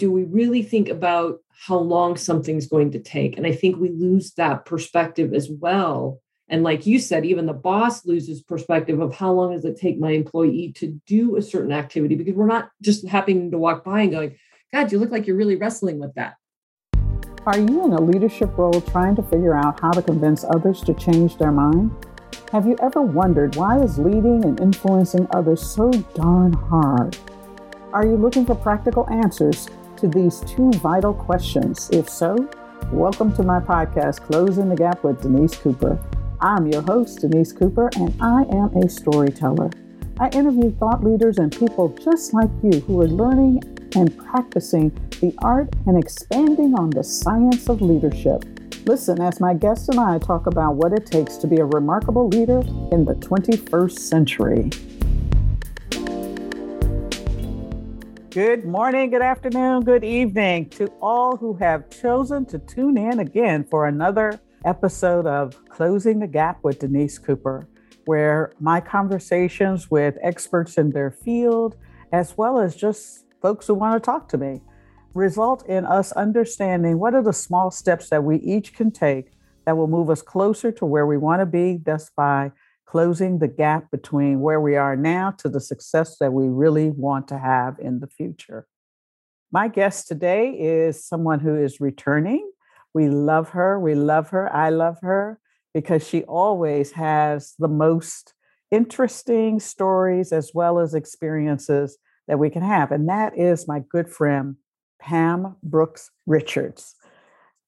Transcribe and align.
do 0.00 0.10
we 0.10 0.24
really 0.24 0.62
think 0.62 0.88
about 0.88 1.40
how 1.66 1.76
long 1.76 2.16
something's 2.16 2.66
going 2.66 2.90
to 2.92 2.98
take? 2.98 3.36
And 3.36 3.46
I 3.46 3.52
think 3.52 3.76
we 3.76 3.90
lose 3.90 4.32
that 4.32 4.64
perspective 4.64 5.34
as 5.34 5.50
well. 5.50 6.20
And 6.48 6.62
like 6.62 6.86
you 6.86 6.98
said, 6.98 7.26
even 7.26 7.44
the 7.44 7.52
boss 7.52 8.06
loses 8.06 8.42
perspective 8.42 8.98
of 8.98 9.14
how 9.14 9.30
long 9.30 9.52
does 9.52 9.66
it 9.66 9.78
take 9.78 10.00
my 10.00 10.12
employee 10.12 10.72
to 10.76 10.98
do 11.06 11.36
a 11.36 11.42
certain 11.42 11.70
activity 11.70 12.14
because 12.14 12.34
we're 12.34 12.46
not 12.46 12.70
just 12.80 13.06
happening 13.06 13.50
to 13.50 13.58
walk 13.58 13.84
by 13.84 14.00
and 14.00 14.10
going, 14.10 14.36
God, 14.72 14.90
you 14.90 14.98
look 14.98 15.10
like 15.10 15.26
you're 15.26 15.36
really 15.36 15.56
wrestling 15.56 15.98
with 15.98 16.14
that. 16.14 16.36
Are 17.44 17.58
you 17.58 17.84
in 17.84 17.92
a 17.92 18.00
leadership 18.00 18.56
role 18.56 18.80
trying 18.80 19.16
to 19.16 19.22
figure 19.22 19.54
out 19.54 19.80
how 19.80 19.90
to 19.90 20.00
convince 20.00 20.44
others 20.44 20.80
to 20.82 20.94
change 20.94 21.36
their 21.36 21.52
mind? 21.52 21.92
Have 22.52 22.66
you 22.66 22.76
ever 22.82 23.02
wondered 23.02 23.54
why 23.54 23.82
is 23.82 23.98
leading 23.98 24.44
and 24.46 24.58
influencing 24.60 25.26
others 25.32 25.60
so 25.60 25.90
darn 26.14 26.54
hard? 26.54 27.18
Are 27.92 28.06
you 28.06 28.16
looking 28.16 28.46
for 28.46 28.54
practical 28.54 29.08
answers 29.10 29.68
to 30.00 30.08
these 30.08 30.40
two 30.40 30.70
vital 30.78 31.12
questions? 31.12 31.90
If 31.92 32.08
so, 32.08 32.48
welcome 32.90 33.34
to 33.34 33.42
my 33.42 33.60
podcast, 33.60 34.22
Closing 34.22 34.70
the 34.70 34.74
Gap 34.74 35.04
with 35.04 35.20
Denise 35.20 35.54
Cooper. 35.56 36.02
I'm 36.40 36.66
your 36.68 36.80
host, 36.80 37.20
Denise 37.20 37.52
Cooper, 37.52 37.90
and 37.96 38.14
I 38.18 38.44
am 38.44 38.74
a 38.78 38.88
storyteller. 38.88 39.68
I 40.18 40.30
interview 40.30 40.74
thought 40.76 41.04
leaders 41.04 41.36
and 41.36 41.52
people 41.54 41.90
just 42.02 42.32
like 42.32 42.48
you 42.62 42.80
who 42.80 43.02
are 43.02 43.08
learning 43.08 43.62
and 43.94 44.16
practicing 44.16 44.88
the 45.20 45.34
art 45.42 45.68
and 45.86 45.98
expanding 45.98 46.74
on 46.78 46.88
the 46.88 47.04
science 47.04 47.68
of 47.68 47.82
leadership. 47.82 48.42
Listen 48.86 49.20
as 49.20 49.38
my 49.38 49.52
guests 49.52 49.90
and 49.90 50.00
I 50.00 50.18
talk 50.18 50.46
about 50.46 50.76
what 50.76 50.94
it 50.94 51.04
takes 51.04 51.36
to 51.36 51.46
be 51.46 51.56
a 51.56 51.66
remarkable 51.66 52.26
leader 52.26 52.60
in 52.90 53.04
the 53.04 53.16
21st 53.16 53.98
century. 53.98 54.70
Good 58.30 58.64
morning, 58.64 59.10
good 59.10 59.22
afternoon, 59.22 59.82
good 59.82 60.04
evening 60.04 60.68
to 60.70 60.86
all 61.02 61.36
who 61.36 61.54
have 61.54 61.90
chosen 61.90 62.46
to 62.46 62.60
tune 62.60 62.96
in 62.96 63.18
again 63.18 63.64
for 63.64 63.88
another 63.88 64.40
episode 64.64 65.26
of 65.26 65.56
Closing 65.68 66.20
the 66.20 66.28
Gap 66.28 66.62
with 66.62 66.78
Denise 66.78 67.18
Cooper, 67.18 67.66
where 68.04 68.52
my 68.60 68.80
conversations 68.80 69.90
with 69.90 70.16
experts 70.22 70.78
in 70.78 70.90
their 70.90 71.10
field, 71.10 71.76
as 72.12 72.38
well 72.38 72.60
as 72.60 72.76
just 72.76 73.24
folks 73.42 73.66
who 73.66 73.74
want 73.74 74.00
to 74.00 74.06
talk 74.06 74.28
to 74.28 74.38
me 74.38 74.60
result 75.12 75.66
in 75.66 75.84
us 75.84 76.12
understanding 76.12 77.00
what 77.00 77.14
are 77.14 77.24
the 77.24 77.32
small 77.32 77.68
steps 77.72 78.10
that 78.10 78.22
we 78.22 78.36
each 78.36 78.74
can 78.74 78.92
take 78.92 79.32
that 79.64 79.76
will 79.76 79.88
move 79.88 80.08
us 80.08 80.22
closer 80.22 80.70
to 80.70 80.86
where 80.86 81.04
we 81.04 81.16
want 81.16 81.40
to 81.40 81.46
be, 81.46 81.78
thus 81.84 82.10
by 82.16 82.52
closing 82.90 83.38
the 83.38 83.46
gap 83.46 83.88
between 83.92 84.40
where 84.40 84.60
we 84.60 84.74
are 84.74 84.96
now 84.96 85.30
to 85.30 85.48
the 85.48 85.60
success 85.60 86.16
that 86.18 86.32
we 86.32 86.48
really 86.48 86.90
want 86.90 87.28
to 87.28 87.38
have 87.38 87.78
in 87.78 88.00
the 88.00 88.08
future. 88.08 88.66
My 89.52 89.68
guest 89.68 90.08
today 90.08 90.50
is 90.50 91.04
someone 91.04 91.38
who 91.38 91.54
is 91.54 91.80
returning. 91.80 92.50
We 92.92 93.08
love 93.08 93.50
her. 93.50 93.78
We 93.78 93.94
love 93.94 94.30
her. 94.30 94.52
I 94.52 94.70
love 94.70 94.98
her 95.02 95.38
because 95.72 96.04
she 96.04 96.24
always 96.24 96.90
has 96.92 97.54
the 97.60 97.68
most 97.68 98.34
interesting 98.72 99.60
stories 99.60 100.32
as 100.32 100.50
well 100.52 100.80
as 100.80 100.92
experiences 100.92 101.96
that 102.26 102.40
we 102.40 102.50
can 102.50 102.62
have. 102.62 102.90
And 102.90 103.08
that 103.08 103.38
is 103.38 103.68
my 103.68 103.84
good 103.88 104.08
friend, 104.08 104.56
Pam 105.00 105.54
Brooks 105.62 106.10
Richards. 106.26 106.96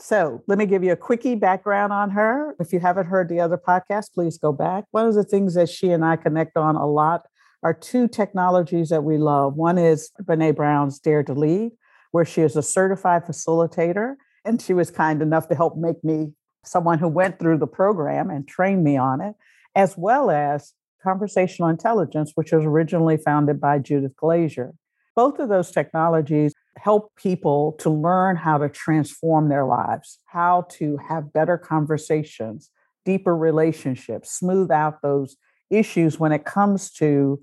So 0.03 0.42
let 0.48 0.58
me 0.58 0.67
give 0.67 0.83
you 0.83 0.91
a 0.91 0.97
quickie 0.97 1.36
background 1.36 1.92
on 1.92 2.11
her. 2.11 2.56
If 2.58 2.72
you 2.72 2.81
haven't 2.81 3.06
heard 3.06 3.28
the 3.28 3.39
other 3.39 3.56
podcast, 3.56 4.12
please 4.12 4.36
go 4.36 4.50
back. 4.50 4.84
One 4.91 5.06
of 5.06 5.14
the 5.14 5.22
things 5.22 5.55
that 5.55 5.69
she 5.69 5.92
and 5.92 6.05
I 6.05 6.17
connect 6.17 6.56
on 6.56 6.75
a 6.75 6.89
lot 6.91 7.27
are 7.62 7.72
two 7.72 8.09
technologies 8.09 8.89
that 8.89 9.05
we 9.05 9.17
love. 9.17 9.55
One 9.55 9.78
is 9.78 10.11
Brene 10.20 10.56
Brown's 10.56 10.98
Dare 10.98 11.22
to 11.22 11.34
Lead, 11.34 11.70
where 12.11 12.25
she 12.25 12.41
is 12.41 12.56
a 12.56 12.64
certified 12.64 13.27
facilitator, 13.27 14.17
and 14.44 14.61
she 14.61 14.75
was 14.75 14.91
kind 14.91 15.22
enough 15.22 15.48
to 15.50 15.55
help 15.55 15.77
make 15.77 16.03
me 16.03 16.33
someone 16.64 16.98
who 16.98 17.06
went 17.06 17.39
through 17.39 17.59
the 17.59 17.69
program 17.69 18.28
and 18.28 18.48
trained 18.48 18.83
me 18.83 18.97
on 18.97 19.20
it, 19.20 19.37
as 19.77 19.97
well 19.97 20.32
as 20.32 20.72
conversational 21.00 21.69
intelligence, 21.69 22.32
which 22.34 22.50
was 22.50 22.65
originally 22.65 23.19
founded 23.19 23.60
by 23.60 23.78
Judith 23.78 24.16
Glaser. 24.16 24.75
Both 25.15 25.38
of 25.38 25.49
those 25.49 25.71
technologies 25.71 26.55
help 26.82 27.15
people 27.15 27.76
to 27.78 27.88
learn 27.88 28.34
how 28.34 28.59
to 28.59 28.69
transform 28.69 29.48
their 29.48 29.65
lives, 29.65 30.19
how 30.26 30.66
to 30.69 30.97
have 30.97 31.32
better 31.32 31.56
conversations, 31.56 32.70
deeper 33.04 33.37
relationships, 33.37 34.32
smooth 34.32 34.69
out 34.72 35.00
those 35.00 35.37
issues 35.70 36.19
when 36.19 36.32
it 36.32 36.44
comes 36.44 36.91
to 36.91 37.41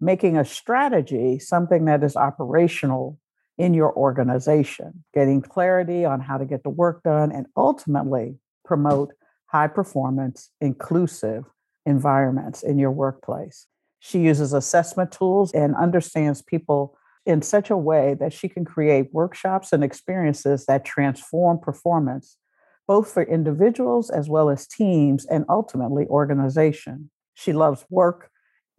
making 0.00 0.38
a 0.38 0.44
strategy 0.44 1.38
something 1.38 1.84
that 1.84 2.02
is 2.02 2.16
operational 2.16 3.18
in 3.58 3.74
your 3.74 3.94
organization, 3.94 5.04
getting 5.12 5.42
clarity 5.42 6.06
on 6.06 6.20
how 6.20 6.38
to 6.38 6.46
get 6.46 6.62
the 6.62 6.70
work 6.70 7.02
done, 7.02 7.30
and 7.30 7.44
ultimately 7.58 8.36
promote 8.64 9.12
high 9.48 9.68
performance, 9.68 10.48
inclusive 10.62 11.44
environments 11.84 12.62
in 12.62 12.78
your 12.78 12.92
workplace. 12.92 13.66
She 13.98 14.20
uses 14.20 14.54
assessment 14.54 15.12
tools 15.12 15.52
and 15.52 15.76
understands 15.76 16.40
people 16.40 16.96
in 17.26 17.42
such 17.42 17.70
a 17.70 17.76
way 17.76 18.14
that 18.20 18.32
she 18.32 18.48
can 18.48 18.64
create 18.64 19.12
workshops 19.12 19.72
and 19.72 19.84
experiences 19.84 20.66
that 20.66 20.84
transform 20.84 21.58
performance, 21.58 22.36
both 22.86 23.12
for 23.12 23.22
individuals 23.22 24.10
as 24.10 24.28
well 24.28 24.48
as 24.48 24.66
teams 24.66 25.26
and 25.26 25.44
ultimately 25.48 26.06
organization. 26.06 27.10
She 27.34 27.52
loves 27.52 27.84
work 27.90 28.30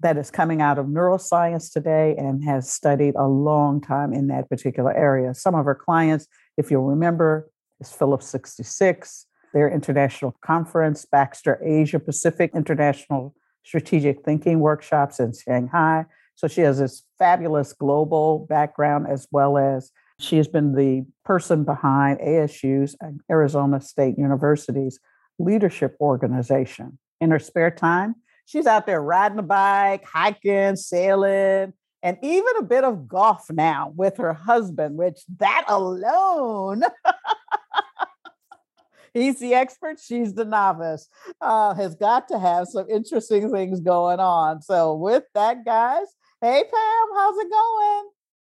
that 0.01 0.17
is 0.17 0.31
coming 0.31 0.61
out 0.61 0.77
of 0.79 0.85
neuroscience 0.85 1.71
today 1.71 2.15
and 2.17 2.43
has 2.43 2.69
studied 2.69 3.15
a 3.15 3.27
long 3.27 3.81
time 3.81 4.13
in 4.13 4.27
that 4.27 4.49
particular 4.49 4.95
area. 4.95 5.33
Some 5.33 5.55
of 5.55 5.65
her 5.65 5.75
clients, 5.75 6.27
if 6.57 6.71
you'll 6.71 6.83
remember, 6.83 7.49
is 7.79 7.91
Phillips 7.91 8.27
66, 8.27 9.25
their 9.53 9.69
international 9.69 10.35
conference, 10.41 11.05
Baxter 11.05 11.61
Asia 11.63 11.99
Pacific 11.99 12.51
International 12.55 13.35
Strategic 13.63 14.23
Thinking 14.23 14.59
Workshops 14.59 15.19
in 15.19 15.33
Shanghai. 15.33 16.05
So 16.39 16.47
she 16.47 16.61
has 16.61 16.79
this 16.79 17.03
fabulous 17.17 17.73
global 17.73 18.45
background 18.47 19.07
as 19.09 19.27
well 19.29 19.57
as 19.57 19.91
she 20.21 20.37
has 20.37 20.47
been 20.47 20.73
the 20.73 21.05
person 21.25 21.65
behind 21.65 22.21
ASU's 22.21 22.95
Arizona 23.29 23.81
State 23.81 24.17
University's 24.17 25.01
leadership 25.37 25.97
organization. 25.99 26.97
In 27.19 27.31
her 27.31 27.39
spare 27.39 27.71
time, 27.71 28.15
she's 28.45 28.67
out 28.67 28.85
there 28.85 29.01
riding 29.01 29.39
a 29.39 29.43
bike, 29.43 30.05
hiking, 30.05 30.77
sailing, 30.77 31.73
and 32.01 32.17
even 32.23 32.53
a 32.57 32.63
bit 32.63 32.85
of 32.85 33.09
golf 33.09 33.47
now 33.51 33.91
with 33.97 34.15
her 34.15 34.31
husband, 34.31 34.95
which 34.95 35.19
that 35.39 35.65
alone 35.67 36.83
he's 39.13 39.41
the 39.41 39.55
expert, 39.55 39.99
she's 40.01 40.35
the 40.35 40.45
novice, 40.45 41.09
uh, 41.41 41.73
has 41.73 41.95
got 41.95 42.29
to 42.29 42.39
have 42.39 42.69
some 42.69 42.89
interesting 42.89 43.51
things 43.51 43.81
going 43.81 44.21
on. 44.21 44.61
So, 44.61 44.95
with 44.95 45.25
that, 45.33 45.65
guys, 45.65 46.07
hey, 46.41 46.63
Pam, 46.63 47.07
how's 47.15 47.37
it 47.37 47.49
going? 47.49 48.09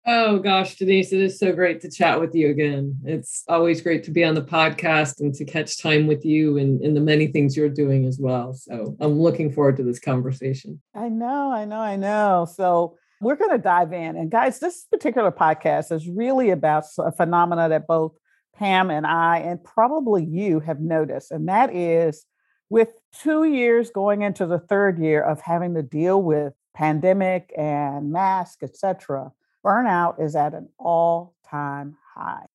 Oh 0.04 0.38
gosh, 0.38 0.76
Denise, 0.76 1.12
it 1.12 1.20
is 1.20 1.38
so 1.38 1.52
great 1.52 1.80
to 1.80 1.90
chat 1.90 2.20
with 2.20 2.34
you 2.34 2.50
again. 2.50 2.98
It's 3.04 3.44
always 3.48 3.80
great 3.80 4.04
to 4.04 4.10
be 4.10 4.24
on 4.24 4.34
the 4.34 4.42
podcast 4.42 5.20
and 5.20 5.32
to 5.34 5.44
catch 5.44 5.80
time 5.80 6.06
with 6.06 6.24
you 6.24 6.58
and 6.58 6.82
in 6.82 6.94
the 6.94 7.00
many 7.00 7.28
things 7.28 7.56
you're 7.56 7.68
doing 7.68 8.04
as 8.06 8.18
well. 8.18 8.52
So 8.52 8.96
I'm 9.00 9.20
looking 9.20 9.52
forward 9.52 9.76
to 9.76 9.84
this 9.84 10.00
conversation. 10.00 10.80
I 10.94 11.08
know, 11.08 11.52
I 11.52 11.64
know, 11.64 11.78
I 11.78 11.96
know. 11.96 12.48
So 12.52 12.98
we're 13.20 13.36
going 13.36 13.52
to 13.52 13.58
dive 13.58 13.92
in. 13.92 14.16
And 14.16 14.30
guys, 14.30 14.58
this 14.58 14.86
particular 14.90 15.30
podcast 15.30 15.92
is 15.92 16.08
really 16.08 16.50
about 16.50 16.84
a 16.98 17.12
phenomena 17.12 17.68
that 17.68 17.86
both 17.86 18.12
Pam 18.56 18.90
and 18.90 19.06
I, 19.06 19.38
and 19.38 19.62
probably 19.62 20.24
you 20.24 20.60
have 20.60 20.80
noticed, 20.80 21.30
and 21.30 21.48
that 21.48 21.74
is 21.74 22.26
with 22.68 22.90
two 23.22 23.44
years 23.44 23.90
going 23.90 24.22
into 24.22 24.46
the 24.46 24.58
third 24.58 24.98
year 24.98 25.22
of 25.22 25.40
having 25.40 25.74
to 25.74 25.82
deal 25.82 26.22
with 26.22 26.52
pandemic 26.74 27.52
and 27.56 28.12
mask, 28.12 28.62
etc., 28.62 29.32
burnout 29.64 30.20
is 30.20 30.34
at 30.34 30.54
an 30.54 30.68
all-time 30.78 31.96
high. 32.14 32.46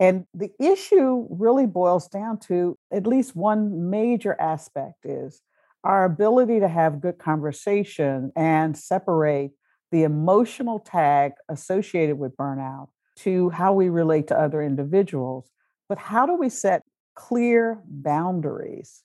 And 0.00 0.26
the 0.34 0.50
issue 0.58 1.26
really 1.30 1.66
boils 1.66 2.08
down 2.08 2.38
to 2.48 2.76
at 2.90 3.06
least 3.06 3.36
one 3.36 3.88
major 3.90 4.36
aspect 4.40 5.06
is 5.06 5.42
our 5.84 6.04
ability 6.04 6.60
to 6.60 6.68
have 6.68 7.00
good 7.00 7.18
conversation 7.18 8.32
and 8.34 8.76
separate 8.76 9.52
the 9.90 10.02
emotional 10.02 10.80
tag 10.80 11.32
associated 11.48 12.18
with 12.18 12.36
burnout 12.36 12.88
to 13.16 13.50
how 13.50 13.72
we 13.72 13.88
relate 13.88 14.26
to 14.28 14.38
other 14.38 14.62
individuals, 14.62 15.50
but 15.88 15.98
how 15.98 16.26
do 16.26 16.34
we 16.34 16.48
set 16.48 16.82
clear 17.14 17.80
boundaries 17.86 19.02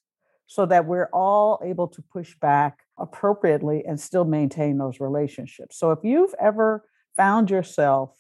so 0.48 0.66
that 0.66 0.86
we're 0.86 1.10
all 1.12 1.62
able 1.64 1.88
to 1.90 2.02
push 2.02 2.36
back 2.40 2.87
appropriately 2.98 3.84
and 3.86 4.00
still 4.00 4.26
maintain 4.26 4.78
those 4.78 5.00
relationships? 5.00 5.78
So 5.78 5.92
if 5.92 6.00
you've 6.04 6.34
ever 6.40 6.86
found 7.16 7.50
yourself 7.50 8.16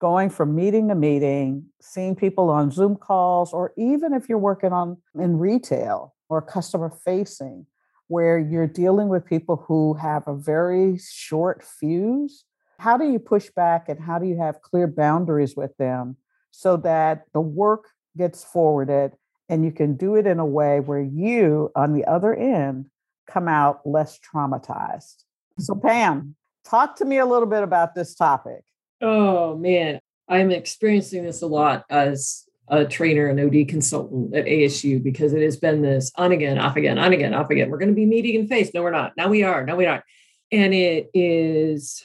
going 0.00 0.30
from 0.30 0.54
meeting 0.54 0.88
to 0.88 0.94
meeting, 0.94 1.66
seeing 1.80 2.16
people 2.16 2.50
on 2.50 2.70
Zoom 2.70 2.96
calls, 2.96 3.52
or 3.52 3.72
even 3.76 4.12
if 4.12 4.28
you're 4.28 4.38
working 4.38 4.72
on 4.72 4.96
in 5.18 5.38
retail 5.38 6.14
or 6.28 6.42
customer 6.42 6.90
facing, 7.04 7.66
where 8.08 8.38
you're 8.38 8.66
dealing 8.66 9.08
with 9.08 9.24
people 9.24 9.64
who 9.68 9.94
have 9.94 10.26
a 10.26 10.34
very 10.34 10.98
short 10.98 11.62
fuse 11.62 12.44
how 12.82 12.96
do 12.96 13.08
you 13.08 13.20
push 13.20 13.48
back 13.50 13.88
and 13.88 14.00
how 14.00 14.18
do 14.18 14.26
you 14.26 14.36
have 14.36 14.60
clear 14.60 14.88
boundaries 14.88 15.54
with 15.54 15.76
them 15.76 16.16
so 16.50 16.76
that 16.76 17.22
the 17.32 17.40
work 17.40 17.84
gets 18.18 18.42
forwarded 18.42 19.12
and 19.48 19.64
you 19.64 19.70
can 19.70 19.96
do 19.96 20.16
it 20.16 20.26
in 20.26 20.40
a 20.40 20.44
way 20.44 20.80
where 20.80 21.00
you, 21.00 21.70
on 21.76 21.92
the 21.92 22.04
other 22.06 22.34
end, 22.34 22.86
come 23.26 23.48
out 23.48 23.86
less 23.86 24.18
traumatized? 24.18 25.24
So, 25.58 25.74
mm-hmm. 25.74 25.86
Pam, 25.86 26.36
talk 26.64 26.96
to 26.96 27.04
me 27.04 27.18
a 27.18 27.26
little 27.26 27.48
bit 27.48 27.62
about 27.62 27.94
this 27.94 28.14
topic. 28.14 28.64
Oh, 29.00 29.56
man. 29.56 30.00
I'm 30.28 30.50
experiencing 30.50 31.24
this 31.24 31.42
a 31.42 31.46
lot 31.46 31.84
as 31.90 32.44
a 32.68 32.86
trainer 32.86 33.26
and 33.26 33.38
OD 33.38 33.68
consultant 33.68 34.34
at 34.34 34.46
ASU 34.46 35.02
because 35.02 35.32
it 35.32 35.42
has 35.42 35.56
been 35.56 35.82
this 35.82 36.10
on 36.16 36.32
again, 36.32 36.58
off 36.58 36.76
again, 36.76 36.98
on 36.98 37.12
again, 37.12 37.34
off 37.34 37.50
again. 37.50 37.70
We're 37.70 37.78
going 37.78 37.90
to 37.90 37.94
be 37.94 38.06
meeting 38.06 38.40
in 38.40 38.48
face. 38.48 38.70
No, 38.72 38.82
we're 38.82 38.92
not. 38.92 39.12
Now 39.16 39.28
we 39.28 39.42
are. 39.42 39.64
Now 39.66 39.76
we 39.76 39.86
are. 39.86 40.02
And 40.50 40.72
it 40.72 41.10
is 41.12 42.02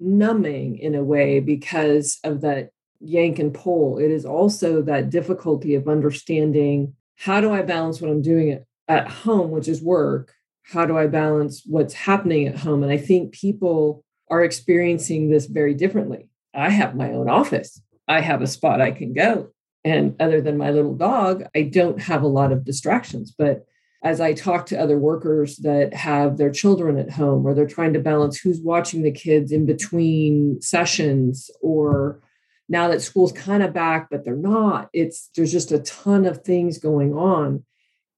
numbing 0.00 0.78
in 0.78 0.94
a 0.94 1.04
way 1.04 1.40
because 1.40 2.18
of 2.24 2.40
that 2.40 2.70
yank 3.00 3.38
and 3.38 3.54
pull. 3.54 3.98
It 3.98 4.10
is 4.10 4.24
also 4.24 4.82
that 4.82 5.10
difficulty 5.10 5.74
of 5.74 5.88
understanding 5.88 6.94
how 7.16 7.40
do 7.40 7.52
I 7.52 7.62
balance 7.62 8.00
what 8.00 8.10
I'm 8.10 8.22
doing 8.22 8.52
at, 8.52 8.64
at 8.86 9.08
home, 9.08 9.50
which 9.50 9.68
is 9.68 9.82
work? 9.82 10.34
How 10.68 10.84
do 10.84 10.98
I 10.98 11.06
balance 11.06 11.62
what's 11.64 11.94
happening 11.94 12.46
at 12.46 12.58
home? 12.58 12.82
And 12.82 12.92
I 12.92 12.98
think 12.98 13.32
people 13.32 14.04
are 14.30 14.44
experiencing 14.44 15.30
this 15.30 15.46
very 15.46 15.74
differently. 15.74 16.28
I 16.54 16.68
have 16.70 16.94
my 16.94 17.12
own 17.12 17.28
office. 17.30 17.80
I 18.06 18.20
have 18.20 18.42
a 18.42 18.46
spot 18.46 18.80
I 18.80 18.90
can 18.90 19.14
go. 19.14 19.48
And 19.84 20.14
other 20.20 20.40
than 20.40 20.58
my 20.58 20.70
little 20.70 20.94
dog, 20.94 21.44
I 21.56 21.62
don't 21.62 22.00
have 22.02 22.22
a 22.22 22.28
lot 22.28 22.52
of 22.52 22.64
distractions. 22.64 23.34
But 23.36 23.64
as 24.02 24.20
I 24.20 24.32
talk 24.32 24.66
to 24.66 24.80
other 24.80 24.98
workers 24.98 25.56
that 25.58 25.94
have 25.94 26.36
their 26.36 26.50
children 26.50 26.98
at 26.98 27.10
home 27.10 27.46
or 27.46 27.54
they're 27.54 27.66
trying 27.66 27.94
to 27.94 28.00
balance 28.00 28.38
who's 28.38 28.60
watching 28.60 29.02
the 29.02 29.10
kids 29.10 29.50
in 29.50 29.66
between 29.66 30.60
sessions 30.60 31.50
or 31.62 32.20
now 32.68 32.88
that 32.88 33.02
school's 33.02 33.32
kind 33.32 33.62
of 33.62 33.72
back 33.72 34.08
but 34.10 34.24
they're 34.24 34.36
not 34.36 34.88
it's 34.92 35.30
there's 35.34 35.50
just 35.50 35.72
a 35.72 35.80
ton 35.80 36.26
of 36.26 36.44
things 36.44 36.78
going 36.78 37.12
on 37.12 37.64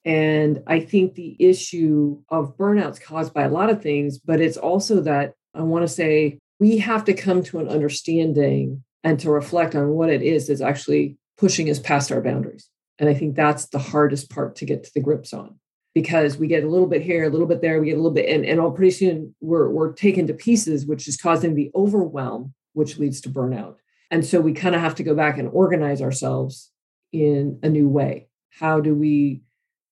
and 0.05 0.63
i 0.67 0.81
think 0.81 1.15
the 1.15 1.37
issue 1.39 2.19
of 2.29 2.57
burnout's 2.57 2.99
caused 2.99 3.35
by 3.35 3.43
a 3.43 3.51
lot 3.51 3.71
of 3.71 3.83
things 3.83 4.19
but 4.19 4.41
it's 4.41 4.57
also 4.57 5.01
that 5.01 5.35
i 5.55 5.61
want 5.61 5.83
to 5.83 5.89
say 5.89 6.39
we 6.59 6.79
have 6.79 7.05
to 7.05 7.15
come 7.15 7.43
to 7.43 7.59
an 7.59 7.69
understanding 7.69 8.83
and 9.03 9.19
to 9.19 9.31
reflect 9.31 9.75
on 9.75 9.91
what 9.91 10.11
it 10.11 10.23
is 10.23 10.47
that's 10.47 10.61
actually 10.61 11.17
pushing 11.39 11.71
us 11.71 11.79
past 11.79 12.11
our 12.11 12.23
boundaries 12.23 12.69
and 12.99 13.09
i 13.09 13.15
think 13.15 13.35
that's 13.35 13.67
the 13.67 13.79
hardest 13.79 14.31
part 14.31 14.57
to 14.57 14.65
get 14.65 14.85
to 14.85 14.91
the 14.95 15.01
grips 15.01 15.33
on 15.33 15.59
because 15.95 16.37
we 16.37 16.47
get 16.47 16.65
a 16.65 16.69
little 16.69 16.87
bit 16.87 17.03
here, 17.03 17.25
a 17.25 17.29
little 17.29 17.47
bit 17.47 17.61
there, 17.61 17.81
we 17.81 17.87
get 17.87 17.95
a 17.95 17.97
little 17.97 18.13
bit, 18.13 18.29
and, 18.29 18.45
and 18.45 18.61
all 18.61 18.71
pretty 18.71 18.93
soon 18.93 19.35
we're, 19.41 19.69
we're 19.69 19.93
taken 19.93 20.27
to 20.27 20.35
pieces, 20.35 20.87
which 20.87 21.09
is 21.09 21.17
causing 21.17 21.55
the 21.55 21.71
overwhelm, 21.75 22.55
which 22.75 22.99
leads 22.99 23.21
to 23.23 23.29
burnout. 23.29 23.77
And 24.11 24.25
so 24.25 24.41
we 24.41 24.53
kind 24.53 24.75
of 24.75 24.81
have 24.81 24.95
to 24.97 25.03
go 25.03 25.15
back 25.15 25.39
and 25.39 25.49
organize 25.49 26.03
ourselves 26.03 26.71
in 27.13 27.59
a 27.63 27.69
new 27.69 27.89
way. 27.89 28.29
How 28.51 28.81
do 28.81 28.95
we 28.95 29.43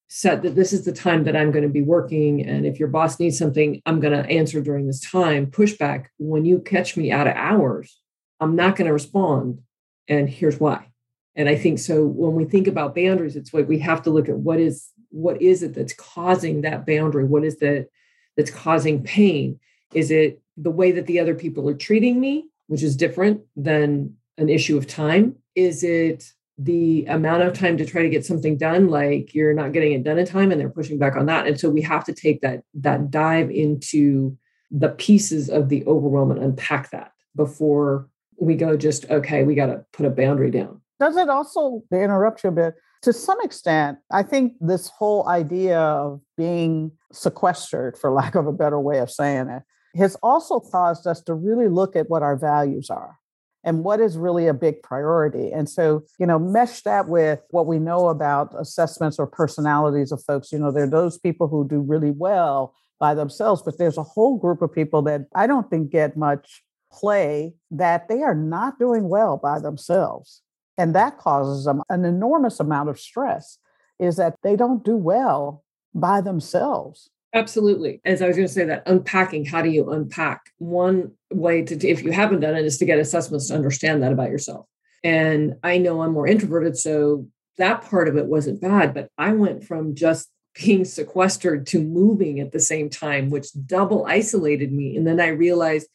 set 0.08 0.42
that 0.42 0.54
this 0.54 0.72
is 0.72 0.84
the 0.84 0.92
time 0.92 1.24
that 1.24 1.36
I'm 1.36 1.50
going 1.50 1.62
to 1.62 1.68
be 1.68 1.82
working? 1.82 2.46
And 2.46 2.66
if 2.66 2.78
your 2.78 2.88
boss 2.88 3.20
needs 3.20 3.38
something, 3.38 3.80
I'm 3.86 4.00
going 4.00 4.14
to 4.14 4.28
answer 4.28 4.60
during 4.60 4.86
this 4.86 5.00
time. 5.00 5.46
Pushback 5.46 6.06
when 6.18 6.44
you 6.44 6.60
catch 6.60 6.96
me 6.96 7.12
out 7.12 7.26
of 7.26 7.34
hours, 7.36 8.00
I'm 8.40 8.56
not 8.56 8.76
going 8.76 8.86
to 8.86 8.92
respond. 8.92 9.60
And 10.08 10.28
here's 10.28 10.58
why. 10.58 10.88
And 11.36 11.48
I 11.48 11.56
think 11.56 11.78
so 11.78 12.04
when 12.04 12.34
we 12.34 12.46
think 12.46 12.66
about 12.66 12.96
boundaries, 12.96 13.36
it's 13.36 13.54
like 13.54 13.68
we 13.68 13.78
have 13.80 14.02
to 14.02 14.10
look 14.10 14.28
at 14.28 14.36
what 14.36 14.58
is 14.58 14.88
what 15.10 15.40
is 15.40 15.62
it 15.62 15.74
that's 15.74 15.94
causing 15.94 16.62
that 16.62 16.84
boundary? 16.84 17.24
What 17.24 17.44
is 17.44 17.58
that 17.58 17.88
that's 18.36 18.50
causing 18.50 19.02
pain? 19.02 19.60
Is 19.94 20.10
it 20.10 20.42
the 20.56 20.70
way 20.70 20.92
that 20.92 21.06
the 21.06 21.20
other 21.20 21.34
people 21.34 21.68
are 21.68 21.74
treating 21.74 22.20
me, 22.20 22.48
which 22.66 22.82
is 22.82 22.96
different 22.96 23.42
than 23.56 24.16
an 24.36 24.48
issue 24.48 24.76
of 24.76 24.86
time? 24.86 25.36
Is 25.54 25.84
it 25.84 26.32
the 26.58 27.04
amount 27.06 27.42
of 27.42 27.52
time 27.52 27.76
to 27.76 27.84
try 27.84 28.02
to 28.02 28.08
get 28.08 28.26
something 28.26 28.56
done 28.56 28.88
like 28.88 29.32
you're 29.34 29.54
not 29.54 29.72
getting 29.72 29.92
it 29.92 30.02
done 30.02 30.18
in 30.18 30.26
time 30.26 30.50
and 30.50 30.60
they're 30.60 30.68
pushing 30.68 30.98
back 30.98 31.16
on 31.16 31.26
that. 31.26 31.46
And 31.46 31.58
so 31.58 31.70
we 31.70 31.82
have 31.82 32.04
to 32.04 32.12
take 32.12 32.40
that 32.40 32.62
that 32.74 33.10
dive 33.10 33.50
into 33.50 34.36
the 34.70 34.88
pieces 34.90 35.48
of 35.48 35.68
the 35.68 35.86
overwhelm 35.86 36.30
and 36.30 36.42
unpack 36.42 36.90
that 36.90 37.12
before 37.36 38.08
we 38.40 38.54
go 38.54 38.76
just 38.76 39.08
okay 39.10 39.42
we 39.44 39.54
got 39.54 39.66
to 39.66 39.84
put 39.92 40.04
a 40.04 40.10
boundary 40.10 40.50
down. 40.50 40.80
Does 41.00 41.16
it 41.16 41.28
also 41.28 41.82
interrupt 41.92 42.42
you 42.42 42.50
a 42.50 42.52
bit 42.52 42.74
to 43.02 43.12
some 43.12 43.40
extent, 43.42 43.98
I 44.10 44.22
think 44.22 44.54
this 44.60 44.88
whole 44.88 45.28
idea 45.28 45.78
of 45.78 46.20
being 46.36 46.92
sequestered, 47.12 47.96
for 47.96 48.10
lack 48.12 48.34
of 48.34 48.46
a 48.46 48.52
better 48.52 48.80
way 48.80 48.98
of 48.98 49.10
saying 49.10 49.48
it, 49.48 49.62
has 49.96 50.16
also 50.16 50.60
caused 50.60 51.06
us 51.06 51.22
to 51.22 51.34
really 51.34 51.68
look 51.68 51.96
at 51.96 52.10
what 52.10 52.22
our 52.22 52.36
values 52.36 52.90
are 52.90 53.17
and 53.64 53.84
what 53.84 54.00
is 54.00 54.16
really 54.16 54.46
a 54.46 54.54
big 54.54 54.82
priority. 54.82 55.50
And 55.52 55.68
so, 55.68 56.04
you 56.18 56.26
know, 56.26 56.38
mesh 56.38 56.82
that 56.82 57.08
with 57.08 57.40
what 57.50 57.66
we 57.66 57.78
know 57.78 58.08
about 58.08 58.54
assessments 58.58 59.18
or 59.18 59.26
personalities 59.26 60.12
of 60.12 60.22
folks. 60.24 60.52
You 60.52 60.58
know, 60.58 60.70
there 60.70 60.84
are 60.84 60.90
those 60.90 61.18
people 61.18 61.48
who 61.48 61.66
do 61.66 61.80
really 61.80 62.12
well 62.12 62.74
by 63.00 63.14
themselves, 63.14 63.62
but 63.62 63.78
there's 63.78 63.98
a 63.98 64.02
whole 64.02 64.38
group 64.38 64.62
of 64.62 64.72
people 64.72 65.02
that 65.02 65.26
I 65.34 65.46
don't 65.46 65.68
think 65.70 65.90
get 65.90 66.16
much 66.16 66.62
play 66.92 67.54
that 67.70 68.08
they 68.08 68.22
are 68.22 68.34
not 68.34 68.78
doing 68.78 69.08
well 69.08 69.36
by 69.36 69.58
themselves 69.58 70.42
and 70.78 70.94
that 70.94 71.18
causes 71.18 71.64
them 71.64 71.82
an 71.90 72.04
enormous 72.04 72.60
amount 72.60 72.88
of 72.88 72.98
stress 72.98 73.58
is 73.98 74.16
that 74.16 74.36
they 74.42 74.54
don't 74.54 74.84
do 74.84 74.96
well 74.96 75.64
by 75.92 76.20
themselves 76.20 77.10
absolutely. 77.34 78.00
As 78.04 78.22
i 78.22 78.26
was 78.26 78.36
going 78.36 78.48
to 78.48 78.52
say 78.52 78.64
that 78.64 78.82
unpacking 78.86 79.44
how 79.44 79.62
do 79.62 79.70
you 79.70 79.90
unpack? 79.90 80.50
One 80.58 81.12
way 81.30 81.62
to 81.62 81.88
if 81.88 82.02
you 82.02 82.12
haven't 82.12 82.40
done 82.40 82.56
it 82.56 82.64
is 82.64 82.78
to 82.78 82.86
get 82.86 82.98
assessments 82.98 83.48
to 83.48 83.54
understand 83.54 84.02
that 84.02 84.12
about 84.12 84.30
yourself. 84.30 84.66
And 85.04 85.54
i 85.62 85.78
know 85.78 86.02
i'm 86.02 86.12
more 86.12 86.26
introverted 86.26 86.76
so 86.76 87.28
that 87.58 87.82
part 87.82 88.08
of 88.08 88.16
it 88.16 88.26
wasn't 88.26 88.60
bad 88.60 88.94
but 88.94 89.08
i 89.18 89.32
went 89.32 89.64
from 89.64 89.94
just 89.94 90.28
being 90.54 90.84
sequestered 90.84 91.66
to 91.66 91.80
moving 91.80 92.40
at 92.40 92.50
the 92.52 92.60
same 92.60 92.90
time 92.90 93.30
which 93.30 93.48
double 93.66 94.06
isolated 94.06 94.72
me. 94.72 94.96
And 94.96 95.06
then 95.06 95.20
i 95.20 95.28
realized 95.28 95.88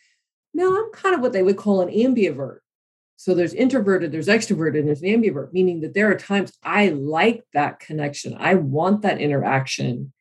no 0.53 0.75
i'm 0.75 0.91
kind 0.91 1.15
of 1.15 1.21
what 1.21 1.33
they 1.33 1.43
would 1.43 1.57
call 1.57 1.81
an 1.81 1.89
ambivert. 1.89 2.59
So 3.17 3.33
there's 3.33 3.53
introverted, 3.53 4.11
there's 4.11 4.27
extroverted, 4.27 4.79
and 4.79 4.87
there's 4.87 5.01
an 5.01 5.07
ambivert, 5.07 5.53
meaning 5.53 5.81
that 5.81 5.93
there 5.93 6.11
are 6.11 6.15
times 6.15 6.51
I 6.63 6.89
like 6.89 7.43
that 7.53 7.79
connection. 7.79 8.35
I 8.37 8.55
want 8.55 9.03
that 9.03 9.21
interaction 9.21 10.12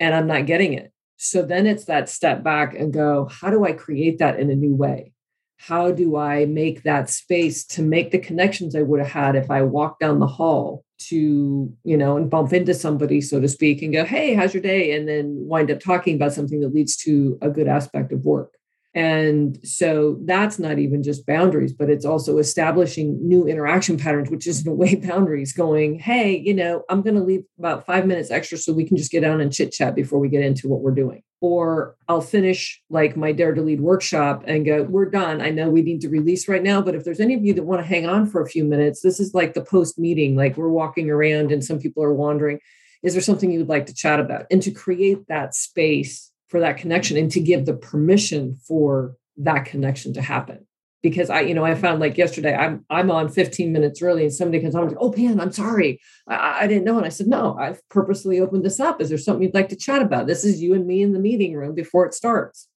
and 0.00 0.14
I'm 0.14 0.26
not 0.26 0.46
getting 0.46 0.72
it. 0.72 0.92
So 1.16 1.42
then 1.42 1.66
it's 1.66 1.86
that 1.86 2.08
step 2.08 2.42
back 2.42 2.74
and 2.74 2.92
go, 2.92 3.28
how 3.30 3.50
do 3.50 3.64
I 3.64 3.72
create 3.72 4.18
that 4.18 4.38
in 4.38 4.50
a 4.50 4.54
new 4.54 4.74
way? 4.74 5.12
How 5.58 5.90
do 5.90 6.16
I 6.16 6.44
make 6.44 6.82
that 6.82 7.08
space 7.08 7.64
to 7.68 7.82
make 7.82 8.10
the 8.10 8.18
connections 8.18 8.76
I 8.76 8.82
would 8.82 9.00
have 9.00 9.08
had 9.08 9.36
if 9.36 9.50
I 9.50 9.62
walked 9.62 10.00
down 10.00 10.18
the 10.18 10.26
hall 10.26 10.84
to, 10.98 11.72
you 11.84 11.96
know, 11.96 12.16
and 12.16 12.28
bump 12.28 12.52
into 12.52 12.74
somebody, 12.74 13.20
so 13.22 13.40
to 13.40 13.48
speak, 13.48 13.80
and 13.80 13.92
go, 13.92 14.04
hey, 14.04 14.34
how's 14.34 14.52
your 14.52 14.62
day? 14.62 14.94
And 14.94 15.08
then 15.08 15.36
wind 15.38 15.70
up 15.70 15.80
talking 15.80 16.16
about 16.16 16.34
something 16.34 16.60
that 16.60 16.74
leads 16.74 16.96
to 16.98 17.38
a 17.40 17.48
good 17.48 17.68
aspect 17.68 18.12
of 18.12 18.24
work. 18.24 18.52
And 18.96 19.58
so 19.62 20.16
that's 20.24 20.58
not 20.58 20.78
even 20.78 21.02
just 21.02 21.26
boundaries, 21.26 21.74
but 21.74 21.90
it's 21.90 22.06
also 22.06 22.38
establishing 22.38 23.18
new 23.28 23.46
interaction 23.46 23.98
patterns, 23.98 24.30
which 24.30 24.46
is 24.46 24.64
in 24.64 24.72
a 24.72 24.74
way 24.74 24.94
boundaries 25.06 25.52
going, 25.52 25.98
hey, 25.98 26.38
you 26.38 26.54
know, 26.54 26.82
I'm 26.88 27.02
going 27.02 27.16
to 27.16 27.22
leave 27.22 27.42
about 27.58 27.84
five 27.84 28.06
minutes 28.06 28.30
extra 28.30 28.56
so 28.56 28.72
we 28.72 28.86
can 28.88 28.96
just 28.96 29.10
get 29.10 29.20
down 29.20 29.42
and 29.42 29.52
chit 29.52 29.72
chat 29.72 29.94
before 29.94 30.18
we 30.18 30.30
get 30.30 30.42
into 30.42 30.66
what 30.66 30.80
we're 30.80 30.94
doing. 30.94 31.22
Or 31.42 31.94
I'll 32.08 32.22
finish 32.22 32.82
like 32.88 33.18
my 33.18 33.32
Dare 33.32 33.52
to 33.52 33.60
Lead 33.60 33.82
workshop 33.82 34.44
and 34.46 34.64
go, 34.64 34.84
we're 34.84 35.10
done. 35.10 35.42
I 35.42 35.50
know 35.50 35.68
we 35.68 35.82
need 35.82 36.00
to 36.00 36.08
release 36.08 36.48
right 36.48 36.62
now, 36.62 36.80
but 36.80 36.94
if 36.94 37.04
there's 37.04 37.20
any 37.20 37.34
of 37.34 37.44
you 37.44 37.52
that 37.52 37.64
want 37.64 37.82
to 37.82 37.86
hang 37.86 38.06
on 38.06 38.24
for 38.24 38.40
a 38.40 38.48
few 38.48 38.64
minutes, 38.64 39.02
this 39.02 39.20
is 39.20 39.34
like 39.34 39.52
the 39.52 39.60
post 39.62 39.98
meeting, 39.98 40.36
like 40.36 40.56
we're 40.56 40.70
walking 40.70 41.10
around 41.10 41.52
and 41.52 41.62
some 41.62 41.78
people 41.78 42.02
are 42.02 42.14
wandering. 42.14 42.60
Is 43.02 43.12
there 43.12 43.20
something 43.20 43.52
you 43.52 43.58
would 43.58 43.68
like 43.68 43.84
to 43.86 43.94
chat 43.94 44.20
about? 44.20 44.46
And 44.50 44.62
to 44.62 44.70
create 44.70 45.28
that 45.28 45.54
space 45.54 46.32
for 46.48 46.60
that 46.60 46.76
connection 46.76 47.16
and 47.16 47.30
to 47.32 47.40
give 47.40 47.66
the 47.66 47.74
permission 47.74 48.56
for 48.66 49.16
that 49.36 49.64
connection 49.64 50.12
to 50.14 50.22
happen 50.22 50.66
because 51.02 51.30
I, 51.30 51.40
you 51.40 51.54
know, 51.54 51.64
I 51.64 51.74
found 51.74 52.00
like 52.00 52.16
yesterday, 52.16 52.54
I'm 52.54 52.84
I'm 52.90 53.10
on 53.10 53.28
15 53.28 53.72
minutes 53.72 54.02
early, 54.02 54.24
and 54.24 54.32
somebody 54.32 54.60
comes 54.60 54.74
on 54.74 54.88
goes, 54.88 54.96
"Oh, 54.98 55.12
Pam, 55.12 55.40
I'm 55.40 55.52
sorry, 55.52 56.00
I, 56.26 56.64
I, 56.64 56.66
didn't 56.66 56.84
know." 56.84 56.96
And 56.96 57.06
I 57.06 57.10
said, 57.10 57.28
"No, 57.28 57.56
I've 57.58 57.86
purposely 57.88 58.40
opened 58.40 58.64
this 58.64 58.80
up. 58.80 59.00
Is 59.00 59.08
there 59.08 59.18
something 59.18 59.42
you'd 59.44 59.54
like 59.54 59.68
to 59.68 59.76
chat 59.76 60.02
about? 60.02 60.26
This 60.26 60.44
is 60.44 60.60
you 60.60 60.74
and 60.74 60.86
me 60.86 61.02
in 61.02 61.12
the 61.12 61.20
meeting 61.20 61.54
room 61.54 61.74
before 61.74 62.06
it 62.06 62.14
starts." 62.14 62.68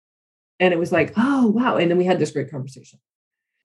And 0.59 0.73
it 0.73 0.79
was 0.79 0.91
like, 0.91 1.13
"Oh, 1.17 1.47
wow!" 1.47 1.77
And 1.77 1.89
then 1.89 1.97
we 1.97 2.05
had 2.05 2.19
this 2.19 2.31
great 2.31 2.51
conversation. 2.51 2.99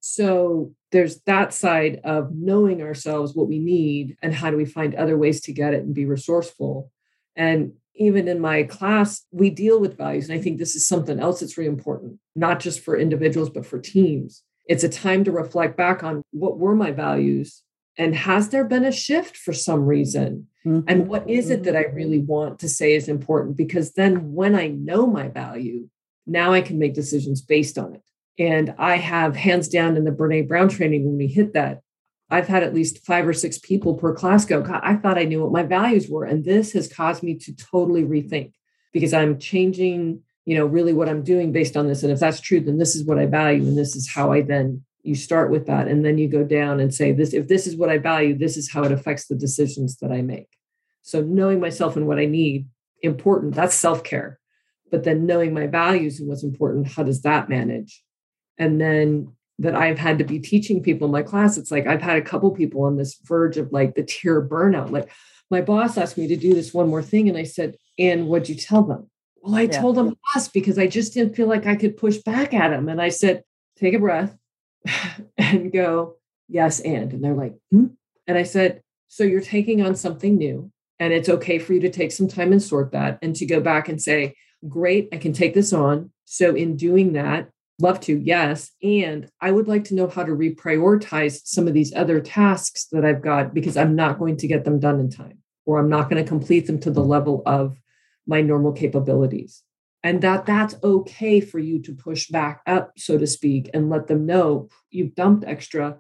So 0.01 0.73
there's 0.93 1.21
that 1.23 1.53
side 1.53 2.01
of 2.05 2.31
knowing 2.35 2.83
ourselves, 2.83 3.35
what 3.35 3.49
we 3.49 3.59
need, 3.59 4.17
and 4.23 4.35
how 4.35 4.51
do 4.51 4.57
we 4.57 4.67
find 4.67 4.95
other 4.95 5.17
ways 5.17 5.41
to 5.43 5.53
get 5.53 5.75
it 5.75 5.83
and 5.83 5.95
be 5.95 6.05
resourceful. 6.05 6.91
And 7.37 7.73
even 7.97 8.29
in 8.29 8.41
my 8.41 8.65
class, 8.65 9.25
we 9.31 9.51
deal 9.51 9.81
with 9.81 9.97
values. 9.97 10.29
And 10.29 10.39
I 10.39 10.43
think 10.43 10.59
this 10.59 10.75
is 10.75 10.87
something 10.87 11.21
else 11.21 11.41
that's 11.41 11.57
really 11.57 11.69
important, 11.69 12.19
not 12.35 12.61
just 12.61 12.81
for 12.81 12.97
individuals, 12.97 13.51
but 13.51 13.67
for 13.67 13.79
teams. 13.79 14.43
It's 14.67 14.85
a 14.85 14.89
time 14.89 15.25
to 15.25 15.33
reflect 15.33 15.77
back 15.77 16.03
on 16.03 16.23
what 16.33 16.59
were 16.59 16.75
my 16.75 16.91
values 16.91 17.63
and 17.97 18.15
has 18.15 18.49
there 18.49 18.65
been 18.65 18.85
a 18.85 18.93
shift 18.93 19.37
for 19.37 19.53
some 19.53 19.87
reason? 19.87 20.49
Mm-hmm. 20.67 20.89
And 20.89 21.09
what 21.09 21.29
is 21.29 21.51
it 21.51 21.65
that 21.65 21.77
I 21.77 21.85
mm-hmm. 21.85 21.97
really 21.97 22.19
want 22.19 22.59
to 22.61 22.69
say 22.69 22.95
is 22.95 23.09
important? 23.09 23.57
Because 23.57 23.93
then 23.93 24.33
when 24.33 24.55
I 24.55 24.69
know 24.69 25.07
my 25.07 25.29
value, 25.29 25.89
now 26.27 26.53
I 26.53 26.61
can 26.61 26.79
make 26.79 26.95
decisions 26.95 27.41
based 27.41 27.79
on 27.79 27.95
it. 27.95 28.03
And 28.39 28.75
I 28.79 28.97
have 28.97 29.37
hands 29.37 29.69
down 29.69 29.97
in 29.97 30.05
the 30.05 30.11
Brene 30.11 30.49
Brown 30.49 30.69
training 30.69 31.05
when 31.05 31.17
we 31.17 31.29
hit 31.29 31.53
that, 31.53 31.81
I've 32.31 32.49
had 32.49 32.63
at 32.63 32.75
least 32.75 33.05
five 33.05 33.29
or 33.29 33.33
six 33.33 33.59
people 33.59 33.95
per 33.95 34.15
class 34.15 34.45
go, 34.45 34.63
God, 34.63 34.81
I 34.83 34.97
thought 34.97 35.19
I 35.19 35.25
knew 35.25 35.43
what 35.43 35.53
my 35.53 35.63
values 35.63 36.09
were. 36.09 36.25
And 36.25 36.45
this 36.45 36.73
has 36.73 36.93
caused 36.93 37.23
me 37.23 37.37
to 37.37 37.55
totally 37.55 38.03
rethink 38.03 38.53
because 38.93 39.13
I'm 39.13 39.39
changing, 39.39 40.21
you 40.45 40.57
know, 40.57 40.67
really 40.67 40.93
what 40.93 41.09
I'm 41.09 41.23
doing 41.23 41.53
based 41.53 41.77
on 41.77 41.87
this. 41.87 42.03
And 42.03 42.11
if 42.11 42.21
that's 42.21 42.41
true, 42.41 42.61
then 42.61 42.79
this 42.79 42.97
is 42.97 43.05
what 43.05 43.19
I 43.19 43.27
value. 43.27 43.63
And 43.63 43.77
this 43.77 43.95
is 43.95 44.11
how 44.11 44.33
I 44.33 44.41
then 44.41 44.85
you 45.03 45.15
start 45.15 45.51
with 45.51 45.67
that. 45.67 45.87
And 45.87 46.05
then 46.05 46.17
you 46.17 46.29
go 46.29 46.45
down 46.45 46.81
and 46.81 46.95
say, 46.95 47.13
this, 47.13 47.35
if 47.35 47.47
this 47.47 47.67
is 47.67 47.77
what 47.77 47.91
I 47.91 47.99
value, 47.99 48.37
this 48.37 48.57
is 48.57 48.73
how 48.73 48.85
it 48.85 48.93
affects 48.93 49.27
the 49.27 49.37
decisions 49.37 49.99
that 49.99 50.11
I 50.11 50.23
make. 50.23 50.49
So 51.03 51.21
knowing 51.21 51.61
myself 51.61 51.97
and 51.97 52.07
what 52.07 52.19
I 52.19 52.25
need, 52.25 52.67
important, 53.03 53.55
that's 53.55 53.75
self-care. 53.75 54.41
But 54.91 55.05
then 55.05 55.27
knowing 55.27 55.53
my 55.53 55.67
values 55.67 56.21
and 56.21 56.29
what's 56.29 56.43
important, 56.43 56.89
how 56.89 57.03
does 57.03 57.21
that 57.23 57.51
manage? 57.51 58.03
And 58.57 58.81
then 58.81 59.33
that 59.59 59.75
I've 59.75 59.99
had 59.99 60.19
to 60.19 60.25
be 60.25 60.39
teaching 60.39 60.83
people 60.83 61.07
in 61.07 61.13
my 61.13 61.23
class, 61.23 61.57
it's 61.57 61.71
like 61.71 61.87
I've 61.87 62.03
had 62.03 62.17
a 62.17 62.23
couple 62.23 62.51
people 62.51 62.83
on 62.83 62.97
this 62.97 63.19
verge 63.25 63.57
of 63.57 63.73
like 63.73 63.95
the 63.95 64.03
tear 64.03 64.43
burnout. 64.43 64.91
Like 64.91 65.11
my 65.51 65.61
boss 65.61 65.97
asked 65.97 66.19
me 66.19 66.27
to 66.29 66.37
do 66.37 66.55
this 66.55 66.75
one 66.75 66.89
more 66.89 67.03
thing. 67.03 67.29
And 67.29 67.39
I 67.39 67.45
said, 67.45 67.77
and 67.99 68.27
what'd 68.27 68.49
you 68.49 68.57
tell 68.57 68.83
them? 68.83 69.11
Well, 69.43 69.55
I 69.55 69.63
yeah. 69.63 69.81
told 69.81 69.97
them 69.97 70.17
yes, 70.35 70.49
because 70.49 70.79
I 70.79 70.87
just 70.87 71.15
didn't 71.15 71.37
feel 71.37 71.47
like 71.47 71.67
I 71.67 71.77
could 71.77 71.97
push 71.97 72.19
back 72.19 72.55
at 72.55 72.71
them. 72.71 72.89
And 72.89 73.01
I 73.01 73.11
said, 73.11 73.45
take 73.77 73.95
a 73.95 73.99
breath 73.99 74.37
and 75.39 75.73
go, 75.73 76.17
yes, 76.49 76.81
and. 76.81 77.13
And 77.13 77.23
they're 77.23 77.35
like, 77.35 77.55
hmm? 77.71 77.87
And 78.27 78.39
I 78.39 78.43
said, 78.43 78.83
so 79.09 79.23
you're 79.23 79.41
taking 79.41 79.83
on 79.83 79.95
something 79.95 80.37
new. 80.37 80.73
And 80.99 81.13
it's 81.13 81.29
okay 81.29 81.59
for 81.59 81.75
you 81.75 81.81
to 81.81 81.91
take 81.91 82.13
some 82.13 82.29
time 82.29 82.53
and 82.53 82.63
sort 82.63 82.93
that 82.93 83.19
and 83.21 83.37
to 83.37 83.47
go 83.47 83.61
back 83.61 83.89
and 83.89 84.01
say, 84.01 84.35
great, 84.69 85.09
I 85.13 85.19
can 85.19 85.33
take 85.33 85.55
this 85.55 85.73
on. 85.73 86.11
So 86.25 86.55
in 86.55 86.77
doing 86.77 87.13
that, 87.13 87.51
Love 87.81 87.99
to, 88.01 88.17
yes. 88.17 88.71
And 88.83 89.29
I 89.41 89.51
would 89.51 89.67
like 89.67 89.85
to 89.85 89.95
know 89.95 90.07
how 90.07 90.23
to 90.23 90.33
reprioritize 90.33 91.41
some 91.45 91.67
of 91.67 91.75
these 91.75 91.93
other 91.95 92.21
tasks 92.21 92.87
that 92.93 93.05
I've 93.05 93.23
got 93.23 93.53
because 93.53 93.77
I'm 93.77 93.97
not 93.97 94.19
going 94.19 94.37
to 94.39 94.47
get 94.47 94.65
them 94.65 94.79
done 94.79 95.01
in 95.01 95.11
time 95.11 95.39
or 95.67 95.79
I'm 95.79 95.89
not 95.89 96.09
going 96.09 96.23
to 96.23 96.29
complete 96.29 96.67
them 96.67 96.79
to 96.81 96.91
the 96.91 97.03
level 97.03 97.43
of 97.47 97.77
my 98.27 98.43
normal 98.43 98.73
capabilities. 98.73 99.63
And 100.05 100.21
that 100.23 100.47
that's 100.47 100.77
okay 100.85 101.41
for 101.41 101.59
you 101.59 101.81
to 101.83 101.95
push 101.95 102.29
back 102.29 102.61
up, 102.67 102.93
so 102.97 103.19
to 103.19 103.27
speak, 103.27 103.71
and 103.73 103.89
let 103.89 104.07
them 104.07 104.27
know 104.27 104.69
you've 104.91 105.15
dumped 105.15 105.45
extra 105.45 105.97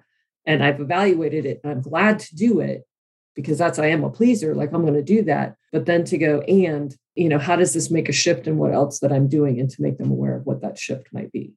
and 0.46 0.62
I've 0.62 0.80
evaluated 0.80 1.46
it 1.46 1.60
and 1.64 1.72
I'm 1.72 1.80
glad 1.80 2.18
to 2.20 2.36
do 2.36 2.60
it 2.60 2.86
because 3.34 3.58
that's 3.58 3.78
I 3.78 3.86
am 3.86 4.04
a 4.04 4.10
pleaser, 4.10 4.54
like 4.54 4.72
I'm 4.72 4.82
going 4.82 4.94
to 4.94 5.02
do 5.02 5.22
that. 5.22 5.56
But 5.72 5.86
then 5.86 6.04
to 6.04 6.18
go 6.18 6.40
and, 6.42 6.94
you 7.14 7.28
know, 7.28 7.38
how 7.38 7.56
does 7.56 7.72
this 7.72 7.90
make 7.90 8.08
a 8.08 8.12
shift 8.12 8.46
in 8.46 8.58
what 8.58 8.72
else 8.72 9.00
that 9.00 9.12
I'm 9.12 9.26
doing 9.26 9.58
and 9.58 9.68
to 9.70 9.82
make 9.82 9.98
them 9.98 10.10
aware 10.10 10.36
of 10.36 10.46
what 10.46 10.60
that 10.60 10.78
shift 10.78 11.08
might 11.12 11.32
be. 11.32 11.54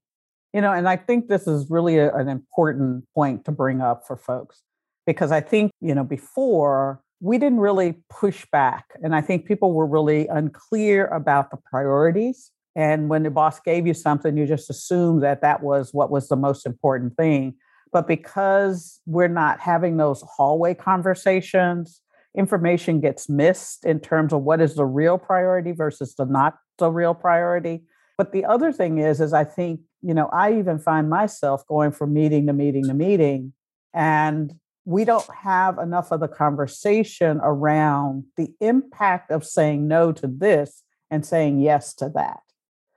You 0.57 0.61
know, 0.61 0.73
and 0.73 0.89
I 0.89 0.95
think 0.95 1.27
this 1.27 1.45
is 1.45 1.69
really 1.69 1.99
a, 1.99 2.11
an 2.15 2.27
important 2.27 3.05
point 3.13 3.45
to 3.45 3.51
bring 3.51 3.79
up 3.79 4.07
for 4.07 4.17
folks 4.17 4.63
because 5.05 5.31
I 5.31 5.39
think, 5.39 5.69
you 5.81 5.93
know, 5.93 6.03
before 6.03 6.99
we 7.19 7.37
didn't 7.37 7.59
really 7.59 7.97
push 8.09 8.43
back. 8.51 8.85
And 9.03 9.13
I 9.13 9.21
think 9.21 9.45
people 9.45 9.71
were 9.71 9.85
really 9.85 10.25
unclear 10.25 11.05
about 11.05 11.51
the 11.51 11.57
priorities. 11.57 12.49
And 12.75 13.07
when 13.07 13.21
the 13.21 13.29
boss 13.29 13.59
gave 13.59 13.85
you 13.85 13.93
something, 13.93 14.35
you 14.35 14.47
just 14.47 14.67
assumed 14.71 15.21
that 15.21 15.41
that 15.41 15.61
was 15.61 15.93
what 15.93 16.09
was 16.09 16.27
the 16.27 16.35
most 16.35 16.65
important 16.65 17.15
thing. 17.17 17.53
But 17.93 18.07
because 18.07 18.99
we're 19.05 19.27
not 19.27 19.59
having 19.59 19.97
those 19.97 20.23
hallway 20.23 20.73
conversations, 20.73 22.01
information 22.35 22.99
gets 22.99 23.29
missed 23.29 23.85
in 23.85 23.99
terms 23.99 24.33
of 24.33 24.41
what 24.41 24.59
is 24.59 24.73
the 24.73 24.85
real 24.85 25.19
priority 25.19 25.71
versus 25.71 26.15
the 26.15 26.25
not 26.25 26.55
the 26.79 26.89
real 26.89 27.13
priority. 27.13 27.83
But 28.17 28.31
the 28.31 28.45
other 28.45 28.71
thing 28.71 28.97
is, 28.97 29.21
is 29.21 29.33
I 29.33 29.43
think, 29.43 29.81
you 30.01 30.13
know, 30.13 30.29
I 30.31 30.57
even 30.57 30.79
find 30.79 31.09
myself 31.09 31.65
going 31.67 31.91
from 31.91 32.13
meeting 32.13 32.47
to 32.47 32.53
meeting 32.53 32.85
to 32.85 32.93
meeting, 32.93 33.53
and 33.93 34.53
we 34.85 35.03
don't 35.03 35.29
have 35.33 35.77
enough 35.79 36.11
of 36.11 36.21
the 36.21 36.27
conversation 36.27 37.39
around 37.43 38.23
the 38.37 38.53
impact 38.61 39.31
of 39.31 39.45
saying 39.45 39.87
no 39.87 40.13
to 40.13 40.27
this 40.27 40.83
and 41.11 41.25
saying 41.25 41.59
yes 41.59 41.93
to 41.95 42.09
that. 42.15 42.39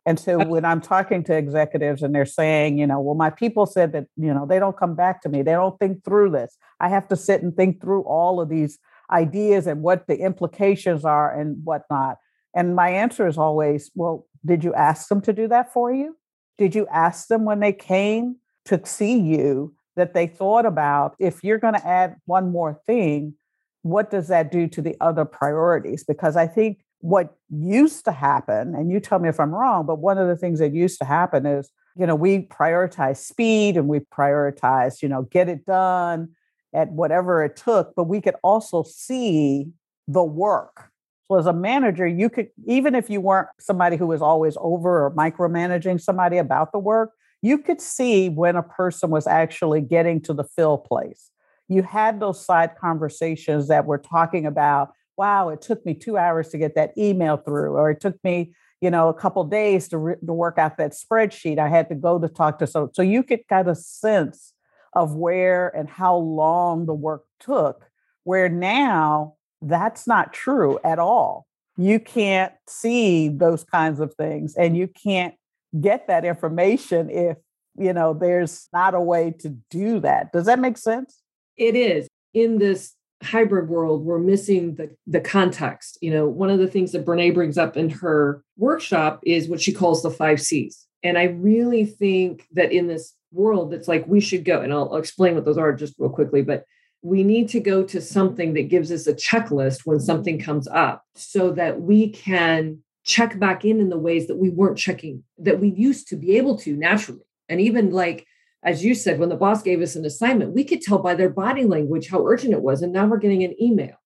And 0.07 0.19
so 0.19 0.45
when 0.45 0.65
I'm 0.65 0.81
talking 0.81 1.23
to 1.25 1.37
executives 1.37 2.03
and 2.03 2.15
they're 2.15 2.25
saying, 2.25 2.79
you 2.79 2.87
know, 2.87 3.01
well, 3.01 3.15
my 3.15 3.31
people 3.31 3.67
said 3.67 3.93
that, 3.93 4.07
you 4.17 4.33
know, 4.33 4.47
they 4.47 4.59
don't 4.59 4.77
come 4.77 4.95
back 4.95 5.21
to 5.23 5.29
me, 5.29 5.43
they 5.43 5.53
don't 5.53 5.79
think 5.79 6.05
through 6.05 6.31
this. 6.31 6.57
I 6.81 6.89
have 6.89 7.09
to 7.09 7.17
sit 7.17 7.43
and 7.43 7.55
think 7.55 7.81
through 7.81 8.03
all 8.03 8.41
of 8.41 8.49
these 8.49 8.79
ideas 9.11 9.67
and 9.67 9.83
what 9.83 10.07
the 10.07 10.17
implications 10.17 11.05
are 11.05 11.39
and 11.39 11.65
whatnot. 11.65 12.17
And 12.55 12.75
my 12.75 12.91
answer 12.91 13.27
is 13.27 13.37
always, 13.37 13.91
well, 13.95 14.27
did 14.45 14.65
you 14.65 14.75
ask 14.75 15.09
them 15.09 15.21
to 15.23 15.33
do 15.33 15.49
that 15.49 15.73
for 15.73 15.93
you? 15.93 16.17
Did 16.61 16.75
you 16.75 16.87
ask 16.89 17.29
them 17.29 17.47
when 17.47 17.61
they 17.61 17.73
came 17.73 18.37
to 18.67 18.79
see 18.85 19.19
you 19.19 19.75
that 19.97 20.13
they 20.13 20.27
thought 20.27 20.67
about 20.67 21.17
if 21.19 21.43
you're 21.43 21.57
going 21.57 21.73
to 21.73 21.89
add 21.89 22.17
one 22.27 22.53
more 22.53 22.79
thing, 22.87 23.33
what 23.81 24.11
does 24.11 24.29
that 24.29 24.53
do 24.53 24.69
to 24.69 24.83
the 24.83 24.95
other 25.01 25.25
priorities? 25.25 26.05
Because 26.05 26.37
I 26.37 26.47
think 26.47 26.81
what 26.99 27.35
used 27.49 28.05
to 28.05 28.13
happen, 28.13 28.75
and 28.75 28.91
you 28.93 29.01
tell 29.01 29.21
me 29.21 29.31
if 29.31 29.41
I'm 29.41 29.55
wrong, 29.55 29.87
but 29.87 30.01
one 30.01 30.19
of 30.19 30.29
the 30.29 30.37
things 30.37 30.59
that 30.59 30.75
used 30.75 30.99
to 30.99 31.07
happen 31.07 31.47
is, 31.47 31.71
you 31.97 32.07
know, 32.07 32.15
we 32.15 32.41
prioritize 32.49 33.17
speed 33.17 33.79
and 33.79 33.89
we 33.89 34.01
prioritize, 34.01 35.01
you 35.01 35.09
know, 35.09 35.23
get 35.23 35.49
it 35.49 35.65
done 35.65 36.29
at 36.75 36.93
whatever 36.93 37.43
it 37.43 37.57
took, 37.57 37.95
but 37.97 38.05
we 38.05 38.21
could 38.21 38.37
also 38.43 38.83
see 38.83 39.71
the 40.07 40.23
work 40.23 40.91
so 41.31 41.37
as 41.37 41.47
a 41.47 41.53
manager, 41.53 42.09
you 42.09 42.29
could, 42.29 42.49
even 42.67 42.97
if 42.97 43.09
you 43.09 43.21
weren't 43.21 43.47
somebody 43.61 43.97
who 43.97 44.09
was 44.09 44.21
always 44.21 44.57
over 44.59 45.07
or 45.07 45.13
micromanaging 45.13 46.01
somebody 46.01 46.39
about 46.39 46.73
the 46.73 46.81
work, 46.81 47.13
you 47.41 47.59
could 47.59 47.81
see 47.81 48.29
when 48.29 48.57
a 48.57 48.65
person 48.65 49.11
was 49.11 49.29
actually 49.29 49.81
getting 49.81 50.21
to 50.23 50.35
the 50.35 50.43
fill 50.43 50.77
place. 50.77 51.31
You 51.69 51.85
had 51.85 52.19
those 52.19 52.45
side 52.45 52.77
conversations 52.77 53.69
that 53.69 53.87
were 53.87 53.99
talking 53.99 54.45
about, 54.45 54.91
wow, 55.17 55.51
it 55.51 55.63
took 55.63 55.87
me 55.87 55.95
two 55.95 56.17
hours 56.17 56.49
to 56.49 56.59
get 56.59 56.75
that 56.75 56.99
email 56.99 57.37
through, 57.37 57.77
or 57.77 57.93
it 57.93 58.01
took 58.01 58.17
me, 58.25 58.53
you 58.81 58.91
know, 58.91 59.09
a 59.09 59.15
couple 59.15 59.45
days 59.45 59.87
to, 59.91 59.99
re- 59.99 60.17
to 60.27 60.33
work 60.33 60.59
out 60.59 60.79
that 60.79 60.95
spreadsheet. 60.95 61.59
I 61.59 61.69
had 61.69 61.89
to 61.91 61.95
go 61.95 62.19
to 62.19 62.29
talk 62.29 62.59
to 62.59 62.67
so 62.67 62.91
so 62.93 63.03
you 63.03 63.23
could 63.23 63.47
kind 63.49 63.69
of 63.69 63.79
sense 63.79 64.53
of 64.95 65.15
where 65.15 65.69
and 65.77 65.89
how 65.89 66.17
long 66.17 66.87
the 66.87 66.95
work 66.95 67.23
took. 67.39 67.87
Where 68.25 68.49
now 68.49 69.35
that's 69.63 70.07
not 70.07 70.33
true 70.33 70.79
at 70.85 70.99
all. 70.99 71.47
You 71.77 72.01
can't 72.01 72.53
see 72.69 73.29
those 73.29 73.65
kinds 73.65 74.01
of 74.01 74.15
things 74.15 74.55
and 74.55 74.77
you 74.77 74.89
can't 74.89 75.35
get 75.81 76.09
that 76.09 76.25
information 76.25 77.11
if, 77.11 77.37
you 77.77 77.93
know, 77.93 78.13
there's 78.13 78.69
not 78.73 78.95
a 78.95 79.01
way 79.01 79.33
to 79.41 79.51
do 79.71 80.01
that. 80.01 80.33
Does 80.33 80.47
that 80.47 80.59
make 80.59 80.77
sense? 80.77 81.23
It 81.57 81.77
is. 81.77 82.09
In 82.35 82.59
this 82.59 82.95
hybrid 83.23 83.69
world, 83.69 84.05
we're 84.05 84.19
missing 84.19 84.75
the, 84.77 84.95
the 85.07 85.21
context. 85.21 85.99
You 86.01 86.11
know, 86.11 86.27
one 86.27 86.51
of 86.51 86.59
the 86.59 86.67
things 86.67 86.93
that 86.93 87.05
Brene 87.05 87.35
brings 87.35 87.59
up 87.59 87.77
in 87.77 87.91
her 87.91 88.43
workshop 88.57 89.21
is 89.25 89.49
what 89.49 89.61
she 89.61 89.73
calls 89.73 90.03
the 90.03 90.11
five 90.11 90.41
C's. 90.41 90.87
And 91.03 91.17
I 91.17 91.25
really 91.25 91.85
think 91.85 92.47
that 92.53 92.73
in 92.73 92.87
this 92.87 93.15
world, 93.33 93.73
it's 93.73 93.89
like 93.89 94.07
we 94.07 94.21
should 94.21 94.45
go, 94.45 94.61
and 94.61 94.73
I'll, 94.73 94.91
I'll 94.93 94.99
explain 94.99 95.35
what 95.35 95.45
those 95.45 95.59
are 95.59 95.73
just 95.73 95.95
real 95.99 96.11
quickly, 96.11 96.43
but 96.43 96.65
we 97.03 97.23
need 97.23 97.49
to 97.49 97.61
go 97.61 97.83
to 97.83 98.01
something 98.01 98.55
that 98.55 98.69
gives 98.69 98.93
us 98.93 99.07
a 99.07 99.15
checklist 99.15 99.87
when 99.87 99.99
mm-hmm. 99.99 100.05
something 100.05 100.39
comes 100.39 100.69
up 100.69 101.05
so 101.15 101.51
that 101.53 101.81
we 101.81 102.11
can 102.11 102.79
check 103.05 103.39
back 103.39 103.65
in 103.65 103.81
in 103.81 103.89
the 103.89 103.99
ways 103.99 104.27
that 104.27 104.37
we 104.37 104.51
weren't 104.51 104.77
checking 104.77 105.23
that 105.39 105.59
we 105.59 105.69
used 105.69 106.07
to 106.09 106.17
be 106.17 106.37
able 106.37 106.59
to 106.59 106.77
naturally. 106.77 107.25
And 107.49 107.61
even 107.61 107.91
like 107.91 108.27
as 108.63 108.85
you 108.85 108.95
said 108.95 109.19
when 109.19 109.31
the 109.31 109.37
boss 109.37 109.63
gave 109.63 109.81
us 109.81 109.97
an 109.97 110.05
assignment 110.05 110.55
we 110.55 110.65
could 110.65 110.83
tell 110.83 110.99
by 110.99 111.15
their 111.15 111.31
body 111.31 111.65
language 111.65 112.09
how 112.09 112.27
urgent 112.27 112.53
it 112.53 112.61
was 112.61 112.83
and 112.83 112.93
now 112.93 113.07
we're 113.07 113.19
getting 113.19 113.43
an 113.43 113.61
email. 113.61 113.97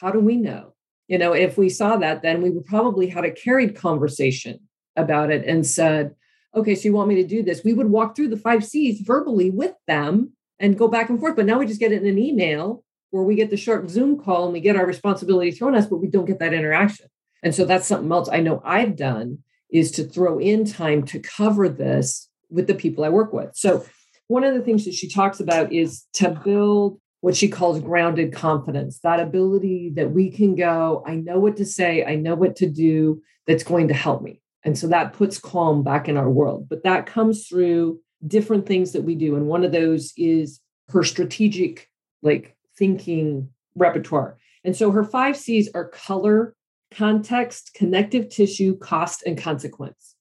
How 0.00 0.10
do 0.10 0.18
we 0.20 0.36
know? 0.36 0.74
You 1.08 1.18
know 1.18 1.34
if 1.34 1.58
we 1.58 1.68
saw 1.68 1.98
that 1.98 2.22
then 2.22 2.40
we 2.40 2.50
would 2.50 2.64
probably 2.64 3.08
had 3.08 3.24
a 3.24 3.30
carried 3.30 3.76
conversation 3.76 4.60
about 4.96 5.30
it 5.30 5.46
and 5.46 5.66
said 5.66 6.14
okay 6.56 6.74
so 6.74 6.84
you 6.84 6.94
want 6.94 7.10
me 7.10 7.16
to 7.16 7.28
do 7.28 7.42
this? 7.42 7.62
We 7.62 7.74
would 7.74 7.90
walk 7.90 8.16
through 8.16 8.28
the 8.28 8.38
five 8.38 8.64
c's 8.64 9.02
verbally 9.02 9.50
with 9.50 9.74
them 9.86 10.32
and 10.60 10.78
go 10.78 10.88
back 10.88 11.08
and 11.08 11.18
forth. 11.20 11.36
But 11.36 11.46
now 11.46 11.58
we 11.58 11.66
just 11.66 11.80
get 11.80 11.92
it 11.92 12.02
in 12.02 12.08
an 12.08 12.18
email 12.18 12.84
where 13.10 13.22
we 13.22 13.34
get 13.34 13.50
the 13.50 13.56
short 13.56 13.88
Zoom 13.88 14.18
call 14.18 14.44
and 14.44 14.52
we 14.52 14.60
get 14.60 14.76
our 14.76 14.86
responsibility 14.86 15.50
thrown 15.50 15.74
at 15.74 15.84
us, 15.84 15.86
but 15.86 15.98
we 15.98 16.08
don't 16.08 16.26
get 16.26 16.38
that 16.40 16.52
interaction. 16.52 17.06
And 17.42 17.54
so 17.54 17.64
that's 17.64 17.86
something 17.86 18.10
else 18.10 18.28
I 18.28 18.40
know 18.40 18.60
I've 18.64 18.96
done 18.96 19.38
is 19.70 19.90
to 19.92 20.04
throw 20.04 20.38
in 20.38 20.64
time 20.64 21.04
to 21.04 21.20
cover 21.20 21.68
this 21.68 22.28
with 22.50 22.66
the 22.66 22.74
people 22.74 23.04
I 23.04 23.08
work 23.10 23.32
with. 23.32 23.54
So 23.54 23.84
one 24.26 24.44
of 24.44 24.54
the 24.54 24.60
things 24.60 24.84
that 24.84 24.94
she 24.94 25.08
talks 25.08 25.40
about 25.40 25.72
is 25.72 26.06
to 26.14 26.30
build 26.30 27.00
what 27.20 27.36
she 27.36 27.48
calls 27.48 27.80
grounded 27.80 28.32
confidence, 28.32 29.00
that 29.00 29.20
ability 29.20 29.92
that 29.96 30.12
we 30.12 30.30
can 30.30 30.54
go, 30.54 31.02
I 31.06 31.16
know 31.16 31.38
what 31.38 31.56
to 31.56 31.64
say, 31.64 32.04
I 32.04 32.14
know 32.14 32.34
what 32.34 32.56
to 32.56 32.68
do 32.68 33.22
that's 33.46 33.64
going 33.64 33.88
to 33.88 33.94
help 33.94 34.22
me. 34.22 34.40
And 34.64 34.78
so 34.78 34.88
that 34.88 35.14
puts 35.14 35.38
calm 35.38 35.82
back 35.82 36.08
in 36.08 36.16
our 36.16 36.30
world. 36.30 36.68
But 36.68 36.84
that 36.84 37.06
comes 37.06 37.46
through 37.46 38.00
different 38.26 38.66
things 38.66 38.92
that 38.92 39.02
we 39.02 39.14
do. 39.14 39.36
And 39.36 39.46
one 39.46 39.64
of 39.64 39.72
those 39.72 40.12
is 40.16 40.60
her 40.88 41.04
strategic, 41.04 41.88
like 42.22 42.56
thinking 42.76 43.50
repertoire. 43.74 44.38
And 44.64 44.76
so 44.76 44.90
her 44.90 45.04
five 45.04 45.36
C's 45.36 45.70
are 45.74 45.88
color, 45.88 46.54
context, 46.90 47.72
connective 47.74 48.28
tissue, 48.28 48.76
cost, 48.78 49.22
and 49.24 49.38
consequence. 49.38 50.16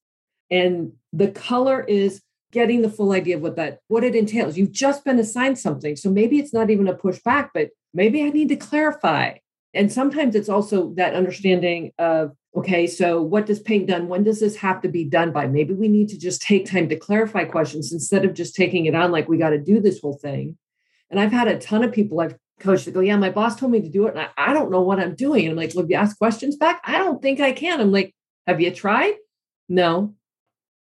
And 0.51 0.93
the 1.11 1.29
color 1.29 1.83
is 1.83 2.21
getting 2.51 2.81
the 2.81 2.89
full 2.89 3.11
idea 3.11 3.35
of 3.35 3.41
what 3.41 3.55
that 3.57 3.79
what 3.87 4.03
it 4.03 4.15
entails. 4.15 4.57
You've 4.57 4.71
just 4.71 5.03
been 5.03 5.19
assigned 5.19 5.59
something. 5.59 5.95
So 5.95 6.09
maybe 6.09 6.39
it's 6.39 6.53
not 6.53 6.69
even 6.69 6.87
a 6.87 6.93
pushback, 6.93 7.49
but 7.53 7.69
maybe 7.93 8.23
I 8.23 8.29
need 8.29 8.49
to 8.49 8.55
clarify. 8.55 9.37
And 9.77 9.91
sometimes 9.91 10.33
it's 10.33 10.49
also 10.49 10.91
that 10.95 11.13
understanding 11.13 11.91
of 11.99 12.35
okay, 12.55 12.87
so 12.87 13.21
what 13.21 13.45
does 13.45 13.59
paint 13.59 13.87
done? 13.87 14.07
When 14.07 14.23
does 14.23 14.39
this 14.39 14.55
have 14.55 14.81
to 14.81 14.89
be 14.89 15.03
done 15.03 15.31
by? 15.31 15.45
Maybe 15.45 15.75
we 15.75 15.87
need 15.87 16.09
to 16.09 16.17
just 16.17 16.41
take 16.41 16.65
time 16.65 16.89
to 16.89 16.95
clarify 16.95 17.43
questions 17.43 17.93
instead 17.93 18.25
of 18.25 18.33
just 18.33 18.55
taking 18.55 18.87
it 18.87 18.95
on 18.95 19.11
like 19.11 19.29
we 19.29 19.37
got 19.37 19.51
to 19.51 19.59
do 19.59 19.79
this 19.79 20.01
whole 20.01 20.17
thing. 20.17 20.57
And 21.11 21.19
I've 21.19 21.31
had 21.31 21.47
a 21.47 21.59
ton 21.59 21.83
of 21.83 21.91
people 21.91 22.19
I've 22.19 22.35
coached 22.59 22.85
that 22.85 22.95
go, 22.95 23.01
Yeah, 23.01 23.17
my 23.17 23.29
boss 23.29 23.55
told 23.55 23.71
me 23.71 23.81
to 23.81 23.89
do 23.89 24.07
it. 24.07 24.15
And 24.15 24.21
I, 24.21 24.29
I 24.37 24.53
don't 24.53 24.71
know 24.71 24.81
what 24.81 24.99
I'm 24.99 25.13
doing. 25.13 25.45
And 25.45 25.51
I'm 25.51 25.57
like, 25.57 25.73
Well, 25.75 25.85
you 25.87 25.95
ask 25.95 26.17
questions 26.17 26.55
back? 26.55 26.81
I 26.83 26.97
don't 26.97 27.21
think 27.21 27.39
I 27.39 27.51
can. 27.51 27.79
I'm 27.79 27.91
like, 27.91 28.15
Have 28.47 28.59
you 28.59 28.71
tried? 28.71 29.13
No, 29.69 30.15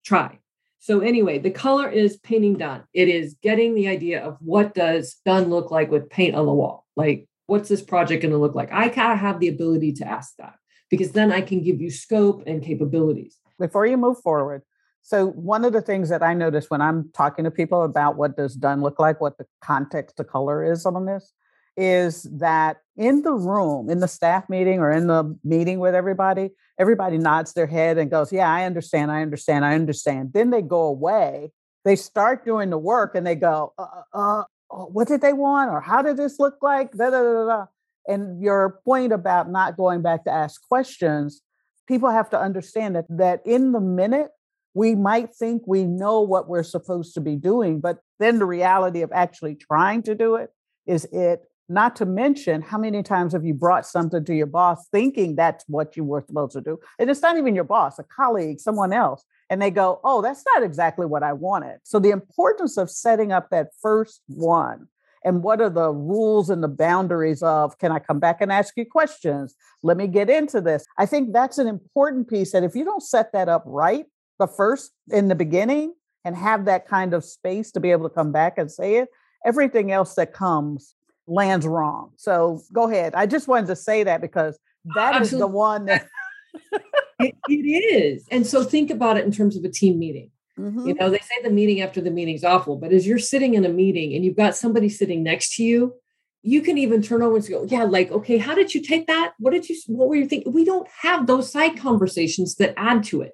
try. 0.05 0.39
So 0.79 0.99
anyway, 0.99 1.39
the 1.39 1.49
color 1.49 1.89
is 1.89 2.17
painting 2.17 2.57
done. 2.57 2.83
It 2.93 3.07
is 3.07 3.37
getting 3.41 3.73
the 3.73 3.87
idea 3.87 4.21
of 4.21 4.37
what 4.41 4.75
does 4.75 5.15
done 5.25 5.49
look 5.49 5.71
like 5.71 5.89
with 5.89 6.09
paint 6.09 6.35
on 6.35 6.45
the 6.45 6.53
wall. 6.53 6.85
Like, 6.95 7.27
what's 7.47 7.69
this 7.69 7.81
project 7.81 8.21
going 8.21 8.31
to 8.31 8.37
look 8.37 8.55
like? 8.55 8.71
I 8.71 8.89
gotta 8.89 9.15
have 9.15 9.39
the 9.39 9.49
ability 9.49 9.93
to 9.93 10.07
ask 10.07 10.35
that 10.37 10.55
because 10.89 11.11
then 11.11 11.31
I 11.31 11.41
can 11.41 11.61
give 11.61 11.81
you 11.81 11.89
scope 11.89 12.43
and 12.45 12.63
capabilities. 12.63 13.37
Before 13.59 13.85
you 13.85 13.97
move 13.97 14.19
forward, 14.21 14.63
so 15.01 15.27
one 15.27 15.65
of 15.65 15.73
the 15.73 15.81
things 15.81 16.09
that 16.09 16.23
I 16.23 16.33
notice 16.33 16.69
when 16.69 16.81
I'm 16.81 17.11
talking 17.13 17.43
to 17.43 17.51
people 17.51 17.83
about 17.83 18.15
what 18.15 18.37
does 18.37 18.55
done 18.55 18.81
look 18.81 18.99
like, 18.99 19.19
what 19.19 19.37
the 19.37 19.45
context, 19.61 20.15
the 20.15 20.23
color 20.23 20.63
is 20.63 20.85
on 20.85 21.05
this, 21.05 21.33
is 21.75 22.23
that 22.31 22.77
in 22.95 23.23
the 23.23 23.33
room, 23.33 23.89
in 23.89 23.99
the 23.99 24.07
staff 24.07 24.47
meeting 24.49 24.79
or 24.79 24.91
in 24.91 25.07
the 25.07 25.37
meeting 25.43 25.79
with 25.79 25.93
everybody, 25.93 26.51
everybody 26.79 27.17
nods 27.17 27.53
their 27.53 27.67
head 27.67 27.97
and 27.97 28.09
goes, 28.09 28.31
Yeah, 28.31 28.49
I 28.49 28.63
understand, 28.63 29.11
I 29.11 29.21
understand, 29.21 29.65
I 29.65 29.75
understand. 29.75 30.31
Then 30.33 30.51
they 30.51 30.61
go 30.61 30.83
away, 30.83 31.51
they 31.83 31.97
start 31.97 32.45
doing 32.45 32.69
the 32.69 32.77
work 32.77 33.13
and 33.13 33.27
they 33.27 33.35
go, 33.35 33.73
uh, 33.77 33.85
uh, 34.13 34.39
uh 34.39 34.43
oh, 34.73 34.89
What 34.91 35.07
did 35.07 35.21
they 35.21 35.33
want? 35.33 35.71
Or 35.71 35.81
how 35.81 36.01
did 36.01 36.17
this 36.17 36.39
look 36.39 36.57
like? 36.61 36.91
Da, 36.91 37.09
da, 37.09 37.21
da, 37.21 37.45
da. 37.45 37.65
And 38.07 38.41
your 38.41 38.81
point 38.83 39.13
about 39.13 39.49
not 39.49 39.77
going 39.77 40.01
back 40.01 40.25
to 40.25 40.31
ask 40.31 40.61
questions, 40.67 41.41
people 41.87 42.09
have 42.09 42.29
to 42.31 42.39
understand 42.39 42.95
that, 42.95 43.05
that 43.09 43.41
in 43.45 43.71
the 43.71 43.79
minute, 43.79 44.29
we 44.73 44.95
might 44.95 45.33
think 45.35 45.63
we 45.67 45.83
know 45.85 46.21
what 46.21 46.49
we're 46.49 46.63
supposed 46.63 47.13
to 47.13 47.21
be 47.21 47.35
doing, 47.35 47.79
but 47.79 47.99
then 48.19 48.39
the 48.39 48.45
reality 48.45 49.01
of 49.03 49.11
actually 49.13 49.55
trying 49.55 50.01
to 50.03 50.15
do 50.15 50.35
it 50.35 50.49
is 50.87 51.05
it 51.05 51.43
not 51.69 51.95
to 51.97 52.05
mention, 52.05 52.61
how 52.61 52.77
many 52.77 53.03
times 53.03 53.33
have 53.33 53.45
you 53.45 53.53
brought 53.53 53.85
something 53.85 54.23
to 54.25 54.35
your 54.35 54.47
boss 54.47 54.87
thinking 54.89 55.35
that's 55.35 55.63
what 55.67 55.95
you 55.95 56.03
were 56.03 56.23
supposed 56.27 56.53
to 56.53 56.61
do? 56.61 56.79
And 56.99 57.09
it's 57.09 57.21
not 57.21 57.37
even 57.37 57.55
your 57.55 57.63
boss, 57.63 57.99
a 57.99 58.03
colleague, 58.03 58.59
someone 58.59 58.93
else. 58.93 59.23
And 59.49 59.61
they 59.61 59.71
go, 59.71 59.99
oh, 60.03 60.21
that's 60.21 60.43
not 60.53 60.63
exactly 60.63 61.05
what 61.05 61.23
I 61.23 61.33
wanted. 61.33 61.79
So 61.83 61.99
the 61.99 62.11
importance 62.11 62.77
of 62.77 62.89
setting 62.89 63.31
up 63.31 63.49
that 63.49 63.69
first 63.81 64.21
one 64.27 64.87
and 65.23 65.43
what 65.43 65.61
are 65.61 65.69
the 65.69 65.89
rules 65.89 66.49
and 66.49 66.61
the 66.61 66.67
boundaries 66.67 67.41
of 67.41 67.77
can 67.77 67.91
I 67.91 67.99
come 67.99 68.19
back 68.19 68.41
and 68.41 68.51
ask 68.51 68.73
you 68.75 68.85
questions? 68.85 69.55
Let 69.81 69.97
me 69.97 70.07
get 70.07 70.29
into 70.29 70.61
this. 70.61 70.85
I 70.97 71.05
think 71.05 71.33
that's 71.33 71.57
an 71.57 71.67
important 71.67 72.29
piece 72.29 72.51
that 72.51 72.63
if 72.63 72.75
you 72.75 72.83
don't 72.83 73.03
set 73.03 73.31
that 73.33 73.49
up 73.49 73.63
right, 73.65 74.05
the 74.39 74.47
first 74.47 74.91
in 75.11 75.27
the 75.27 75.35
beginning 75.35 75.93
and 76.25 76.35
have 76.35 76.65
that 76.65 76.87
kind 76.87 77.13
of 77.13 77.23
space 77.23 77.71
to 77.71 77.79
be 77.79 77.91
able 77.91 78.09
to 78.09 78.13
come 78.13 78.31
back 78.31 78.57
and 78.57 78.71
say 78.71 78.97
it, 78.97 79.09
everything 79.45 79.91
else 79.91 80.15
that 80.15 80.33
comes 80.33 80.95
lands 81.27 81.65
wrong. 81.65 82.11
So 82.17 82.61
go 82.71 82.89
ahead. 82.89 83.15
I 83.15 83.25
just 83.25 83.47
wanted 83.47 83.67
to 83.67 83.75
say 83.75 84.03
that 84.03 84.21
because 84.21 84.59
that 84.95 85.15
Absolutely. 85.15 85.35
is 85.35 85.39
the 85.39 85.47
one 85.47 85.85
that 85.85 86.07
it, 87.19 87.35
it 87.47 87.53
is. 87.53 88.25
And 88.31 88.45
so 88.45 88.63
think 88.63 88.91
about 88.91 89.17
it 89.17 89.25
in 89.25 89.31
terms 89.31 89.55
of 89.55 89.63
a 89.63 89.69
team 89.69 89.99
meeting. 89.99 90.31
Mm-hmm. 90.59 90.87
You 90.87 90.93
know, 90.95 91.09
they 91.09 91.19
say 91.19 91.41
the 91.43 91.49
meeting 91.49 91.81
after 91.81 91.99
the 91.99 92.11
meeting's 92.11 92.43
awful, 92.43 92.77
but 92.77 92.91
as 92.91 93.07
you're 93.07 93.19
sitting 93.19 93.55
in 93.55 93.65
a 93.65 93.69
meeting 93.69 94.13
and 94.13 94.23
you've 94.23 94.35
got 94.35 94.55
somebody 94.55 94.87
sitting 94.87 95.23
next 95.23 95.55
to 95.55 95.63
you, 95.63 95.95
you 96.43 96.61
can 96.61 96.77
even 96.77 97.01
turn 97.01 97.21
over 97.21 97.37
and 97.37 97.47
go, 97.47 97.63
Yeah, 97.63 97.83
like, 97.83 98.11
okay, 98.11 98.37
how 98.37 98.53
did 98.53 98.75
you 98.75 98.81
take 98.81 99.07
that? 99.07 99.33
What 99.39 99.51
did 99.51 99.67
you, 99.69 99.77
what 99.87 100.09
were 100.09 100.15
you 100.15 100.27
thinking? 100.27 100.51
We 100.51 100.65
don't 100.65 100.87
have 101.01 101.25
those 101.25 101.51
side 101.51 101.79
conversations 101.79 102.55
that 102.55 102.73
add 102.77 103.03
to 103.05 103.21
it. 103.21 103.31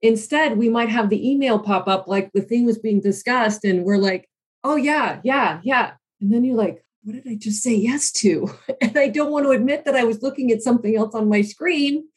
Instead, 0.00 0.56
we 0.56 0.68
might 0.68 0.88
have 0.88 1.10
the 1.10 1.30
email 1.30 1.58
pop 1.58 1.88
up 1.88 2.06
like 2.06 2.30
the 2.32 2.42
thing 2.42 2.64
was 2.64 2.78
being 2.78 3.00
discussed, 3.00 3.64
and 3.64 3.84
we're 3.84 3.98
like, 3.98 4.28
Oh, 4.62 4.76
yeah, 4.76 5.20
yeah, 5.24 5.60
yeah. 5.62 5.92
And 6.20 6.32
then 6.32 6.44
you're 6.44 6.56
like, 6.56 6.83
what 7.04 7.12
did 7.12 7.30
I 7.30 7.36
just 7.36 7.62
say 7.62 7.74
yes 7.74 8.10
to? 8.12 8.50
And 8.80 8.98
I 8.98 9.08
don't 9.08 9.30
want 9.30 9.44
to 9.46 9.50
admit 9.50 9.84
that 9.84 9.94
I 9.94 10.04
was 10.04 10.22
looking 10.22 10.50
at 10.50 10.62
something 10.62 10.96
else 10.96 11.14
on 11.14 11.28
my 11.28 11.42
screen. 11.42 12.08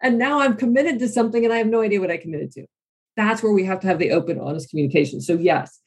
And 0.00 0.18
now 0.18 0.40
I'm 0.40 0.56
committed 0.56 0.98
to 0.98 1.08
something 1.08 1.44
and 1.44 1.54
I 1.54 1.58
have 1.58 1.68
no 1.68 1.80
idea 1.80 2.00
what 2.00 2.10
I 2.10 2.16
committed 2.16 2.50
to. 2.52 2.66
That's 3.16 3.42
where 3.42 3.52
we 3.52 3.64
have 3.64 3.80
to 3.80 3.86
have 3.86 3.98
the 3.98 4.10
open, 4.10 4.40
honest 4.40 4.70
communication. 4.70 5.20
So, 5.20 5.34
yes, 5.34 5.78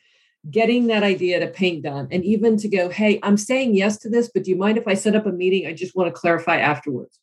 getting 0.50 0.88
that 0.88 1.04
idea 1.04 1.40
to 1.40 1.48
paint 1.48 1.84
done 1.84 2.08
and 2.12 2.24
even 2.24 2.56
to 2.58 2.70
go, 2.70 2.90
hey, 2.90 3.20
I'm 3.24 3.36
saying 3.36 3.76
yes 3.76 3.98
to 4.00 4.10
this, 4.10 4.30
but 4.34 4.44
do 4.44 4.52
you 4.52 4.58
mind 4.58 4.78
if 4.78 4.88
I 4.88 4.94
set 4.94 5.16
up 5.16 5.26
a 5.26 5.32
meeting? 5.32 5.68
I 5.68 5.74
just 5.74 5.96
want 5.96 6.08
to 6.08 6.20
clarify 6.20 6.58
afterwards. 6.58 7.20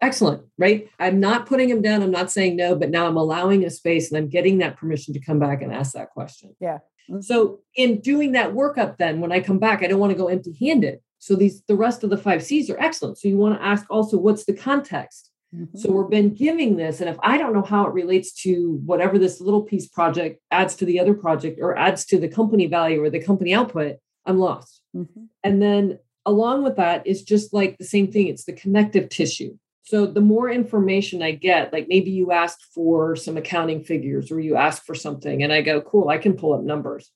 Excellent, 0.00 0.44
right? 0.58 0.88
I'm 0.98 1.20
not 1.20 1.46
putting 1.46 1.68
him 1.68 1.82
down. 1.82 2.02
I'm 2.02 2.10
not 2.10 2.30
saying 2.30 2.56
no, 2.56 2.74
but 2.74 2.90
now 2.90 3.06
I'm 3.06 3.16
allowing 3.16 3.64
a 3.64 3.70
space 3.70 4.10
and 4.10 4.18
I'm 4.18 4.28
getting 4.28 4.58
that 4.58 4.76
permission 4.76 5.14
to 5.14 5.20
come 5.20 5.38
back 5.38 5.62
and 5.62 5.72
ask 5.72 5.92
that 5.92 6.10
question. 6.10 6.56
Yeah. 6.60 6.78
So 7.20 7.60
in 7.74 8.00
doing 8.00 8.32
that 8.32 8.52
workup, 8.52 8.96
then 8.96 9.20
when 9.20 9.32
I 9.32 9.40
come 9.40 9.58
back, 9.58 9.82
I 9.82 9.86
don't 9.86 10.00
want 10.00 10.12
to 10.12 10.18
go 10.18 10.28
empty 10.28 10.56
handed. 10.58 11.00
So 11.18 11.36
these 11.36 11.62
the 11.68 11.76
rest 11.76 12.02
of 12.02 12.10
the 12.10 12.16
five 12.16 12.42
C's 12.42 12.70
are 12.70 12.78
excellent. 12.78 13.18
So 13.18 13.28
you 13.28 13.36
want 13.36 13.58
to 13.58 13.64
ask 13.64 13.84
also 13.90 14.18
what's 14.18 14.44
the 14.44 14.54
context? 14.54 15.30
Mm-hmm. 15.54 15.76
So 15.76 15.90
we've 15.92 16.10
been 16.10 16.34
giving 16.34 16.76
this, 16.76 17.00
and 17.00 17.10
if 17.10 17.16
I 17.22 17.36
don't 17.36 17.52
know 17.52 17.62
how 17.62 17.86
it 17.86 17.92
relates 17.92 18.32
to 18.42 18.80
whatever 18.86 19.18
this 19.18 19.40
little 19.40 19.62
piece 19.62 19.86
project 19.86 20.40
adds 20.50 20.74
to 20.76 20.86
the 20.86 20.98
other 20.98 21.12
project 21.12 21.58
or 21.60 21.76
adds 21.76 22.06
to 22.06 22.18
the 22.18 22.28
company 22.28 22.66
value 22.66 23.02
or 23.02 23.10
the 23.10 23.22
company 23.22 23.52
output, 23.52 23.96
I'm 24.24 24.38
lost. 24.38 24.80
Mm-hmm. 24.96 25.24
And 25.44 25.60
then 25.60 25.98
along 26.24 26.62
with 26.62 26.76
that 26.76 27.06
is 27.06 27.22
just 27.22 27.52
like 27.52 27.76
the 27.78 27.84
same 27.84 28.10
thing. 28.10 28.28
It's 28.28 28.44
the 28.44 28.52
connective 28.52 29.08
tissue. 29.08 29.58
So 29.84 30.06
the 30.06 30.20
more 30.20 30.48
information 30.48 31.22
I 31.22 31.32
get, 31.32 31.72
like 31.72 31.88
maybe 31.88 32.10
you 32.10 32.30
asked 32.30 32.66
for 32.72 33.16
some 33.16 33.36
accounting 33.36 33.82
figures 33.82 34.30
or 34.30 34.38
you 34.40 34.56
ask 34.56 34.84
for 34.84 34.94
something, 34.94 35.42
and 35.42 35.52
I 35.52 35.60
go, 35.60 35.80
cool, 35.80 36.08
I 36.08 36.18
can 36.18 36.34
pull 36.34 36.54
up 36.54 36.62
numbers. 36.62 37.10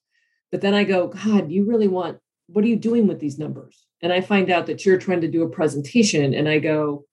But 0.51 0.61
then 0.61 0.75
I 0.75 0.85
go, 0.85 1.09
God, 1.09 1.51
you 1.51 1.65
really 1.65 1.89
want, 1.89 2.19
what 2.49 2.65
are 2.65 2.69
you 2.69 2.77
doing 2.77 3.07
with 3.07 3.21
these 3.21 3.39
numbers? 3.39 3.87
And 4.03 4.13
I 4.13 4.21
find 4.21 4.51
out 4.51 4.67
that 4.67 4.85
you're 4.85 4.99
trying 4.99 5.21
to 5.23 5.31
do 5.31 5.43
a 5.43 5.49
presentation, 5.49 6.35
and 6.35 6.49
I 6.49 6.59
go, 6.59 7.05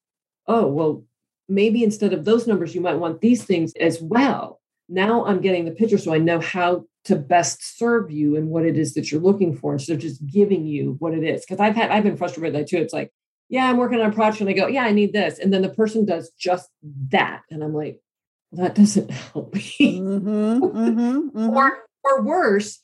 oh, 0.47 0.67
well, 0.67 1.05
maybe 1.47 1.83
instead 1.83 2.13
of 2.13 2.25
those 2.25 2.47
numbers, 2.47 2.73
you 2.73 2.81
might 2.81 2.95
want 2.95 3.21
these 3.21 3.43
things 3.43 3.73
as 3.79 4.01
well. 4.01 4.59
Now 4.89 5.25
I'm 5.25 5.39
getting 5.39 5.65
the 5.65 5.71
picture 5.71 5.97
so 5.97 6.13
I 6.13 6.17
know 6.17 6.39
how 6.39 6.85
to 7.05 7.15
best 7.15 7.77
serve 7.77 8.11
you 8.11 8.35
and 8.35 8.49
what 8.49 8.65
it 8.65 8.77
is 8.77 8.93
that 8.93 9.11
you're 9.11 9.21
looking 9.21 9.55
for 9.55 9.73
instead 9.73 9.97
of 9.97 10.01
just 10.01 10.25
giving 10.25 10.65
you 10.65 10.95
what 10.99 11.13
it 11.13 11.23
is. 11.23 11.41
Because 11.41 11.59
I've 11.59 11.75
had 11.75 11.91
I've 11.91 12.03
been 12.03 12.17
frustrated 12.17 12.53
with 12.53 12.61
that 12.61 12.69
too. 12.69 12.81
It's 12.81 12.93
like, 12.93 13.11
yeah, 13.53 13.69
I'm 13.69 13.77
working 13.77 14.01
on 14.01 14.09
a 14.09 14.11
project 14.11 14.41
and 14.41 14.49
I 14.49 14.53
go, 14.53 14.65
yeah, 14.65 14.81
I 14.81 14.91
need 14.91 15.13
this. 15.13 15.37
And 15.37 15.53
then 15.53 15.61
the 15.61 15.69
person 15.69 16.05
does 16.05 16.31
just 16.39 16.71
that. 17.09 17.43
And 17.51 17.63
I'm 17.63 17.71
like, 17.71 18.01
well, 18.49 18.63
that 18.65 18.73
doesn't 18.73 19.11
help 19.33 19.53
me. 19.53 19.61
Mm-hmm, 19.79 20.27
mm-hmm, 20.27 21.29
mm-hmm. 21.37 21.49
or, 21.55 21.83
or 22.03 22.23
worse, 22.23 22.81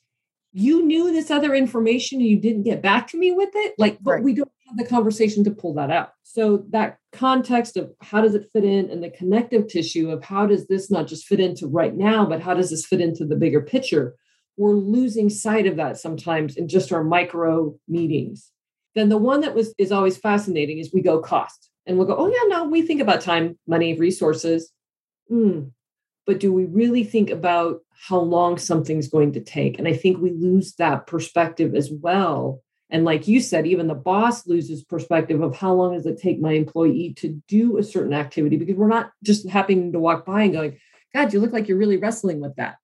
you 0.54 0.86
knew 0.86 1.12
this 1.12 1.32
other 1.32 1.56
information 1.56 2.20
and 2.20 2.30
you 2.30 2.40
didn't 2.40 2.64
get 2.64 2.84
back 2.84 3.08
to 3.08 3.18
me 3.18 3.32
with 3.32 3.50
it. 3.56 3.74
Like, 3.80 3.98
but 4.00 4.12
right. 4.12 4.24
we 4.24 4.36
don't 4.36 4.52
have 4.68 4.78
the 4.78 4.86
conversation 4.86 5.44
to 5.46 5.50
pull 5.50 5.74
that 5.74 5.90
out. 5.90 6.12
So 6.22 6.64
that 6.70 7.00
context 7.14 7.76
of 7.76 7.92
how 8.02 8.22
does 8.22 8.36
it 8.36 8.52
fit 8.54 8.64
in 8.64 8.92
and 8.92 9.02
the 9.02 9.10
connective 9.10 9.68
tissue 9.70 10.12
of 10.12 10.24
how 10.24 10.46
does 10.46 10.68
this 10.68 10.92
not 10.92 11.08
just 11.08 11.26
fit 11.26 11.40
into 11.40 11.66
right 11.66 11.96
now, 11.96 12.28
but 12.28 12.42
how 12.42 12.54
does 12.54 12.70
this 12.70 12.86
fit 12.86 13.02
into 13.02 13.26
the 13.26 13.36
bigger 13.36 13.62
picture? 13.62 14.14
We're 14.56 14.76
losing 14.76 15.32
sight 15.32 15.66
of 15.66 15.78
that 15.78 15.98
sometimes 15.98 16.58
in 16.58 16.68
just 16.68 16.92
our 16.92 17.04
micro 17.04 17.76
meetings. 17.88 18.52
Then 18.96 19.10
the 19.10 19.18
one 19.18 19.42
that 19.42 19.56
was 19.56 19.74
is 19.78 19.92
always 19.92 20.18
fascinating 20.18 20.80
is 20.80 20.94
we 20.94 21.02
go 21.02 21.20
cost 21.20 21.70
and 21.86 21.98
we'll 21.98 22.08
go, 22.08 22.16
oh 22.16 22.28
yeah, 22.28 22.48
no, 22.48 22.66
we 22.66 22.82
think 22.82 23.02
about 23.02 23.22
time, 23.22 23.58
money, 23.68 23.96
resources. 23.96 24.72
Mm. 25.32 25.72
But 26.26 26.40
do 26.40 26.54
we 26.54 26.66
really 26.66 27.04
think 27.04 27.30
about 27.30 27.82
how 28.08 28.20
long 28.20 28.58
something's 28.58 29.08
going 29.08 29.34
to 29.34 29.42
take? 29.42 29.80
And 29.80 29.88
I 29.88 29.94
think 29.94 30.20
we 30.20 30.32
lose 30.32 30.76
that 30.76 31.08
perspective 31.08 31.76
as 31.76 31.92
well. 31.92 32.62
And 32.92 33.06
like 33.06 33.28
you 33.28 33.40
said, 33.40 33.68
even 33.68 33.88
the 33.88 33.96
boss 33.96 34.48
loses 34.48 34.84
perspective 34.84 35.42
of 35.42 35.56
how 35.56 35.74
long 35.74 35.94
does 35.94 36.06
it 36.06 36.20
take 36.20 36.42
my 36.42 36.54
employee 36.54 37.14
to 37.18 37.42
do 37.48 37.78
a 37.78 37.84
certain 37.84 38.14
activity 38.14 38.58
because 38.58 38.76
we're 38.76 38.88
not 38.88 39.12
just 39.24 39.48
happening 39.48 39.92
to 39.92 40.00
walk 40.00 40.26
by 40.26 40.44
and 40.44 40.54
going, 40.54 40.80
God, 41.14 41.34
you 41.34 41.40
look 41.40 41.54
like 41.54 41.68
you're 41.68 41.78
really 41.78 41.98
wrestling 41.98 42.40
with 42.40 42.56
that. 42.56 42.78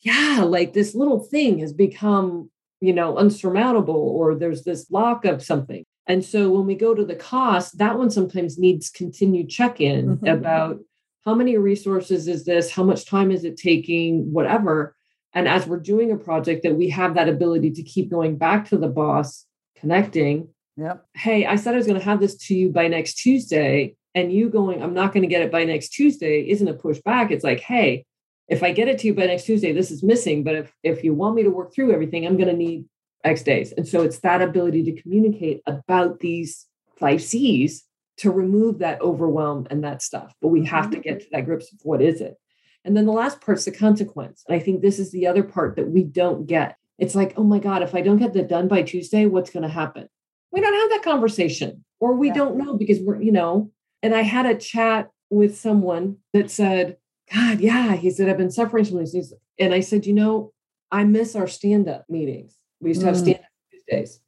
Yeah, 0.00 0.44
like 0.46 0.72
this 0.72 0.94
little 0.94 1.20
thing 1.20 1.58
has 1.58 1.72
become 1.72 2.50
you 2.80 2.92
know 2.92 3.16
unsurmountable 3.16 3.94
or 3.94 4.34
there's 4.34 4.64
this 4.64 4.90
lock 4.90 5.24
of 5.24 5.42
something. 5.42 5.84
And 6.06 6.24
so 6.24 6.50
when 6.50 6.64
we 6.64 6.74
go 6.74 6.94
to 6.94 7.04
the 7.04 7.14
cost 7.14 7.78
that 7.78 7.98
one 7.98 8.10
sometimes 8.10 8.58
needs 8.58 8.90
continued 8.90 9.50
check-in 9.50 10.16
mm-hmm. 10.16 10.26
about 10.26 10.78
how 11.24 11.34
many 11.34 11.58
resources 11.58 12.28
is 12.28 12.44
this 12.44 12.70
how 12.70 12.82
much 12.82 13.06
time 13.06 13.30
is 13.30 13.44
it 13.44 13.56
taking 13.56 14.32
whatever. 14.32 14.94
And 15.34 15.46
as 15.46 15.66
we're 15.66 15.80
doing 15.80 16.10
a 16.10 16.16
project 16.16 16.62
that 16.62 16.74
we 16.74 16.88
have 16.88 17.14
that 17.14 17.28
ability 17.28 17.70
to 17.72 17.82
keep 17.82 18.10
going 18.10 18.38
back 18.38 18.68
to 18.70 18.78
the 18.78 18.88
boss 18.88 19.44
connecting 19.80 20.48
yep. 20.76 21.04
Hey 21.14 21.46
i 21.46 21.56
said 21.56 21.74
i 21.74 21.76
was 21.76 21.86
going 21.86 21.98
to 21.98 22.04
have 22.04 22.20
this 22.20 22.36
to 22.46 22.54
you 22.54 22.70
by 22.70 22.88
next 22.88 23.14
tuesday 23.14 23.94
and 24.14 24.32
you 24.32 24.48
going 24.48 24.82
i'm 24.82 24.94
not 24.94 25.12
going 25.12 25.22
to 25.22 25.28
get 25.28 25.42
it 25.42 25.52
by 25.52 25.64
next 25.64 25.90
tuesday 25.90 26.48
isn't 26.48 26.68
a 26.68 26.74
pushback 26.74 27.30
it's 27.30 27.44
like 27.44 27.60
hey 27.60 28.04
if 28.48 28.62
I 28.62 28.72
get 28.72 28.88
it 28.88 28.98
to 29.00 29.06
you 29.06 29.14
by 29.14 29.26
next 29.26 29.44
Tuesday, 29.44 29.72
this 29.72 29.90
is 29.90 30.02
missing. 30.02 30.42
But 30.42 30.54
if 30.54 30.72
if 30.82 31.04
you 31.04 31.14
want 31.14 31.36
me 31.36 31.42
to 31.42 31.50
work 31.50 31.74
through 31.74 31.92
everything, 31.92 32.26
I'm 32.26 32.36
going 32.36 32.48
to 32.48 32.56
need 32.56 32.86
X 33.24 33.42
days. 33.42 33.72
And 33.72 33.86
so 33.86 34.02
it's 34.02 34.20
that 34.20 34.42
ability 34.42 34.84
to 34.84 35.02
communicate 35.02 35.62
about 35.66 36.20
these 36.20 36.66
five 36.96 37.22
C's 37.22 37.84
to 38.18 38.30
remove 38.30 38.78
that 38.78 39.00
overwhelm 39.00 39.66
and 39.70 39.84
that 39.84 40.02
stuff. 40.02 40.34
But 40.40 40.48
we 40.48 40.64
have 40.66 40.90
to 40.90 40.96
mm-hmm. 40.96 41.02
get 41.02 41.20
to 41.20 41.26
that 41.32 41.44
grips 41.44 41.72
of 41.72 41.78
what 41.82 42.02
is 42.02 42.20
it. 42.20 42.36
And 42.84 42.96
then 42.96 43.06
the 43.06 43.12
last 43.12 43.40
part's 43.40 43.64
the 43.64 43.72
consequence. 43.72 44.44
And 44.48 44.56
I 44.56 44.60
think 44.60 44.80
this 44.80 44.98
is 44.98 45.12
the 45.12 45.26
other 45.26 45.42
part 45.42 45.76
that 45.76 45.90
we 45.90 46.02
don't 46.02 46.46
get. 46.46 46.76
It's 46.98 47.14
like, 47.14 47.34
oh 47.36 47.44
my 47.44 47.58
God, 47.58 47.82
if 47.82 47.94
I 47.94 48.00
don't 48.00 48.18
get 48.18 48.32
that 48.34 48.48
done 48.48 48.66
by 48.66 48.82
Tuesday, 48.82 49.26
what's 49.26 49.50
going 49.50 49.62
to 49.62 49.68
happen? 49.68 50.08
We 50.50 50.60
don't 50.60 50.74
have 50.74 50.90
that 50.90 51.08
conversation, 51.08 51.84
or 52.00 52.14
we 52.14 52.28
yeah. 52.28 52.34
don't 52.34 52.56
know 52.56 52.76
because 52.76 52.98
we're, 53.00 53.20
you 53.20 53.30
know. 53.30 53.70
And 54.02 54.14
I 54.14 54.22
had 54.22 54.46
a 54.46 54.56
chat 54.56 55.10
with 55.30 55.58
someone 55.58 56.16
that 56.32 56.50
said, 56.50 56.96
God, 57.32 57.60
yeah, 57.60 57.94
he 57.94 58.10
said, 58.10 58.28
I've 58.28 58.38
been 58.38 58.50
suffering 58.50 58.84
from 58.84 58.98
these. 58.98 59.32
And 59.58 59.74
I 59.74 59.80
said, 59.80 60.06
you 60.06 60.14
know, 60.14 60.52
I 60.90 61.04
miss 61.04 61.36
our 61.36 61.46
stand 61.46 61.88
up 61.88 62.04
meetings. 62.08 62.56
We 62.80 62.90
used 62.90 63.00
to 63.00 63.06
have 63.06 63.16
mm. 63.16 63.20
stand 63.20 63.36
up 63.36 63.44
Tuesdays. 63.70 64.20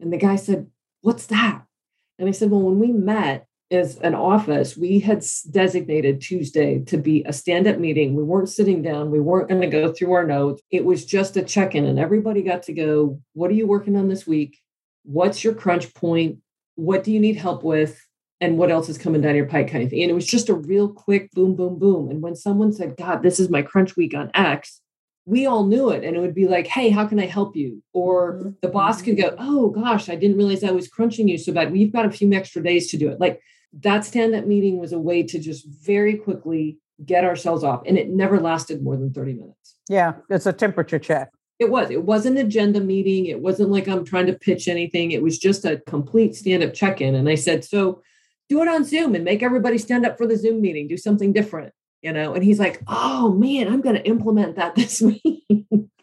And 0.00 0.12
the 0.12 0.18
guy 0.18 0.36
said, 0.36 0.68
What's 1.00 1.26
that? 1.26 1.62
And 2.18 2.28
I 2.28 2.32
said, 2.32 2.50
Well, 2.50 2.62
when 2.62 2.78
we 2.78 2.92
met 2.92 3.46
as 3.70 3.98
an 3.98 4.14
office, 4.14 4.76
we 4.76 5.00
had 5.00 5.24
designated 5.50 6.20
Tuesday 6.20 6.80
to 6.84 6.96
be 6.96 7.24
a 7.24 7.32
stand 7.32 7.66
up 7.66 7.78
meeting. 7.78 8.14
We 8.14 8.22
weren't 8.22 8.48
sitting 8.48 8.82
down, 8.82 9.10
we 9.10 9.20
weren't 9.20 9.48
going 9.48 9.60
to 9.60 9.66
go 9.66 9.92
through 9.92 10.12
our 10.12 10.26
notes. 10.26 10.62
It 10.70 10.84
was 10.84 11.04
just 11.04 11.36
a 11.36 11.42
check 11.42 11.74
in, 11.74 11.84
and 11.84 11.98
everybody 11.98 12.42
got 12.42 12.62
to 12.64 12.72
go, 12.72 13.20
What 13.32 13.50
are 13.50 13.54
you 13.54 13.66
working 13.66 13.96
on 13.96 14.08
this 14.08 14.26
week? 14.26 14.60
What's 15.04 15.44
your 15.44 15.54
crunch 15.54 15.92
point? 15.94 16.38
What 16.74 17.04
do 17.04 17.12
you 17.12 17.20
need 17.20 17.36
help 17.36 17.62
with? 17.62 18.05
And 18.40 18.58
what 18.58 18.70
else 18.70 18.88
is 18.88 18.98
coming 18.98 19.22
down 19.22 19.34
your 19.34 19.46
pipe 19.46 19.68
kind 19.68 19.82
of 19.82 19.88
thing. 19.88 20.02
And 20.02 20.10
it 20.10 20.14
was 20.14 20.26
just 20.26 20.50
a 20.50 20.54
real 20.54 20.90
quick 20.90 21.30
boom, 21.32 21.56
boom, 21.56 21.78
boom. 21.78 22.10
And 22.10 22.20
when 22.20 22.36
someone 22.36 22.70
said, 22.72 22.96
God, 22.96 23.22
this 23.22 23.40
is 23.40 23.48
my 23.48 23.62
crunch 23.62 23.96
week 23.96 24.14
on 24.14 24.30
X, 24.34 24.82
we 25.26 25.44
all 25.44 25.66
knew 25.66 25.90
it. 25.90 26.04
And 26.04 26.16
it 26.16 26.20
would 26.20 26.34
be 26.34 26.46
like 26.46 26.66
hey 26.66 26.88
how 26.88 27.06
can 27.06 27.18
i 27.18 27.26
help 27.26 27.54
you? 27.54 27.82
Or 27.92 28.34
mm-hmm. 28.34 28.50
the 28.62 28.68
boss 28.68 29.02
could 29.02 29.18
go 29.18 29.34
oh 29.38 29.70
gosh 29.70 30.08
i 30.08 30.14
didn't 30.14 30.38
realize 30.38 30.64
i 30.64 30.70
was 30.70 30.88
crunching 30.88 31.28
you 31.28 31.36
so 31.36 31.52
bad. 31.52 31.72
We've 31.72 31.92
got 31.92 32.06
a 32.06 32.10
few 32.10 32.32
extra 32.32 32.62
days 32.62 32.90
to 32.92 32.96
do 32.96 33.10
it. 33.10 33.20
Like 33.20 33.42
that 33.80 34.04
stand-up 34.04 34.46
meeting 34.46 34.78
was 34.78 34.92
a 34.92 34.98
way 34.98 35.22
to 35.24 35.38
just 35.38 35.66
very 35.66 36.16
quickly 36.16 36.78
get 37.04 37.24
ourselves 37.24 37.62
off. 37.62 37.82
And 37.84 37.98
it 37.98 38.08
never 38.08 38.40
lasted 38.40 38.82
more 38.82 38.96
than 38.96 39.12
30 39.12 39.34
minutes. 39.34 39.74
Yeah 39.88 40.14
it's 40.30 40.46
a 40.46 40.52
temperature 40.52 40.98
check. 40.98 41.30
It 41.58 41.70
was. 41.70 41.90
It 41.90 42.04
was 42.04 42.26
an 42.26 42.36
agenda 42.36 42.80
meeting. 42.80 43.26
It 43.26 43.40
wasn't 43.40 43.70
like 43.70 43.88
i'm 43.88 44.04
trying 44.04 44.26
to 44.26 44.32
pitch 44.32 44.68
anything. 44.68 45.10
It 45.10 45.22
was 45.22 45.38
just 45.38 45.64
a 45.64 45.82
complete 45.86 46.36
stand-up 46.36 46.72
check-in. 46.72 47.14
And 47.14 47.28
i 47.28 47.34
said 47.34 47.64
so 47.64 48.02
do 48.48 48.62
it 48.62 48.68
on 48.68 48.84
zoom 48.84 49.14
and 49.14 49.24
make 49.24 49.42
everybody 49.42 49.78
stand 49.78 50.06
up 50.06 50.16
for 50.16 50.26
the 50.26 50.36
zoom 50.36 50.60
meeting 50.60 50.88
do 50.88 50.96
something 50.96 51.32
different 51.32 51.72
you 52.02 52.12
know 52.12 52.34
and 52.34 52.44
he's 52.44 52.58
like 52.58 52.80
oh 52.86 53.32
man 53.32 53.68
i'm 53.68 53.80
going 53.80 53.96
to 53.96 54.06
implement 54.06 54.56
that 54.56 54.74
this 54.76 55.00
week. 55.00 55.44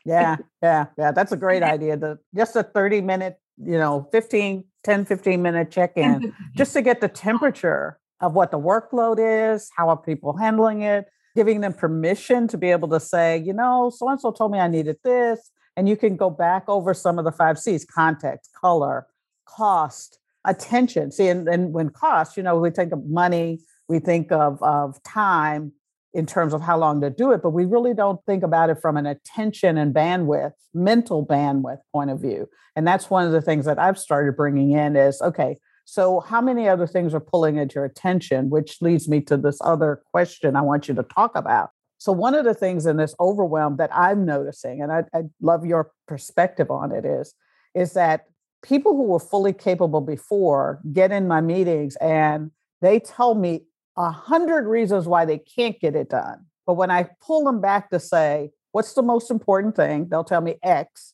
Yeah 0.06 0.38
yeah 0.62 0.88
yeah 0.98 1.12
that's 1.12 1.32
a 1.32 1.38
great 1.38 1.64
idea 1.76 1.98
the 1.98 2.20
just 2.36 2.56
a 2.56 2.64
30 2.64 3.02
minute 3.02 3.38
you 3.58 3.78
know 3.78 4.08
15 4.12 4.64
10 4.84 5.06
15 5.06 5.42
minute 5.42 5.72
check-in 5.72 6.34
just 6.58 6.74
to 6.74 6.82
get 6.82 7.00
the 7.02 7.10
oh. 7.10 7.14
temperature 7.14 8.00
of 8.20 8.34
what 8.34 8.52
the 8.52 8.60
workload 8.60 9.18
is 9.20 9.70
how 9.78 9.90
are 9.90 9.98
people 9.98 10.36
handling 10.36 10.82
it 10.82 11.06
giving 11.36 11.62
them 11.62 11.74
permission 11.74 12.48
to 12.48 12.58
be 12.58 12.70
able 12.70 12.88
to 12.88 13.00
say 13.00 13.38
you 13.38 13.54
know 13.54 13.92
so 13.96 14.10
and 14.10 14.20
so 14.20 14.32
told 14.32 14.52
me 14.52 14.60
i 14.60 14.68
needed 14.68 14.98
this 15.04 15.52
and 15.76 15.88
you 15.88 15.96
can 15.96 16.16
go 16.16 16.30
back 16.30 16.64
over 16.68 16.94
some 16.94 17.18
of 17.18 17.26
the 17.26 17.32
five 17.32 17.58
c's 17.58 17.86
context 17.86 18.52
color 18.60 19.08
cost 19.46 20.20
attention 20.46 21.12
see 21.12 21.28
and, 21.28 21.48
and 21.48 21.74
when 21.74 21.90
cost 21.90 22.38
you 22.38 22.44
know 22.44 22.58
we 22.58 22.70
think 22.70 22.92
of 22.92 23.06
money 23.06 23.60
we 23.88 24.00
think 24.00 24.32
of, 24.32 24.62
of 24.62 25.02
time 25.04 25.72
in 26.14 26.26
terms 26.26 26.54
of 26.54 26.62
how 26.62 26.78
long 26.78 27.02
to 27.02 27.10
do 27.10 27.32
it, 27.32 27.42
but 27.42 27.50
we 27.50 27.66
really 27.66 27.94
don't 27.94 28.24
think 28.26 28.44
about 28.44 28.70
it 28.70 28.80
from 28.80 28.98
an 28.98 29.06
attention 29.06 29.78
and 29.78 29.94
bandwidth, 29.94 30.52
mental 30.74 31.26
bandwidth 31.26 31.80
point 31.92 32.12
of 32.12 32.22
view. 32.22 32.48
And 32.76 32.86
that's 32.86 33.10
one 33.10 33.26
of 33.26 33.32
the 33.32 33.42
things 33.42 33.66
that 33.66 33.80
I've 33.80 33.98
started 33.98 34.38
bringing 34.38 34.72
in 34.72 34.96
is 34.96 35.22
okay, 35.22 35.58
so 35.86 36.20
how 36.20 36.40
many 36.40 36.70
other 36.70 36.88
things 36.88 37.14
are 37.14 37.20
pulling 37.20 37.60
at 37.60 37.74
your 37.76 37.84
attention, 37.84 38.50
which 38.50 38.82
leads 38.82 39.10
me 39.10 39.22
to 39.22 39.38
this 39.38 39.60
other 39.62 40.02
question 40.12 40.56
I 40.56 40.62
want 40.62 40.88
you 40.88 40.94
to 40.94 41.04
talk 41.04 41.36
about. 41.36 41.72
So, 41.98 42.12
one 42.12 42.36
of 42.36 42.46
the 42.46 42.54
things 42.54 42.86
in 42.86 42.98
this 42.98 43.16
overwhelm 43.20 43.78
that 43.78 43.90
I'm 43.94 44.26
noticing, 44.26 44.82
and 44.82 44.92
I, 44.92 45.04
I 45.14 45.24
love 45.42 45.66
your 45.66 45.92
perspective 46.08 46.70
on 46.70 46.92
it, 46.92 47.06
is, 47.06 47.34
is 47.74 47.94
that 47.94 48.26
people 48.64 48.96
who 48.96 49.04
were 49.04 49.20
fully 49.20 49.54
capable 49.54 50.02
before 50.02 50.80
get 50.92 51.12
in 51.12 51.28
my 51.28 51.42
meetings 51.42 51.96
and 51.98 52.50
they 52.82 53.00
tell 53.00 53.36
me 53.36 53.66
a 53.98 54.10
hundred 54.10 54.66
reasons 54.66 55.08
why 55.08 55.26
they 55.26 55.38
can't 55.38 55.80
get 55.80 55.96
it 55.96 56.10
done. 56.10 56.46
But 56.66 56.76
when 56.76 56.90
I 56.90 57.10
pull 57.22 57.44
them 57.44 57.62
back 57.62 57.90
to 57.92 58.00
say, 58.00 58.52
what's 58.72 58.94
the 58.94 59.04
most 59.04 59.30
important 59.30 59.76
thing? 59.76 60.08
They'll 60.10 60.24
tell 60.24 60.42
me 60.42 60.56
X. 60.64 61.14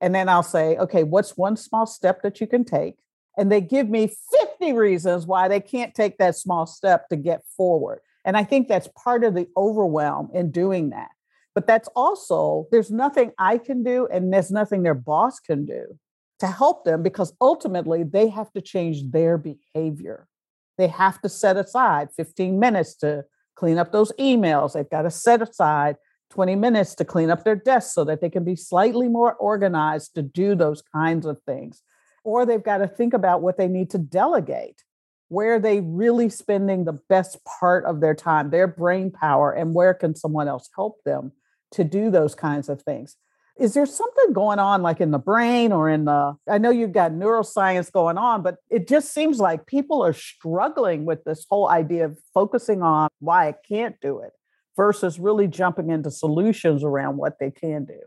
And 0.00 0.14
then 0.14 0.28
I'll 0.28 0.42
say, 0.42 0.76
okay, 0.76 1.02
what's 1.02 1.36
one 1.36 1.56
small 1.56 1.86
step 1.86 2.22
that 2.22 2.40
you 2.40 2.46
can 2.46 2.64
take? 2.64 2.96
And 3.36 3.50
they 3.50 3.60
give 3.60 3.88
me 3.88 4.14
50 4.58 4.72
reasons 4.72 5.26
why 5.26 5.48
they 5.48 5.60
can't 5.60 5.94
take 5.94 6.18
that 6.18 6.36
small 6.36 6.66
step 6.66 7.08
to 7.08 7.16
get 7.16 7.42
forward. 7.56 8.00
And 8.24 8.36
I 8.36 8.44
think 8.44 8.68
that's 8.68 8.88
part 9.02 9.24
of 9.24 9.34
the 9.34 9.48
overwhelm 9.56 10.30
in 10.32 10.50
doing 10.50 10.90
that. 10.90 11.10
But 11.54 11.66
that's 11.66 11.88
also, 11.94 12.66
there's 12.70 12.90
nothing 12.90 13.32
I 13.38 13.58
can 13.58 13.82
do 13.82 14.08
and 14.10 14.32
there's 14.32 14.50
nothing 14.50 14.82
their 14.82 14.94
boss 14.94 15.40
can 15.40 15.66
do 15.66 15.98
to 16.44 16.50
help 16.50 16.84
them 16.84 17.02
because 17.02 17.32
ultimately 17.40 18.02
they 18.02 18.28
have 18.28 18.52
to 18.52 18.60
change 18.60 19.10
their 19.10 19.38
behavior. 19.38 20.28
They 20.76 20.88
have 20.88 21.20
to 21.22 21.28
set 21.30 21.56
aside 21.56 22.08
15 22.16 22.58
minutes 22.60 22.96
to 22.96 23.24
clean 23.54 23.78
up 23.78 23.92
those 23.92 24.12
emails. 24.20 24.74
They've 24.74 24.88
got 24.88 25.02
to 25.02 25.10
set 25.10 25.40
aside 25.40 25.96
20 26.30 26.54
minutes 26.56 26.94
to 26.96 27.04
clean 27.04 27.30
up 27.30 27.44
their 27.44 27.56
desk 27.56 27.94
so 27.94 28.04
that 28.04 28.20
they 28.20 28.28
can 28.28 28.44
be 28.44 28.56
slightly 28.56 29.08
more 29.08 29.34
organized 29.34 30.16
to 30.16 30.22
do 30.22 30.54
those 30.54 30.82
kinds 30.82 31.24
of 31.24 31.40
things. 31.46 31.80
Or 32.24 32.44
they've 32.44 32.62
got 32.62 32.78
to 32.78 32.88
think 32.88 33.14
about 33.14 33.40
what 33.40 33.56
they 33.56 33.68
need 33.68 33.88
to 33.90 33.98
delegate. 33.98 34.84
Where 35.28 35.54
are 35.54 35.60
they 35.60 35.80
really 35.80 36.28
spending 36.28 36.84
the 36.84 37.00
best 37.08 37.38
part 37.44 37.86
of 37.86 38.02
their 38.02 38.14
time, 38.14 38.50
their 38.50 38.66
brain 38.66 39.10
power, 39.10 39.50
and 39.50 39.74
where 39.74 39.94
can 39.94 40.14
someone 40.14 40.48
else 40.48 40.68
help 40.76 41.02
them 41.04 41.32
to 41.72 41.84
do 41.84 42.10
those 42.10 42.34
kinds 42.34 42.68
of 42.68 42.82
things? 42.82 43.16
Is 43.58 43.74
there 43.74 43.86
something 43.86 44.32
going 44.32 44.58
on 44.58 44.82
like 44.82 45.00
in 45.00 45.12
the 45.12 45.18
brain 45.18 45.70
or 45.70 45.88
in 45.88 46.06
the 46.06 46.36
I 46.48 46.58
know 46.58 46.70
you've 46.70 46.92
got 46.92 47.12
neuroscience 47.12 47.90
going 47.90 48.18
on, 48.18 48.42
but 48.42 48.56
it 48.68 48.88
just 48.88 49.14
seems 49.14 49.38
like 49.38 49.66
people 49.66 50.04
are 50.04 50.12
struggling 50.12 51.04
with 51.04 51.22
this 51.24 51.46
whole 51.48 51.68
idea 51.68 52.06
of 52.06 52.18
focusing 52.32 52.82
on 52.82 53.08
why 53.20 53.48
I 53.48 53.54
can't 53.68 53.94
do 54.00 54.20
it 54.20 54.32
versus 54.76 55.20
really 55.20 55.46
jumping 55.46 55.90
into 55.90 56.10
solutions 56.10 56.82
around 56.82 57.16
what 57.16 57.38
they 57.38 57.50
can 57.50 57.84
do. 57.84 58.00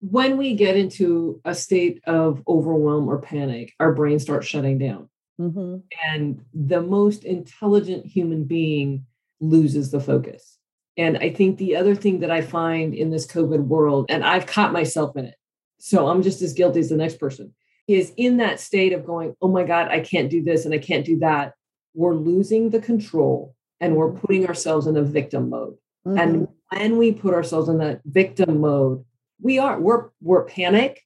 When 0.00 0.36
we 0.36 0.54
get 0.54 0.76
into 0.76 1.40
a 1.44 1.54
state 1.54 2.02
of 2.06 2.42
overwhelm 2.48 3.08
or 3.08 3.20
panic, 3.20 3.72
our 3.80 3.92
brain 3.92 4.18
starts 4.18 4.46
shutting 4.46 4.78
down. 4.78 5.08
Mm-hmm. 5.40 5.76
And 6.08 6.44
the 6.52 6.82
most 6.82 7.24
intelligent 7.24 8.06
human 8.06 8.44
being 8.44 9.06
loses 9.40 9.90
the 9.90 10.00
focus. 10.00 10.53
And 10.96 11.18
I 11.18 11.30
think 11.30 11.58
the 11.58 11.76
other 11.76 11.94
thing 11.94 12.20
that 12.20 12.30
I 12.30 12.40
find 12.40 12.94
in 12.94 13.10
this 13.10 13.26
COVID 13.26 13.64
world, 13.64 14.06
and 14.08 14.24
I've 14.24 14.46
caught 14.46 14.72
myself 14.72 15.16
in 15.16 15.26
it, 15.26 15.34
so 15.78 16.08
I'm 16.08 16.22
just 16.22 16.40
as 16.40 16.52
guilty 16.52 16.80
as 16.80 16.88
the 16.88 16.96
next 16.96 17.18
person, 17.18 17.54
is 17.88 18.12
in 18.16 18.38
that 18.38 18.60
state 18.60 18.92
of 18.92 19.04
going, 19.04 19.34
oh 19.42 19.48
my 19.48 19.64
God, 19.64 19.88
I 19.88 20.00
can't 20.00 20.30
do 20.30 20.42
this 20.42 20.64
and 20.64 20.72
I 20.72 20.78
can't 20.78 21.04
do 21.04 21.18
that. 21.18 21.54
We're 21.94 22.14
losing 22.14 22.70
the 22.70 22.80
control 22.80 23.54
and 23.80 23.96
we're 23.96 24.12
putting 24.12 24.46
ourselves 24.46 24.86
in 24.86 24.96
a 24.96 25.02
victim 25.02 25.50
mode. 25.50 25.76
Mm-hmm. 26.06 26.18
And 26.18 26.48
when 26.70 26.96
we 26.96 27.12
put 27.12 27.34
ourselves 27.34 27.68
in 27.68 27.78
that 27.78 28.00
victim 28.04 28.60
mode, 28.60 29.04
we 29.40 29.58
are, 29.58 29.78
we're, 29.78 30.10
we're 30.20 30.44
panic, 30.44 31.02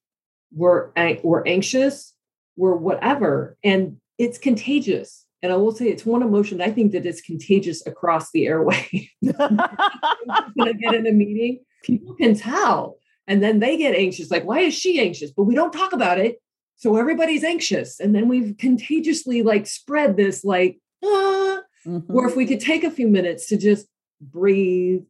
we're, 0.53 0.91
we're 1.23 1.47
anxious, 1.47 2.15
we're 2.57 2.77
whatever. 2.77 3.57
And 3.65 3.97
it's 4.19 4.39
contagious 4.39 5.25
and 5.43 5.53
I 5.53 5.57
will 5.57 5.73
say 5.73 5.87
it's 5.87 6.05
one 6.05 6.23
emotion 6.23 6.61
I 6.61 6.71
think 6.71 6.93
that 6.93 7.07
is 7.07 7.21
contagious 7.21 7.87
across 7.87 8.31
the 8.33 8.47
airway. 8.47 9.11
when 9.21 9.39
I 9.61 10.73
get 10.73 10.95
in 10.95 11.07
a 11.07 11.13
meeting, 11.13 11.61
people 11.83 12.15
can 12.15 12.35
tell. 12.35 12.97
And 13.27 13.43
then 13.43 13.61
they 13.61 13.77
get 13.77 13.95
anxious, 13.95 14.31
like, 14.31 14.45
why 14.45 14.61
is 14.61 14.75
she 14.75 15.01
anxious? 15.01 15.31
But 15.31 15.45
we 15.45 15.55
don't 15.55 15.73
talk 15.73 15.93
about 15.93 16.19
it. 16.19 16.41
So 16.77 16.97
everybody's 16.97 17.45
anxious. 17.45 18.01
And 18.01 18.15
then 18.15 18.29
we've 18.29 18.57
contagiously 18.57 19.43
like 19.43 19.67
spread 19.67 20.17
this, 20.17 20.45
like, 20.45 20.79
ah, 21.05 21.61
mm-hmm. 21.87 22.17
or 22.17 22.27
if 22.27 22.37
we 22.37 22.47
could 22.47 22.61
take 22.61 22.85
a 22.85 22.91
few 22.91 23.07
minutes 23.07 23.49
to 23.49 23.57
just 23.57 23.87
breathe 24.21 25.03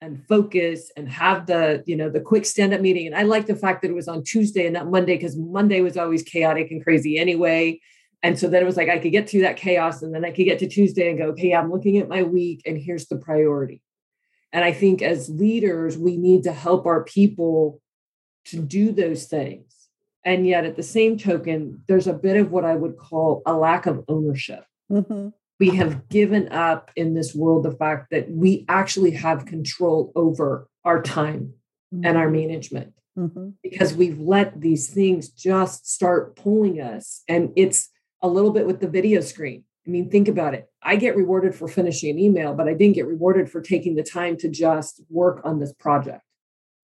and 0.00 0.26
focus 0.26 0.90
and 0.96 1.08
have 1.08 1.46
the 1.46 1.82
you 1.86 1.96
know 1.96 2.10
the 2.10 2.20
quick 2.20 2.44
stand 2.44 2.74
up 2.74 2.80
meeting 2.80 3.06
and 3.06 3.14
i 3.14 3.22
like 3.22 3.46
the 3.46 3.54
fact 3.54 3.82
that 3.82 3.90
it 3.90 3.94
was 3.94 4.08
on 4.08 4.22
tuesday 4.24 4.66
and 4.66 4.74
not 4.74 4.90
monday 4.90 5.14
because 5.14 5.36
monday 5.36 5.80
was 5.80 5.96
always 5.96 6.24
chaotic 6.24 6.70
and 6.72 6.82
crazy 6.82 7.18
anyway 7.18 7.78
and 8.22 8.38
so 8.38 8.48
then 8.48 8.62
it 8.62 8.66
was 8.66 8.76
like 8.76 8.88
I 8.88 8.98
could 8.98 9.12
get 9.12 9.28
through 9.28 9.40
that 9.40 9.56
chaos 9.56 10.02
and 10.02 10.14
then 10.14 10.24
I 10.24 10.30
could 10.30 10.44
get 10.44 10.60
to 10.60 10.68
Tuesday 10.68 11.10
and 11.10 11.18
go, 11.18 11.26
okay, 11.28 11.54
I'm 11.54 11.72
looking 11.72 11.98
at 11.98 12.08
my 12.08 12.22
week 12.22 12.62
and 12.64 12.78
here's 12.78 13.06
the 13.06 13.16
priority. 13.16 13.82
And 14.52 14.64
I 14.64 14.72
think 14.72 15.02
as 15.02 15.28
leaders, 15.28 15.98
we 15.98 16.16
need 16.16 16.44
to 16.44 16.52
help 16.52 16.86
our 16.86 17.02
people 17.02 17.80
to 18.46 18.58
do 18.60 18.92
those 18.92 19.24
things. 19.24 19.64
And 20.24 20.46
yet 20.46 20.64
at 20.64 20.76
the 20.76 20.82
same 20.84 21.18
token, 21.18 21.82
there's 21.88 22.06
a 22.06 22.12
bit 22.12 22.36
of 22.36 22.52
what 22.52 22.64
I 22.64 22.76
would 22.76 22.96
call 22.96 23.42
a 23.44 23.54
lack 23.54 23.86
of 23.86 24.04
ownership. 24.06 24.64
Mm-hmm. 24.90 25.28
We 25.58 25.70
have 25.70 26.08
given 26.08 26.52
up 26.52 26.90
in 26.94 27.14
this 27.14 27.34
world 27.34 27.64
the 27.64 27.72
fact 27.72 28.08
that 28.10 28.30
we 28.30 28.64
actually 28.68 29.12
have 29.12 29.46
control 29.46 30.12
over 30.14 30.68
our 30.84 31.02
time 31.02 31.54
mm-hmm. 31.92 32.04
and 32.04 32.16
our 32.16 32.26
mm-hmm. 32.26 32.48
management 32.48 32.94
mm-hmm. 33.18 33.50
because 33.62 33.94
we've 33.94 34.20
let 34.20 34.60
these 34.60 34.90
things 34.90 35.28
just 35.28 35.88
start 35.88 36.36
pulling 36.36 36.80
us. 36.80 37.22
And 37.28 37.52
it's 37.56 37.88
a 38.22 38.28
little 38.28 38.50
bit 38.50 38.66
with 38.66 38.80
the 38.80 38.88
video 38.88 39.20
screen. 39.20 39.64
I 39.86 39.90
mean, 39.90 40.10
think 40.10 40.28
about 40.28 40.54
it. 40.54 40.68
I 40.82 40.96
get 40.96 41.16
rewarded 41.16 41.54
for 41.54 41.66
finishing 41.66 42.10
an 42.10 42.18
email, 42.18 42.54
but 42.54 42.68
I 42.68 42.74
didn't 42.74 42.94
get 42.94 43.06
rewarded 43.06 43.50
for 43.50 43.60
taking 43.60 43.96
the 43.96 44.04
time 44.04 44.36
to 44.38 44.48
just 44.48 45.02
work 45.10 45.40
on 45.44 45.58
this 45.58 45.72
project. 45.72 46.22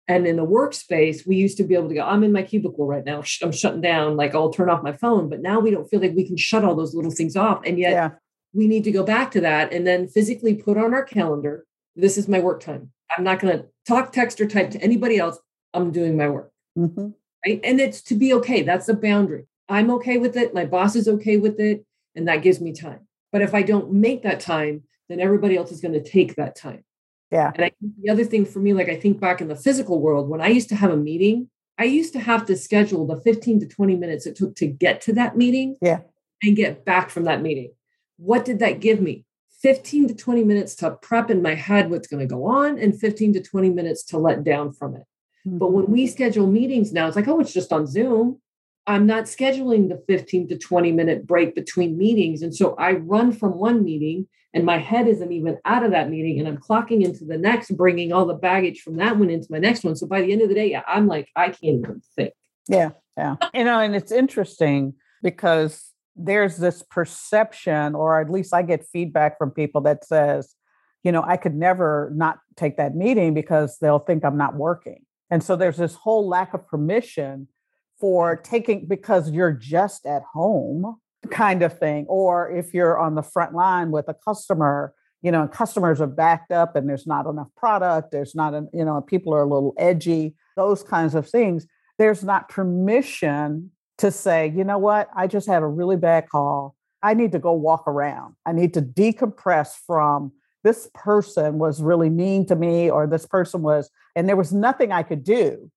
And 0.08 0.26
in 0.26 0.36
the 0.36 0.46
workspace, 0.46 1.26
we 1.26 1.36
used 1.36 1.56
to 1.58 1.64
be 1.64 1.74
able 1.74 1.88
to 1.88 1.94
go, 1.94 2.02
I'm 2.02 2.22
in 2.24 2.32
my 2.32 2.42
cubicle 2.42 2.86
right 2.86 3.04
now. 3.04 3.22
I'm 3.42 3.52
shutting 3.52 3.80
down, 3.80 4.16
like 4.16 4.34
I'll 4.34 4.52
turn 4.52 4.70
off 4.70 4.82
my 4.82 4.92
phone. 4.92 5.28
But 5.28 5.42
now 5.42 5.60
we 5.60 5.70
don't 5.70 5.88
feel 5.88 6.00
like 6.00 6.14
we 6.14 6.26
can 6.26 6.36
shut 6.36 6.64
all 6.64 6.76
those 6.76 6.94
little 6.94 7.10
things 7.10 7.36
off. 7.36 7.60
And 7.66 7.78
yet 7.78 7.90
yeah. 7.90 8.10
we 8.54 8.66
need 8.66 8.84
to 8.84 8.92
go 8.92 9.02
back 9.02 9.30
to 9.32 9.40
that 9.42 9.72
and 9.72 9.86
then 9.86 10.08
physically 10.08 10.54
put 10.54 10.78
on 10.78 10.94
our 10.94 11.04
calendar 11.04 11.66
this 11.96 12.18
is 12.18 12.28
my 12.28 12.38
work 12.38 12.60
time. 12.60 12.92
I'm 13.16 13.24
not 13.24 13.40
going 13.40 13.58
to 13.58 13.66
talk, 13.86 14.12
text, 14.12 14.40
or 14.40 14.46
type 14.46 14.70
to 14.72 14.80
anybody 14.80 15.18
else. 15.18 15.38
I'm 15.74 15.90
doing 15.90 16.16
my 16.16 16.28
work. 16.28 16.52
Mm-hmm. 16.78 17.08
Right. 17.44 17.60
And 17.64 17.80
it's 17.80 18.02
to 18.02 18.14
be 18.14 18.34
okay. 18.34 18.62
That's 18.62 18.86
the 18.86 18.94
boundary. 18.94 19.46
I'm 19.68 19.90
okay 19.92 20.18
with 20.18 20.36
it. 20.36 20.54
My 20.54 20.64
boss 20.64 20.96
is 20.96 21.08
okay 21.08 21.36
with 21.36 21.60
it. 21.60 21.84
And 22.14 22.28
that 22.28 22.42
gives 22.42 22.60
me 22.60 22.72
time. 22.72 23.00
But 23.30 23.42
if 23.42 23.54
I 23.54 23.62
don't 23.62 23.92
make 23.92 24.22
that 24.22 24.40
time, 24.40 24.84
then 25.08 25.20
everybody 25.20 25.56
else 25.56 25.70
is 25.70 25.80
going 25.80 25.94
to 25.94 26.02
take 26.02 26.36
that 26.36 26.56
time. 26.56 26.84
Yeah. 27.30 27.52
And 27.54 27.64
I 27.64 27.70
think 27.80 27.92
the 28.00 28.10
other 28.10 28.24
thing 28.24 28.46
for 28.46 28.60
me, 28.60 28.72
like 28.72 28.88
I 28.88 28.96
think 28.96 29.20
back 29.20 29.40
in 29.40 29.48
the 29.48 29.56
physical 29.56 30.00
world, 30.00 30.28
when 30.28 30.40
I 30.40 30.48
used 30.48 30.68
to 30.70 30.76
have 30.76 30.90
a 30.90 30.96
meeting, 30.96 31.50
I 31.78 31.84
used 31.84 32.12
to 32.14 32.20
have 32.20 32.46
to 32.46 32.56
schedule 32.56 33.06
the 33.06 33.20
15 33.20 33.60
to 33.60 33.66
20 33.66 33.96
minutes 33.96 34.26
it 34.26 34.36
took 34.36 34.56
to 34.56 34.66
get 34.66 35.00
to 35.02 35.12
that 35.14 35.36
meeting. 35.36 35.76
Yeah. 35.82 36.00
And 36.42 36.54
get 36.54 36.84
back 36.84 37.10
from 37.10 37.24
that 37.24 37.40
meeting. 37.40 37.72
What 38.18 38.44
did 38.44 38.58
that 38.58 38.80
give 38.80 39.00
me? 39.00 39.24
15 39.62 40.08
to 40.08 40.14
20 40.14 40.44
minutes 40.44 40.74
to 40.76 40.90
prep 40.90 41.30
in 41.30 41.42
my 41.42 41.54
head 41.54 41.90
what's 41.90 42.08
going 42.08 42.20
to 42.20 42.26
go 42.26 42.44
on 42.44 42.78
and 42.78 42.98
15 42.98 43.32
to 43.34 43.42
20 43.42 43.70
minutes 43.70 44.04
to 44.04 44.18
let 44.18 44.44
down 44.44 44.72
from 44.72 44.94
it. 44.94 45.04
Mm-hmm. 45.46 45.58
But 45.58 45.72
when 45.72 45.86
we 45.86 46.06
schedule 46.06 46.46
meetings 46.46 46.92
now, 46.92 47.06
it's 47.06 47.16
like, 47.16 47.26
oh, 47.26 47.40
it's 47.40 47.54
just 47.54 47.72
on 47.72 47.86
Zoom. 47.86 48.40
I'm 48.86 49.06
not 49.06 49.24
scheduling 49.24 49.88
the 49.88 50.02
15 50.06 50.48
to 50.48 50.58
20 50.58 50.92
minute 50.92 51.26
break 51.26 51.54
between 51.54 51.98
meetings. 51.98 52.42
And 52.42 52.54
so 52.54 52.74
I 52.76 52.92
run 52.92 53.32
from 53.32 53.58
one 53.58 53.84
meeting 53.84 54.28
and 54.54 54.64
my 54.64 54.78
head 54.78 55.08
isn't 55.08 55.32
even 55.32 55.58
out 55.64 55.84
of 55.84 55.90
that 55.90 56.08
meeting 56.08 56.38
and 56.38 56.48
I'm 56.48 56.58
clocking 56.58 57.04
into 57.04 57.24
the 57.24 57.36
next, 57.36 57.76
bringing 57.76 58.12
all 58.12 58.26
the 58.26 58.34
baggage 58.34 58.80
from 58.80 58.96
that 58.96 59.16
one 59.16 59.28
into 59.28 59.48
my 59.50 59.58
next 59.58 59.84
one. 59.84 59.96
So 59.96 60.06
by 60.06 60.22
the 60.22 60.32
end 60.32 60.42
of 60.42 60.48
the 60.48 60.54
day, 60.54 60.80
I'm 60.86 61.08
like, 61.08 61.28
I 61.34 61.46
can't 61.46 61.80
even 61.84 62.02
think. 62.14 62.32
Yeah. 62.68 62.90
Yeah. 63.16 63.36
you 63.54 63.64
know, 63.64 63.80
and 63.80 63.96
it's 63.96 64.12
interesting 64.12 64.94
because 65.22 65.92
there's 66.14 66.56
this 66.56 66.82
perception, 66.82 67.94
or 67.94 68.20
at 68.20 68.30
least 68.30 68.54
I 68.54 68.62
get 68.62 68.86
feedback 68.86 69.38
from 69.38 69.50
people 69.50 69.80
that 69.82 70.04
says, 70.04 70.54
you 71.02 71.12
know, 71.12 71.22
I 71.22 71.36
could 71.36 71.54
never 71.54 72.12
not 72.14 72.38
take 72.56 72.76
that 72.78 72.94
meeting 72.94 73.34
because 73.34 73.78
they'll 73.78 73.98
think 73.98 74.24
I'm 74.24 74.36
not 74.36 74.54
working. 74.54 75.04
And 75.30 75.42
so 75.42 75.56
there's 75.56 75.76
this 75.76 75.94
whole 75.94 76.28
lack 76.28 76.54
of 76.54 76.66
permission 76.66 77.48
for 77.98 78.36
taking 78.36 78.86
because 78.86 79.30
you're 79.30 79.52
just 79.52 80.06
at 80.06 80.22
home 80.22 80.96
kind 81.30 81.62
of 81.62 81.78
thing. 81.78 82.06
Or 82.08 82.50
if 82.50 82.74
you're 82.74 82.98
on 82.98 83.14
the 83.14 83.22
front 83.22 83.54
line 83.54 83.90
with 83.90 84.08
a 84.08 84.14
customer, 84.14 84.94
you 85.22 85.32
know, 85.32 85.48
customers 85.48 86.00
are 86.00 86.06
backed 86.06 86.52
up 86.52 86.76
and 86.76 86.88
there's 86.88 87.06
not 87.06 87.26
enough 87.26 87.48
product, 87.56 88.12
there's 88.12 88.34
not, 88.34 88.54
a, 88.54 88.66
you 88.72 88.84
know, 88.84 89.00
people 89.00 89.34
are 89.34 89.42
a 89.42 89.48
little 89.48 89.74
edgy, 89.78 90.34
those 90.56 90.82
kinds 90.82 91.14
of 91.14 91.28
things. 91.28 91.66
There's 91.98 92.22
not 92.22 92.48
permission 92.48 93.70
to 93.98 94.10
say, 94.10 94.52
you 94.54 94.62
know 94.62 94.78
what, 94.78 95.08
I 95.16 95.26
just 95.26 95.48
had 95.48 95.62
a 95.62 95.66
really 95.66 95.96
bad 95.96 96.28
call. 96.28 96.76
I 97.02 97.14
need 97.14 97.32
to 97.32 97.38
go 97.38 97.52
walk 97.52 97.84
around. 97.86 98.34
I 98.44 98.52
need 98.52 98.74
to 98.74 98.82
decompress 98.82 99.74
from 99.86 100.32
this 100.64 100.88
person 100.94 101.58
was 101.58 101.80
really 101.80 102.10
mean 102.10 102.44
to 102.46 102.56
me, 102.56 102.90
or 102.90 103.06
this 103.06 103.24
person 103.24 103.62
was, 103.62 103.88
and 104.14 104.28
there 104.28 104.36
was 104.36 104.52
nothing 104.52 104.92
I 104.92 105.02
could 105.02 105.22
do 105.22 105.70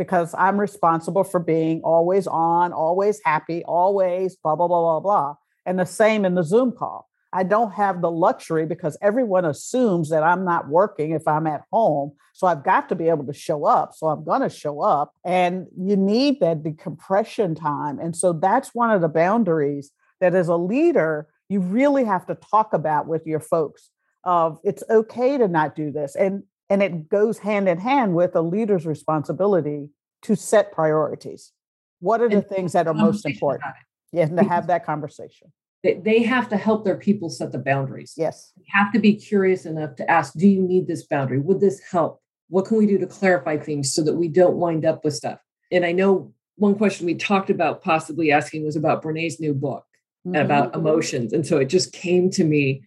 because 0.00 0.34
I'm 0.38 0.58
responsible 0.58 1.24
for 1.24 1.38
being 1.38 1.82
always 1.84 2.26
on, 2.26 2.72
always 2.72 3.20
happy, 3.22 3.62
always 3.64 4.34
blah, 4.34 4.56
blah, 4.56 4.66
blah, 4.66 4.80
blah, 4.80 5.00
blah. 5.00 5.34
And 5.66 5.78
the 5.78 5.84
same 5.84 6.24
in 6.24 6.34
the 6.34 6.42
Zoom 6.42 6.72
call. 6.72 7.06
I 7.34 7.42
don't 7.42 7.72
have 7.72 8.00
the 8.00 8.10
luxury 8.10 8.64
because 8.64 8.96
everyone 9.02 9.44
assumes 9.44 10.08
that 10.08 10.22
I'm 10.22 10.42
not 10.42 10.68
working 10.68 11.10
if 11.10 11.28
I'm 11.28 11.46
at 11.46 11.64
home. 11.70 12.12
So 12.32 12.46
I've 12.46 12.64
got 12.64 12.88
to 12.88 12.94
be 12.94 13.10
able 13.10 13.26
to 13.26 13.34
show 13.34 13.66
up. 13.66 13.92
So 13.94 14.06
I'm 14.06 14.24
going 14.24 14.40
to 14.40 14.48
show 14.48 14.80
up. 14.80 15.12
And 15.22 15.66
you 15.76 15.98
need 15.98 16.40
that 16.40 16.62
decompression 16.62 17.54
time. 17.54 17.98
And 17.98 18.16
so 18.16 18.32
that's 18.32 18.74
one 18.74 18.90
of 18.90 19.02
the 19.02 19.08
boundaries 19.08 19.90
that 20.22 20.34
as 20.34 20.48
a 20.48 20.56
leader, 20.56 21.28
you 21.50 21.60
really 21.60 22.04
have 22.04 22.24
to 22.28 22.36
talk 22.36 22.72
about 22.72 23.06
with 23.06 23.26
your 23.26 23.40
folks 23.40 23.90
of 24.24 24.60
it's 24.64 24.82
okay 24.88 25.36
to 25.36 25.46
not 25.46 25.76
do 25.76 25.92
this. 25.92 26.16
And 26.16 26.44
and 26.70 26.82
it 26.82 27.08
goes 27.08 27.38
hand 27.38 27.68
in 27.68 27.78
hand 27.78 28.14
with 28.14 28.34
a 28.34 28.40
leader's 28.40 28.86
responsibility 28.86 29.90
to 30.22 30.34
set 30.34 30.72
priorities. 30.72 31.52
What 31.98 32.22
are 32.22 32.28
the 32.28 32.40
things 32.40 32.72
that 32.72 32.86
are 32.86 32.94
most 32.94 33.26
important? 33.26 33.74
Yeah, 34.12 34.24
and 34.24 34.38
to 34.38 34.44
have 34.44 34.68
that 34.68 34.86
conversation 34.86 35.52
they 35.82 36.22
have 36.22 36.48
to 36.48 36.56
help 36.56 36.84
their 36.84 36.96
people 36.96 37.30
set 37.30 37.52
the 37.52 37.58
boundaries. 37.58 38.14
Yes. 38.16 38.52
You 38.56 38.64
have 38.68 38.92
to 38.92 38.98
be 38.98 39.14
curious 39.14 39.64
enough 39.64 39.96
to 39.96 40.10
ask, 40.10 40.34
do 40.34 40.46
you 40.46 40.60
need 40.60 40.86
this 40.86 41.06
boundary? 41.06 41.38
Would 41.38 41.60
this 41.60 41.80
help? 41.90 42.20
What 42.48 42.66
can 42.66 42.76
we 42.76 42.86
do 42.86 42.98
to 42.98 43.06
clarify 43.06 43.56
things 43.56 43.92
so 43.92 44.02
that 44.02 44.14
we 44.14 44.28
don't 44.28 44.56
wind 44.56 44.84
up 44.84 45.04
with 45.04 45.14
stuff? 45.14 45.38
And 45.72 45.84
I 45.84 45.92
know 45.92 46.34
one 46.56 46.74
question 46.74 47.06
we 47.06 47.14
talked 47.14 47.48
about 47.48 47.82
possibly 47.82 48.30
asking 48.30 48.64
was 48.64 48.76
about 48.76 49.02
Brene's 49.02 49.40
new 49.40 49.54
book 49.54 49.84
mm-hmm. 50.26 50.36
about 50.36 50.74
emotions. 50.74 51.32
And 51.32 51.46
so 51.46 51.58
it 51.58 51.66
just 51.66 51.92
came 51.92 52.30
to 52.30 52.44
me. 52.44 52.82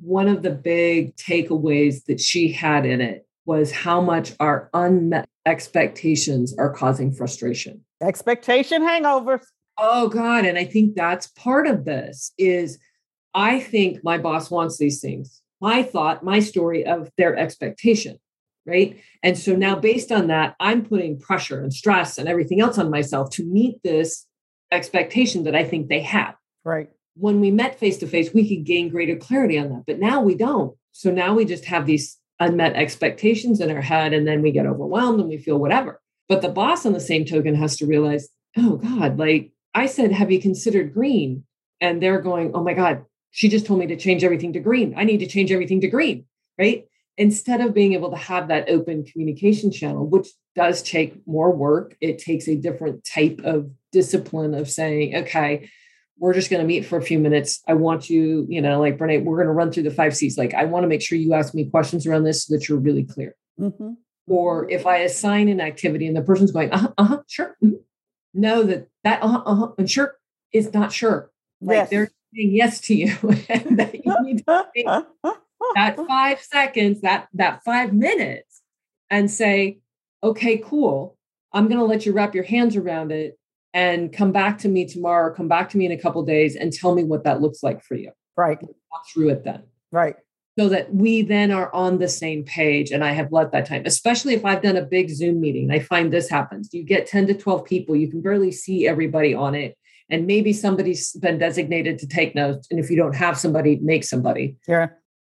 One 0.00 0.28
of 0.28 0.42
the 0.42 0.50
big 0.50 1.16
takeaways 1.16 2.04
that 2.06 2.20
she 2.20 2.52
had 2.52 2.86
in 2.86 3.00
it 3.00 3.26
was 3.44 3.72
how 3.72 4.00
much 4.00 4.32
our 4.40 4.70
unmet 4.72 5.28
expectations 5.46 6.54
are 6.58 6.72
causing 6.72 7.12
frustration. 7.12 7.84
Expectation 8.00 8.82
hangovers. 8.82 9.44
Oh 9.78 10.08
God. 10.08 10.44
And 10.44 10.58
I 10.58 10.64
think 10.64 10.94
that's 10.94 11.26
part 11.28 11.66
of 11.66 11.84
this 11.84 12.32
is 12.38 12.78
I 13.34 13.60
think 13.60 14.04
my 14.04 14.18
boss 14.18 14.50
wants 14.50 14.78
these 14.78 15.00
things. 15.00 15.40
My 15.60 15.82
thought, 15.82 16.24
my 16.24 16.40
story 16.40 16.84
of 16.84 17.10
their 17.16 17.36
expectation. 17.36 18.18
Right. 18.64 19.00
And 19.24 19.36
so 19.36 19.56
now 19.56 19.74
based 19.74 20.12
on 20.12 20.28
that, 20.28 20.54
I'm 20.60 20.84
putting 20.84 21.18
pressure 21.18 21.60
and 21.60 21.72
stress 21.72 22.16
and 22.16 22.28
everything 22.28 22.60
else 22.60 22.78
on 22.78 22.90
myself 22.90 23.30
to 23.30 23.44
meet 23.44 23.82
this 23.82 24.24
expectation 24.70 25.44
that 25.44 25.56
I 25.56 25.64
think 25.64 25.88
they 25.88 26.00
have. 26.00 26.36
Right. 26.64 26.88
When 27.14 27.40
we 27.40 27.50
met 27.50 27.78
face 27.78 27.98
to 27.98 28.06
face, 28.06 28.32
we 28.32 28.48
could 28.48 28.64
gain 28.64 28.88
greater 28.88 29.16
clarity 29.16 29.58
on 29.58 29.68
that. 29.70 29.84
But 29.86 29.98
now 29.98 30.22
we 30.22 30.34
don't. 30.34 30.76
So 30.92 31.10
now 31.10 31.34
we 31.34 31.44
just 31.44 31.66
have 31.66 31.86
these 31.86 32.18
unmet 32.40 32.74
expectations 32.74 33.60
in 33.60 33.70
our 33.70 33.80
head 33.80 34.12
and 34.12 34.26
then 34.26 34.42
we 34.42 34.50
get 34.50 34.66
overwhelmed 34.66 35.20
and 35.20 35.28
we 35.28 35.38
feel 35.38 35.58
whatever. 35.58 36.00
But 36.28 36.42
the 36.42 36.48
boss, 36.48 36.86
on 36.86 36.92
the 36.92 37.00
same 37.00 37.24
token, 37.24 37.54
has 37.54 37.76
to 37.76 37.86
realize, 37.86 38.28
oh 38.56 38.76
God, 38.76 39.18
like 39.18 39.52
I 39.74 39.86
said, 39.86 40.12
Have 40.12 40.30
you 40.30 40.40
considered 40.40 40.94
green? 40.94 41.44
And 41.80 42.02
they're 42.02 42.20
going, 42.20 42.52
Oh 42.54 42.62
my 42.62 42.74
God, 42.74 43.04
she 43.30 43.48
just 43.48 43.66
told 43.66 43.80
me 43.80 43.86
to 43.88 43.96
change 43.96 44.24
everything 44.24 44.52
to 44.52 44.60
green. 44.60 44.94
I 44.96 45.04
need 45.04 45.18
to 45.18 45.26
change 45.26 45.52
everything 45.52 45.80
to 45.82 45.88
green, 45.88 46.26
right? 46.58 46.86
Instead 47.18 47.60
of 47.60 47.74
being 47.74 47.92
able 47.92 48.10
to 48.10 48.16
have 48.16 48.48
that 48.48 48.68
open 48.68 49.04
communication 49.04 49.70
channel, 49.70 50.06
which 50.06 50.28
does 50.54 50.82
take 50.82 51.26
more 51.26 51.50
work, 51.50 51.96
it 52.00 52.18
takes 52.18 52.48
a 52.48 52.56
different 52.56 53.04
type 53.04 53.40
of 53.44 53.70
discipline 53.90 54.54
of 54.54 54.70
saying, 54.70 55.16
okay, 55.16 55.68
we're 56.22 56.32
just 56.32 56.50
going 56.50 56.62
to 56.62 56.66
meet 56.66 56.86
for 56.86 56.96
a 56.96 57.02
few 57.02 57.18
minutes. 57.18 57.60
I 57.66 57.74
want 57.74 58.08
you, 58.08 58.46
you 58.48 58.62
know, 58.62 58.78
like 58.80 58.96
Brene, 58.96 59.24
we're 59.24 59.36
going 59.36 59.48
to 59.48 59.52
run 59.52 59.72
through 59.72 59.82
the 59.82 59.90
five 59.90 60.16
C's. 60.16 60.38
Like, 60.38 60.54
I 60.54 60.64
want 60.64 60.84
to 60.84 60.88
make 60.88 61.02
sure 61.02 61.18
you 61.18 61.34
ask 61.34 61.52
me 61.52 61.68
questions 61.68 62.06
around 62.06 62.24
this 62.24 62.44
so 62.44 62.54
that 62.54 62.68
you're 62.68 62.78
really 62.78 63.04
clear. 63.04 63.34
Mm-hmm. 63.60 63.94
Or 64.28 64.70
if 64.70 64.86
I 64.86 64.98
assign 64.98 65.48
an 65.48 65.60
activity 65.60 66.06
and 66.06 66.16
the 66.16 66.22
person's 66.22 66.52
going, 66.52 66.70
uh 66.70 66.78
huh, 66.78 66.92
uh-huh 66.96 67.22
sure, 67.26 67.56
mm-hmm 67.62 67.74
know 68.34 68.62
that 68.62 68.88
that 69.04 69.22
uh-huh, 69.22 69.42
uh-huh, 69.44 69.68
and 69.78 69.90
sure 69.90 70.16
is 70.52 70.72
not 70.72 70.92
sure. 70.92 71.30
Like 71.60 71.76
yes. 71.76 71.90
they're 71.90 72.10
saying 72.34 72.54
yes 72.54 72.80
to 72.82 72.94
you, 72.94 73.16
and 73.48 73.78
that 73.78 73.94
you 73.94 74.14
need 74.22 74.38
to 74.46 74.66
take 74.74 74.86
that 75.74 75.96
five 76.08 76.40
seconds, 76.40 77.00
that 77.02 77.28
that 77.34 77.62
five 77.64 77.92
minutes, 77.92 78.62
and 79.10 79.30
say, 79.30 79.78
okay, 80.22 80.58
cool. 80.58 81.16
I'm 81.54 81.68
going 81.68 81.78
to 81.78 81.84
let 81.84 82.06
you 82.06 82.12
wrap 82.12 82.34
your 82.34 82.44
hands 82.44 82.76
around 82.76 83.12
it 83.12 83.38
and 83.74 84.12
come 84.12 84.32
back 84.32 84.58
to 84.58 84.68
me 84.68 84.86
tomorrow. 84.86 85.34
Come 85.34 85.48
back 85.48 85.70
to 85.70 85.78
me 85.78 85.86
in 85.86 85.92
a 85.92 85.98
couple 85.98 86.22
days 86.24 86.56
and 86.56 86.72
tell 86.72 86.94
me 86.94 87.04
what 87.04 87.24
that 87.24 87.40
looks 87.40 87.62
like 87.62 87.82
for 87.82 87.94
you. 87.94 88.12
Right. 88.36 88.58
Walk 88.60 89.06
through 89.12 89.30
it 89.30 89.44
then. 89.44 89.64
Right 89.90 90.16
so 90.58 90.68
that 90.68 90.94
we 90.94 91.22
then 91.22 91.50
are 91.50 91.74
on 91.74 91.98
the 91.98 92.08
same 92.08 92.44
page 92.44 92.90
and 92.90 93.04
i 93.04 93.12
have 93.12 93.32
let 93.32 93.52
that 93.52 93.66
time 93.66 93.82
especially 93.86 94.34
if 94.34 94.44
i've 94.44 94.62
done 94.62 94.76
a 94.76 94.82
big 94.82 95.10
zoom 95.10 95.40
meeting 95.40 95.70
i 95.70 95.78
find 95.78 96.12
this 96.12 96.28
happens 96.28 96.68
you 96.72 96.82
get 96.82 97.06
10 97.06 97.26
to 97.28 97.34
12 97.34 97.64
people 97.64 97.96
you 97.96 98.08
can 98.08 98.20
barely 98.20 98.52
see 98.52 98.86
everybody 98.86 99.34
on 99.34 99.54
it 99.54 99.76
and 100.10 100.26
maybe 100.26 100.52
somebody's 100.52 101.12
been 101.14 101.38
designated 101.38 101.98
to 101.98 102.06
take 102.06 102.34
notes 102.34 102.66
and 102.70 102.78
if 102.78 102.90
you 102.90 102.96
don't 102.96 103.16
have 103.16 103.38
somebody 103.38 103.78
make 103.82 104.04
somebody 104.04 104.56
yeah 104.68 104.88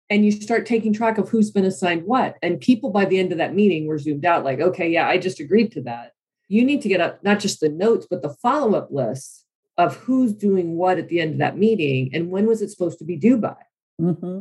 and 0.09 0.25
you 0.25 0.31
start 0.31 0.65
taking 0.65 0.91
track 0.91 1.17
of 1.17 1.29
who's 1.29 1.51
been 1.51 1.65
assigned 1.65 2.03
what 2.03 2.37
and 2.41 2.59
people 2.59 2.89
by 2.89 3.05
the 3.05 3.19
end 3.19 3.31
of 3.31 3.37
that 3.37 3.55
meeting 3.55 3.87
were 3.87 3.99
zoomed 3.99 4.25
out 4.25 4.43
like 4.43 4.59
okay 4.59 4.89
yeah 4.89 5.07
i 5.07 5.17
just 5.17 5.39
agreed 5.39 5.71
to 5.71 5.81
that 5.81 6.11
you 6.51 6.63
need 6.65 6.81
to 6.81 6.89
get 6.89 7.01
up 7.01 7.23
not 7.23 7.39
just 7.39 7.59
the 7.59 7.69
notes 7.69 8.05
but 8.09 8.21
the 8.21 8.35
follow-up 8.43 8.89
list 8.91 9.45
of 9.77 9.95
who's 10.03 10.33
doing 10.33 10.75
what 10.75 10.99
at 11.01 11.07
the 11.09 11.19
end 11.21 11.33
of 11.33 11.39
that 11.39 11.57
meeting 11.57 12.09
and 12.13 12.29
when 12.29 12.45
was 12.45 12.61
it 12.61 12.69
supposed 12.69 12.99
to 12.99 13.05
be 13.05 13.15
due 13.15 13.37
by 13.37 13.61
mm-hmm 13.99 14.39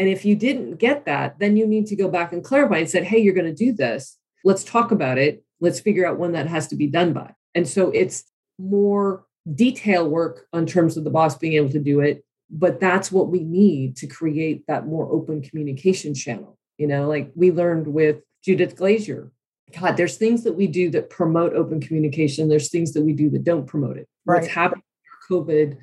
And 0.00 0.08
if 0.08 0.24
you 0.24 0.34
didn't 0.34 0.76
get 0.76 1.04
that, 1.04 1.38
then 1.40 1.58
you 1.58 1.66
need 1.66 1.86
to 1.88 1.96
go 2.02 2.08
back 2.08 2.32
and 2.32 2.42
clarify 2.42 2.78
and 2.78 2.88
said, 2.88 3.04
hey, 3.04 3.18
you're 3.18 3.34
going 3.40 3.54
to 3.54 3.64
do 3.66 3.70
this. 3.70 4.16
Let's 4.44 4.64
talk 4.64 4.90
about 4.90 5.18
it. 5.18 5.44
Let's 5.60 5.78
figure 5.78 6.06
out 6.06 6.18
when 6.18 6.32
that 6.32 6.46
has 6.46 6.68
to 6.68 6.76
be 6.76 6.86
done 6.86 7.12
by. 7.12 7.34
And 7.54 7.68
so 7.68 7.90
it's 7.90 8.24
more 8.58 9.26
detail 9.54 10.08
work 10.08 10.46
on 10.54 10.64
terms 10.64 10.96
of 10.96 11.04
the 11.04 11.10
boss 11.10 11.36
being 11.36 11.52
able 11.52 11.68
to 11.76 11.78
do 11.92 12.00
it. 12.00 12.24
But 12.48 12.80
that's 12.80 13.12
what 13.12 13.28
we 13.28 13.44
need 13.44 13.96
to 13.98 14.06
create 14.06 14.64
that 14.68 14.86
more 14.86 15.06
open 15.12 15.42
communication 15.42 16.14
channel. 16.14 16.56
You 16.78 16.86
know, 16.86 17.06
like 17.06 17.30
we 17.34 17.52
learned 17.52 17.86
with 17.86 18.22
Judith 18.42 18.76
Glaser. 18.76 19.30
God, 19.78 19.96
there's 19.96 20.16
things 20.16 20.44
that 20.44 20.54
we 20.54 20.66
do 20.66 20.90
that 20.90 21.10
promote 21.10 21.54
open 21.54 21.80
communication. 21.80 22.48
There's 22.48 22.70
things 22.70 22.92
that 22.92 23.02
we 23.02 23.12
do 23.12 23.30
that 23.30 23.44
don't 23.44 23.66
promote 23.66 23.96
it. 23.96 24.08
Right. 24.24 24.42
What's 24.42 24.52
happening 24.52 24.82
in 25.30 25.36
our 25.36 25.42
COVID 25.42 25.78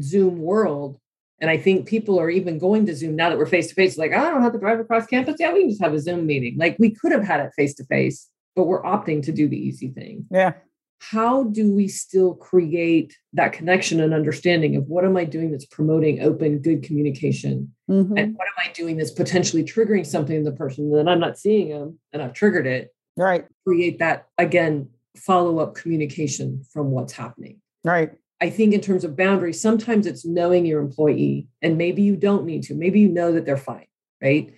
Zoom 0.00 0.40
world 0.40 0.98
and 1.40 1.50
I 1.50 1.58
think 1.58 1.86
people 1.86 2.18
are 2.18 2.30
even 2.30 2.58
going 2.58 2.86
to 2.86 2.94
Zoom 2.94 3.16
now 3.16 3.28
that 3.28 3.38
we're 3.38 3.46
face 3.46 3.68
to 3.68 3.74
face, 3.74 3.98
like, 3.98 4.12
oh, 4.14 4.18
I 4.18 4.30
don't 4.30 4.42
have 4.42 4.54
to 4.54 4.58
drive 4.58 4.80
across 4.80 5.06
campus. 5.06 5.36
Yeah, 5.38 5.52
we 5.52 5.60
can 5.60 5.70
just 5.70 5.82
have 5.82 5.92
a 5.92 6.00
Zoom 6.00 6.26
meeting. 6.26 6.56
Like 6.56 6.76
we 6.78 6.90
could 6.90 7.12
have 7.12 7.24
had 7.24 7.40
it 7.40 7.52
face 7.54 7.74
to 7.74 7.84
face, 7.84 8.28
but 8.54 8.64
we're 8.64 8.82
opting 8.82 9.22
to 9.24 9.32
do 9.32 9.48
the 9.48 9.58
easy 9.58 9.88
thing. 9.88 10.26
Yeah. 10.30 10.54
How 10.98 11.44
do 11.44 11.70
we 11.70 11.88
still 11.88 12.34
create 12.34 13.14
that 13.34 13.52
connection 13.52 14.00
and 14.00 14.14
understanding 14.14 14.76
of 14.76 14.86
what 14.86 15.04
am 15.04 15.14
I 15.18 15.24
doing 15.24 15.50
that's 15.50 15.66
promoting 15.66 16.22
open, 16.22 16.60
good 16.60 16.82
communication? 16.82 17.74
Mm-hmm. 17.90 18.16
And 18.16 18.34
what 18.34 18.48
am 18.48 18.70
I 18.70 18.72
doing 18.72 18.96
that's 18.96 19.10
potentially 19.10 19.62
triggering 19.62 20.06
something 20.06 20.34
in 20.34 20.44
the 20.44 20.52
person 20.52 20.90
that 20.92 21.06
I'm 21.06 21.20
not 21.20 21.38
seeing 21.38 21.68
them 21.68 21.98
and 22.14 22.22
I've 22.22 22.32
triggered 22.32 22.66
it? 22.66 22.94
Right. 23.16 23.46
Create 23.66 23.98
that 23.98 24.28
again, 24.38 24.90
follow 25.16 25.58
up 25.58 25.74
communication 25.74 26.62
from 26.70 26.90
what's 26.90 27.12
happening. 27.12 27.60
Right. 27.84 28.12
I 28.40 28.50
think 28.50 28.74
in 28.74 28.80
terms 28.80 29.04
of 29.04 29.16
boundaries, 29.16 29.60
sometimes 29.60 30.06
it's 30.06 30.26
knowing 30.26 30.66
your 30.66 30.80
employee, 30.80 31.48
and 31.62 31.78
maybe 31.78 32.02
you 32.02 32.16
don't 32.16 32.44
need 32.44 32.64
to. 32.64 32.74
Maybe 32.74 33.00
you 33.00 33.08
know 33.08 33.32
that 33.32 33.46
they're 33.46 33.56
fine, 33.56 33.86
right? 34.22 34.52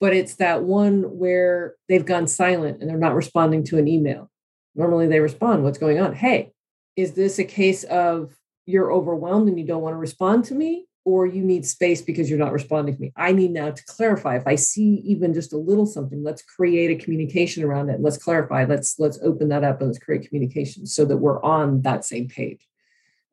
But 0.00 0.14
it's 0.14 0.36
that 0.36 0.62
one 0.62 1.02
where 1.18 1.74
they've 1.88 2.04
gone 2.04 2.28
silent 2.28 2.80
and 2.80 2.88
they're 2.88 2.96
not 2.96 3.16
responding 3.16 3.64
to 3.64 3.78
an 3.78 3.88
email. 3.88 4.30
Normally 4.76 5.08
they 5.08 5.18
respond, 5.18 5.64
What's 5.64 5.78
going 5.78 6.00
on? 6.00 6.14
Hey, 6.14 6.52
is 6.94 7.14
this 7.14 7.38
a 7.40 7.44
case 7.44 7.82
of 7.84 8.36
you're 8.66 8.92
overwhelmed 8.92 9.48
and 9.48 9.58
you 9.58 9.66
don't 9.66 9.82
want 9.82 9.94
to 9.94 9.98
respond 9.98 10.44
to 10.46 10.54
me? 10.54 10.87
Or 11.08 11.24
you 11.24 11.42
need 11.42 11.64
space 11.64 12.02
because 12.02 12.28
you're 12.28 12.38
not 12.38 12.52
responding 12.52 12.94
to 12.94 13.00
me. 13.00 13.14
I 13.16 13.32
need 13.32 13.52
now 13.52 13.70
to 13.70 13.84
clarify. 13.86 14.36
If 14.36 14.46
I 14.46 14.56
see 14.56 14.96
even 15.06 15.32
just 15.32 15.54
a 15.54 15.56
little 15.56 15.86
something, 15.86 16.22
let's 16.22 16.42
create 16.42 16.90
a 16.90 17.02
communication 17.02 17.64
around 17.64 17.88
it. 17.88 18.02
Let's 18.02 18.18
clarify. 18.18 18.66
Let's 18.66 18.98
let's 18.98 19.18
open 19.22 19.48
that 19.48 19.64
up 19.64 19.80
and 19.80 19.88
let's 19.88 19.98
create 19.98 20.28
communication 20.28 20.84
so 20.84 21.06
that 21.06 21.16
we're 21.16 21.42
on 21.42 21.80
that 21.80 22.04
same 22.04 22.28
page. 22.28 22.68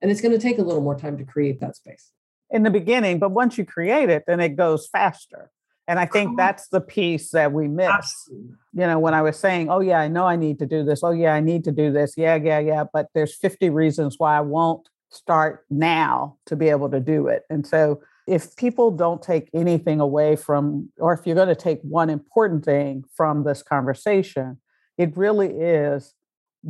And 0.01 0.09
it's 0.09 0.21
going 0.21 0.31
to 0.31 0.39
take 0.39 0.57
a 0.57 0.61
little 0.61 0.81
more 0.81 0.97
time 0.97 1.17
to 1.17 1.25
create 1.25 1.59
that 1.59 1.75
space. 1.75 2.13
In 2.49 2.63
the 2.63 2.69
beginning, 2.69 3.19
but 3.19 3.31
once 3.31 3.57
you 3.57 3.65
create 3.65 4.09
it, 4.09 4.23
then 4.25 4.39
it 4.39 4.55
goes 4.55 4.88
faster. 4.88 5.51
And 5.85 5.99
I 5.99 6.05
think 6.05 6.29
uh-huh. 6.29 6.35
that's 6.38 6.69
the 6.69 6.79
piece 6.79 7.31
that 7.31 7.51
we 7.51 7.67
miss. 7.67 7.89
Absolutely. 7.89 8.55
You 8.73 8.88
know, 8.88 8.99
when 8.99 9.13
I 9.13 9.21
was 9.21 9.38
saying, 9.38 9.69
oh, 9.69 9.81
yeah, 9.81 9.99
I 9.99 10.07
know 10.07 10.25
I 10.25 10.38
need 10.38 10.59
to 10.59 10.65
do 10.65 10.85
this. 10.85 11.03
Oh, 11.03 11.11
yeah, 11.11 11.33
I 11.33 11.41
need 11.41 11.65
to 11.65 11.73
do 11.73 11.91
this. 11.91 12.13
Yeah, 12.15 12.35
yeah, 12.35 12.59
yeah. 12.59 12.85
But 12.93 13.07
there's 13.13 13.35
50 13.35 13.69
reasons 13.69 14.15
why 14.17 14.38
I 14.38 14.41
won't 14.41 14.88
start 15.15 15.65
now 15.69 16.38
to 16.45 16.56
be 16.56 16.69
able 16.69 16.89
to 16.89 16.99
do 16.99 17.28
it. 17.28 17.43
And 17.49 17.65
so 17.65 18.01
if 18.28 18.56
people 18.56 18.91
don't 18.91 19.21
take 19.21 19.49
anything 19.54 19.99
away 19.99 20.36
from, 20.36 20.89
or 20.99 21.13
if 21.13 21.25
you're 21.25 21.36
going 21.36 21.47
to 21.47 21.56
take 21.56 21.80
one 21.82 22.10
important 22.10 22.65
thing 22.65 23.04
from 23.15 23.43
this 23.43 23.62
conversation, 23.62 24.60
it 24.97 25.15
really 25.15 25.49
is 25.49 26.13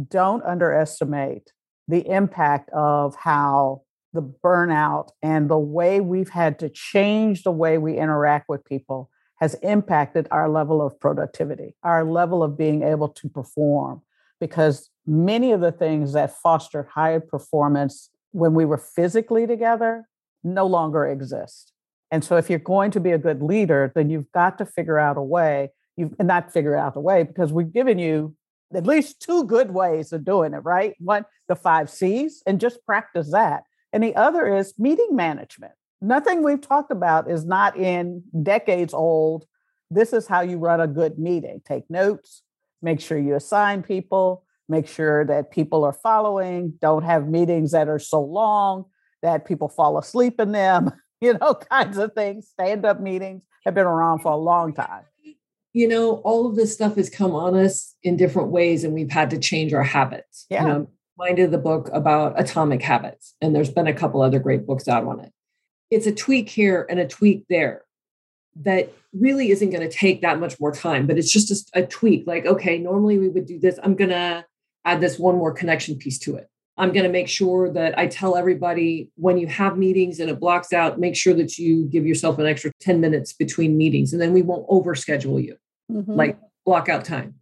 don't 0.09 0.43
underestimate 0.43 1.51
the 1.87 2.07
impact 2.09 2.69
of 2.71 3.15
how 3.15 3.81
the 4.13 4.21
burnout 4.21 5.09
and 5.21 5.49
the 5.49 5.59
way 5.59 5.99
we've 5.99 6.29
had 6.29 6.59
to 6.59 6.69
change 6.69 7.43
the 7.43 7.51
way 7.51 7.77
we 7.77 7.97
interact 7.97 8.49
with 8.49 8.65
people 8.65 9.09
has 9.39 9.53
impacted 9.55 10.27
our 10.31 10.49
level 10.49 10.81
of 10.81 10.99
productivity, 10.99 11.75
our 11.83 12.03
level 12.03 12.41
of 12.41 12.57
being 12.57 12.83
able 12.83 13.09
to 13.09 13.29
perform. 13.29 14.01
Because 14.39 14.89
many 15.05 15.51
of 15.51 15.61
the 15.61 15.71
things 15.71 16.13
that 16.13 16.35
fostered 16.37 16.87
high 16.87 17.19
performance 17.19 18.09
when 18.35 18.53
we 18.53 18.65
were 18.65 18.77
physically 18.77 19.47
together 19.47 20.07
no 20.43 20.67
longer 20.67 21.07
exist. 21.07 21.71
And 22.11 22.23
so, 22.23 22.37
if 22.37 22.49
you're 22.49 22.59
going 22.59 22.91
to 22.91 22.99
be 22.99 23.11
a 23.11 23.17
good 23.17 23.41
leader, 23.41 23.91
then 23.95 24.09
you've 24.09 24.31
got 24.31 24.57
to 24.59 24.65
figure 24.65 24.99
out 24.99 25.17
a 25.17 25.21
way. 25.21 25.71
You've 25.97 26.19
not 26.19 26.51
figure 26.51 26.75
out 26.75 26.97
a 26.97 26.99
way 26.99 27.23
because 27.23 27.51
we've 27.51 27.71
given 27.71 27.97
you 27.97 28.35
at 28.73 28.85
least 28.85 29.21
two 29.21 29.45
good 29.45 29.71
ways 29.71 30.11
of 30.11 30.25
doing 30.25 30.53
it, 30.53 30.59
right? 30.59 30.93
One, 30.99 31.25
the 31.47 31.55
five 31.55 31.89
C's, 31.89 32.43
and 32.45 32.59
just 32.59 32.85
practice 32.85 33.31
that. 33.31 33.63
And 33.93 34.03
the 34.03 34.15
other 34.15 34.55
is 34.55 34.77
meeting 34.77 35.15
management. 35.15 35.73
Nothing 36.01 36.43
we've 36.43 36.61
talked 36.61 36.91
about 36.91 37.31
is 37.31 37.45
not 37.45 37.77
in 37.77 38.23
decades 38.43 38.93
old. 38.93 39.45
This 39.89 40.13
is 40.13 40.27
how 40.27 40.41
you 40.41 40.57
run 40.57 40.81
a 40.81 40.87
good 40.87 41.17
meeting. 41.17 41.61
Take 41.65 41.89
notes, 41.89 42.43
make 42.81 42.99
sure 42.99 43.17
you 43.17 43.35
assign 43.35 43.81
people, 43.81 44.44
make 44.67 44.87
sure 44.87 45.25
that 45.25 45.51
people 45.51 45.83
are 45.83 45.93
following, 45.93 46.73
don't 46.81 47.03
have 47.03 47.27
meetings 47.27 47.71
that 47.71 47.87
are 47.87 47.99
so 47.99 48.21
long 48.21 48.85
that 49.21 49.45
people 49.45 49.69
fall 49.69 49.97
asleep 49.97 50.39
in 50.39 50.51
them, 50.51 50.91
you 51.21 51.37
know, 51.37 51.55
kinds 51.55 51.97
of 51.97 52.13
things. 52.13 52.47
Stand 52.47 52.85
up 52.85 52.99
meetings 52.99 53.43
have 53.65 53.73
been 53.73 53.85
around 53.85 54.19
for 54.19 54.31
a 54.31 54.37
long 54.37 54.73
time 54.73 55.05
you 55.75 55.89
know, 55.89 56.21
all 56.23 56.47
of 56.47 56.55
this 56.55 56.71
stuff 56.73 56.95
has 56.95 57.09
come 57.09 57.35
on 57.35 57.53
us 57.53 57.95
in 58.01 58.15
different 58.15 58.47
ways 58.47 58.85
and 58.85 58.93
we've 58.93 59.11
had 59.11 59.29
to 59.31 59.37
change 59.37 59.73
our 59.73 59.83
habits. 59.83 60.45
Yeah. 60.49 60.61
You 60.61 60.67
know, 60.69 60.89
minded 61.17 61.51
the 61.51 61.57
book 61.57 61.89
about 61.91 62.39
atomic 62.39 62.81
habits, 62.81 63.35
and 63.41 63.53
there's 63.53 63.69
been 63.69 63.85
a 63.85 63.93
couple 63.93 64.21
other 64.21 64.39
great 64.39 64.65
books 64.65 64.87
out 64.87 65.03
on 65.03 65.19
it. 65.19 65.33
It's 65.91 66.07
a 66.07 66.13
tweak 66.13 66.47
here 66.47 66.85
and 66.89 66.97
a 66.97 67.05
tweak 67.05 67.43
there 67.49 67.83
that 68.61 68.89
really 69.11 69.51
isn't 69.51 69.69
going 69.69 69.87
to 69.87 69.93
take 69.93 70.21
that 70.21 70.39
much 70.39 70.57
more 70.61 70.71
time, 70.71 71.07
but 71.07 71.17
it's 71.17 71.31
just 71.31 71.69
a, 71.75 71.83
a 71.83 71.85
tweak. 71.85 72.25
Like, 72.25 72.45
okay, 72.45 72.77
normally 72.77 73.17
we 73.17 73.27
would 73.27 73.45
do 73.45 73.59
this. 73.59 73.77
I'm 73.83 73.95
going 73.95 74.11
to 74.11 74.45
add 74.85 75.01
this 75.01 75.19
one 75.19 75.35
more 75.35 75.51
connection 75.51 75.97
piece 75.97 76.19
to 76.19 76.35
it. 76.35 76.47
I'm 76.77 76.91
going 76.91 77.03
to 77.03 77.11
make 77.11 77.29
sure 77.29 77.71
that 77.71 77.97
I 77.97 78.07
tell 78.07 78.35
everybody 78.35 79.09
when 79.15 79.37
you 79.37 79.47
have 79.47 79.77
meetings 79.77 80.19
and 80.19 80.29
it 80.29 80.39
blocks 80.39 80.73
out, 80.73 80.99
make 80.99 81.15
sure 81.15 81.33
that 81.33 81.57
you 81.57 81.85
give 81.85 82.05
yourself 82.05 82.37
an 82.37 82.45
extra 82.45 82.71
10 82.81 82.99
minutes 82.99 83.33
between 83.33 83.77
meetings 83.77 84.11
and 84.11 84.21
then 84.21 84.33
we 84.33 84.41
won't 84.41 84.67
overschedule 84.67 85.41
you 85.43 85.55
mm-hmm. 85.91 86.11
like 86.11 86.37
block 86.65 86.89
out 86.89 87.05
time. 87.05 87.35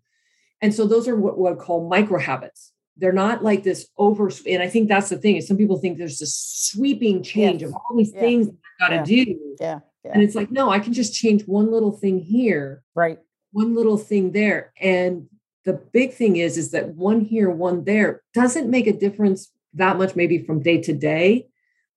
And 0.62 0.74
so 0.74 0.86
those 0.88 1.08
are 1.08 1.16
what, 1.16 1.38
what 1.38 1.54
I 1.54 1.56
call 1.56 1.88
micro 1.88 2.20
habits. 2.20 2.72
They're 2.96 3.12
not 3.12 3.44
like 3.44 3.64
this 3.64 3.88
over, 3.98 4.32
and 4.48 4.62
I 4.62 4.70
think 4.70 4.88
that's 4.88 5.10
the 5.10 5.18
thing 5.18 5.36
is 5.36 5.48
some 5.48 5.58
people 5.58 5.78
think 5.78 5.98
there's 5.98 6.20
this 6.20 6.36
sweeping 6.36 7.24
change 7.24 7.62
yes. 7.62 7.70
of 7.70 7.76
all 7.76 7.98
these 7.98 8.14
yeah. 8.14 8.20
things 8.20 8.48
that 8.48 8.56
I 8.80 8.88
got 8.88 9.06
to 9.06 9.16
yeah. 9.16 9.26
do. 9.26 9.56
Yeah. 9.60 9.80
yeah. 10.06 10.12
And 10.14 10.22
it's 10.22 10.36
like, 10.36 10.52
no, 10.52 10.70
I 10.70 10.78
can 10.78 10.94
just 10.94 11.14
change 11.14 11.44
one 11.48 11.72
little 11.72 11.92
thing 11.92 12.20
here. 12.20 12.84
Right. 12.94 13.18
One 13.52 13.74
little 13.74 13.98
thing 13.98 14.32
there. 14.32 14.74
And 14.80 15.28
the 15.66 15.74
big 15.74 16.14
thing 16.14 16.38
is, 16.38 16.58
is 16.58 16.72
that 16.72 16.96
one 16.96 17.22
here, 17.22 17.50
one 17.50 17.86
there 17.86 18.22
doesn't 18.34 18.70
make 18.70 18.88
a 18.88 18.94
difference 18.94 19.52
that 19.74 19.98
much, 19.98 20.16
maybe 20.16 20.40
from 20.40 20.62
day 20.62 20.82
to 20.82 20.94
day. 20.94 21.48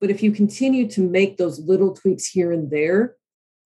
But 0.00 0.10
if 0.10 0.22
you 0.22 0.30
continue 0.30 0.88
to 0.90 1.00
make 1.00 1.36
those 1.36 1.58
little 1.58 1.94
tweaks 1.94 2.26
here 2.26 2.52
and 2.52 2.70
there, 2.70 3.16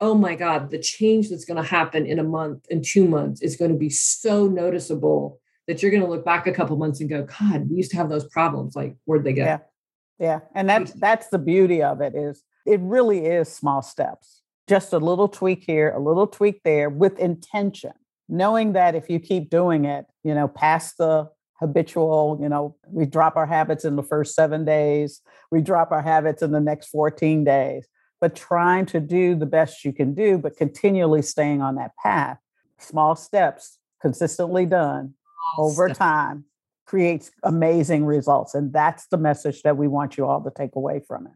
oh 0.00 0.14
my 0.14 0.34
God, 0.34 0.70
the 0.70 0.78
change 0.78 1.28
that's 1.28 1.44
going 1.44 1.62
to 1.62 1.68
happen 1.68 2.06
in 2.06 2.18
a 2.18 2.24
month 2.24 2.66
and 2.70 2.84
two 2.84 3.06
months 3.06 3.42
is 3.42 3.56
going 3.56 3.70
to 3.70 3.76
be 3.76 3.90
so 3.90 4.46
noticeable 4.46 5.40
that 5.66 5.82
you're 5.82 5.90
going 5.90 6.02
to 6.02 6.08
look 6.08 6.24
back 6.24 6.46
a 6.46 6.52
couple 6.52 6.76
months 6.76 7.00
and 7.00 7.10
go, 7.10 7.24
God, 7.24 7.68
we 7.68 7.76
used 7.76 7.90
to 7.90 7.96
have 7.96 8.08
those 8.08 8.24
problems. 8.28 8.74
Like, 8.74 8.96
where'd 9.04 9.24
they 9.24 9.32
go? 9.32 9.44
Yeah. 9.44 9.58
Yeah. 10.18 10.40
And 10.54 10.68
that's 10.68 10.92
that's 10.92 11.28
the 11.28 11.38
beauty 11.38 11.82
of 11.82 12.00
it 12.00 12.14
is 12.14 12.42
it 12.66 12.80
really 12.80 13.26
is 13.26 13.48
small 13.48 13.82
steps. 13.82 14.42
Just 14.68 14.92
a 14.92 14.98
little 14.98 15.28
tweak 15.28 15.64
here, 15.64 15.90
a 15.90 15.98
little 15.98 16.26
tweak 16.26 16.62
there 16.62 16.90
with 16.90 17.18
intention, 17.18 17.92
knowing 18.30 18.72
that 18.72 18.94
if 18.94 19.10
you 19.10 19.18
keep 19.18 19.50
doing 19.50 19.84
it, 19.84 20.06
you 20.22 20.34
know, 20.34 20.48
past 20.48 20.98
the 20.98 21.28
habitual, 21.58 22.38
you 22.40 22.48
know, 22.48 22.76
we 22.86 23.04
drop 23.04 23.36
our 23.36 23.46
habits 23.46 23.84
in 23.84 23.96
the 23.96 24.02
first 24.02 24.34
seven 24.34 24.64
days, 24.64 25.20
we 25.50 25.60
drop 25.60 25.92
our 25.92 26.02
habits 26.02 26.42
in 26.42 26.52
the 26.52 26.60
next 26.60 26.88
14 26.88 27.44
days 27.44 27.86
but 28.20 28.36
trying 28.36 28.86
to 28.86 29.00
do 29.00 29.34
the 29.34 29.46
best 29.46 29.84
you 29.84 29.92
can 29.92 30.14
do, 30.14 30.38
but 30.38 30.56
continually 30.56 31.22
staying 31.22 31.62
on 31.62 31.76
that 31.76 31.96
path. 31.96 32.38
Small 32.78 33.16
steps, 33.16 33.78
consistently 34.00 34.66
done 34.66 35.14
over 35.58 35.88
time, 35.88 36.44
creates 36.86 37.30
amazing 37.42 38.04
results. 38.04 38.54
And 38.54 38.72
that's 38.72 39.06
the 39.06 39.16
message 39.16 39.62
that 39.62 39.76
we 39.76 39.88
want 39.88 40.18
you 40.18 40.26
all 40.26 40.42
to 40.42 40.50
take 40.54 40.76
away 40.76 41.00
from 41.06 41.26
it. 41.26 41.32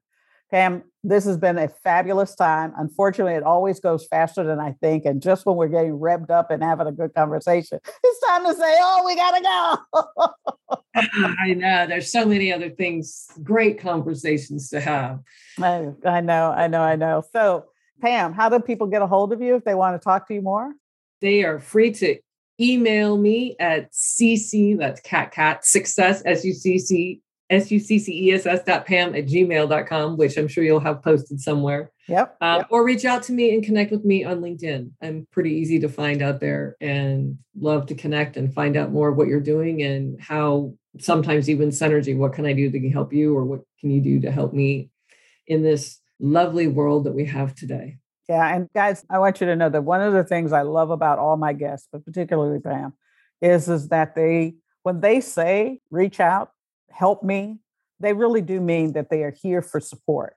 Pam, 0.55 0.85
this 1.03 1.25
has 1.25 1.37
been 1.37 1.59
a 1.59 1.67
fabulous 1.67 2.37
time. 2.37 2.73
Unfortunately, 2.77 3.35
it 3.35 3.43
always 3.43 3.81
goes 3.81 4.07
faster 4.07 4.45
than 4.45 4.61
I 4.61 4.71
think. 4.81 5.05
And 5.05 5.21
just 5.21 5.45
when 5.45 5.57
we're 5.57 5.67
getting 5.67 5.99
revved 5.99 6.31
up 6.31 6.53
and 6.53 6.63
having 6.63 6.87
a 6.87 6.93
good 6.93 7.13
conversation, 7.13 7.81
it's 8.05 8.27
time 8.29 8.45
to 8.45 8.55
say, 8.55 8.77
oh, 8.81 9.03
we 9.05 9.17
got 9.17 9.37
to 9.37 10.37
go. 10.71 10.77
I 10.95 11.55
know. 11.55 11.89
There's 11.89 12.13
so 12.13 12.25
many 12.25 12.53
other 12.53 12.71
things, 12.71 13.27
great 13.43 13.81
conversations 13.81 14.71
to 14.71 14.81
have. 14.81 15.19
I, 15.61 15.89
I 16.07 16.21
know, 16.21 16.53
I 16.53 16.69
know, 16.69 16.83
I 16.83 16.95
know. 16.95 17.25
So, 17.33 17.65
Pam, 18.01 18.33
how 18.33 18.49
do 18.49 18.61
people 18.61 18.87
get 18.87 19.03
a 19.03 19.09
hold 19.09 19.33
of 19.33 19.43
you 19.43 19.57
if 19.57 19.65
they 19.65 19.75
want 19.75 20.01
to 20.01 20.05
talk 20.05 20.29
to 20.29 20.35
you 20.35 20.43
more? 20.43 20.73
They 21.21 21.43
are 21.43 21.59
free 21.59 21.91
to 21.95 22.17
email 22.61 23.19
me 23.19 23.57
at 23.59 23.91
cc, 23.93 24.79
that's 24.79 25.01
cat 25.01 25.33
cat 25.33 25.65
success, 25.65 26.23
S 26.25 26.45
U 26.45 26.53
C 26.53 26.79
C 26.79 27.21
S-U-C-C-E-S-S 27.51 28.65
dot 28.65 28.87
Pam 28.87 29.15
at 29.15 29.27
gmail.com, 29.27 30.17
which 30.17 30.37
I'm 30.37 30.49
sure 30.49 30.65
you'll 30.65 30.81
have 30.81 31.03
posted 31.03 31.41
somewhere. 31.41 31.91
Yep, 32.09 32.37
uh, 32.41 32.57
yep. 32.59 32.67
Or 32.71 32.85
reach 32.85 33.05
out 33.05 33.23
to 33.25 33.33
me 33.33 33.55
and 33.55 33.63
connect 33.63 33.91
with 33.91 34.05
me 34.05 34.25
on 34.25 34.41
LinkedIn. 34.41 34.91
I'm 35.03 35.27
pretty 35.31 35.51
easy 35.51 35.81
to 35.81 35.89
find 35.89 36.23
out 36.23 36.41
there 36.41 36.77
and 36.81 37.39
love 37.59 37.87
to 37.87 37.95
connect 37.95 38.37
and 38.37 38.53
find 38.53 38.77
out 38.77 38.93
more 38.93 39.09
of 39.09 39.17
what 39.17 39.29
you're 39.29 39.41
doing 39.41 39.83
and 39.83 40.21
how 40.21 40.75
sometimes 40.99 41.51
even 41.51 41.71
synergy, 41.71 42.17
what 42.17 42.33
can 42.33 42.47
I 42.47 42.53
do 42.53 42.71
to 42.71 42.91
help 42.91 43.13
you 43.13 43.37
or 43.37 43.45
what 43.45 43.61
can 43.81 43.91
you 43.91 44.01
do 44.01 44.21
to 44.21 44.31
help 44.31 44.53
me 44.53 44.91
in 45.47 45.63
this 45.63 46.01
lovely 46.21 46.67
world 46.67 47.05
that 47.05 47.15
we 47.15 47.27
have 47.27 47.55
today? 47.55 47.99
Yeah, 48.29 48.55
and 48.55 48.69
guys, 48.75 49.05
I 49.11 49.19
want 49.19 49.41
you 49.41 49.47
to 49.49 49.57
know 49.57 49.69
that 49.69 49.83
one 49.83 50.01
of 50.01 50.15
the 50.15 50.25
things 50.25 50.53
I 50.53 50.63
love 50.63 50.91
about 50.91 51.19
all 51.19 51.37
my 51.37 51.53
guests, 51.53 51.89
but 51.93 52.05
particularly 52.05 52.61
Pam, 52.61 52.95
is 53.43 53.69
is 53.69 53.89
that 53.89 54.15
they 54.15 54.55
when 54.83 55.01
they 55.01 55.21
say 55.21 55.81
reach 55.91 56.21
out, 56.21 56.51
help 56.95 57.23
me, 57.23 57.59
they 58.01 58.13
really 58.13 58.43
do 58.43 58.61
mean 58.61 58.93
that 58.93 59.11
they 59.11 59.23
are 59.23 59.35
here 59.43 59.63
for 59.63 59.81
support. 59.81 60.37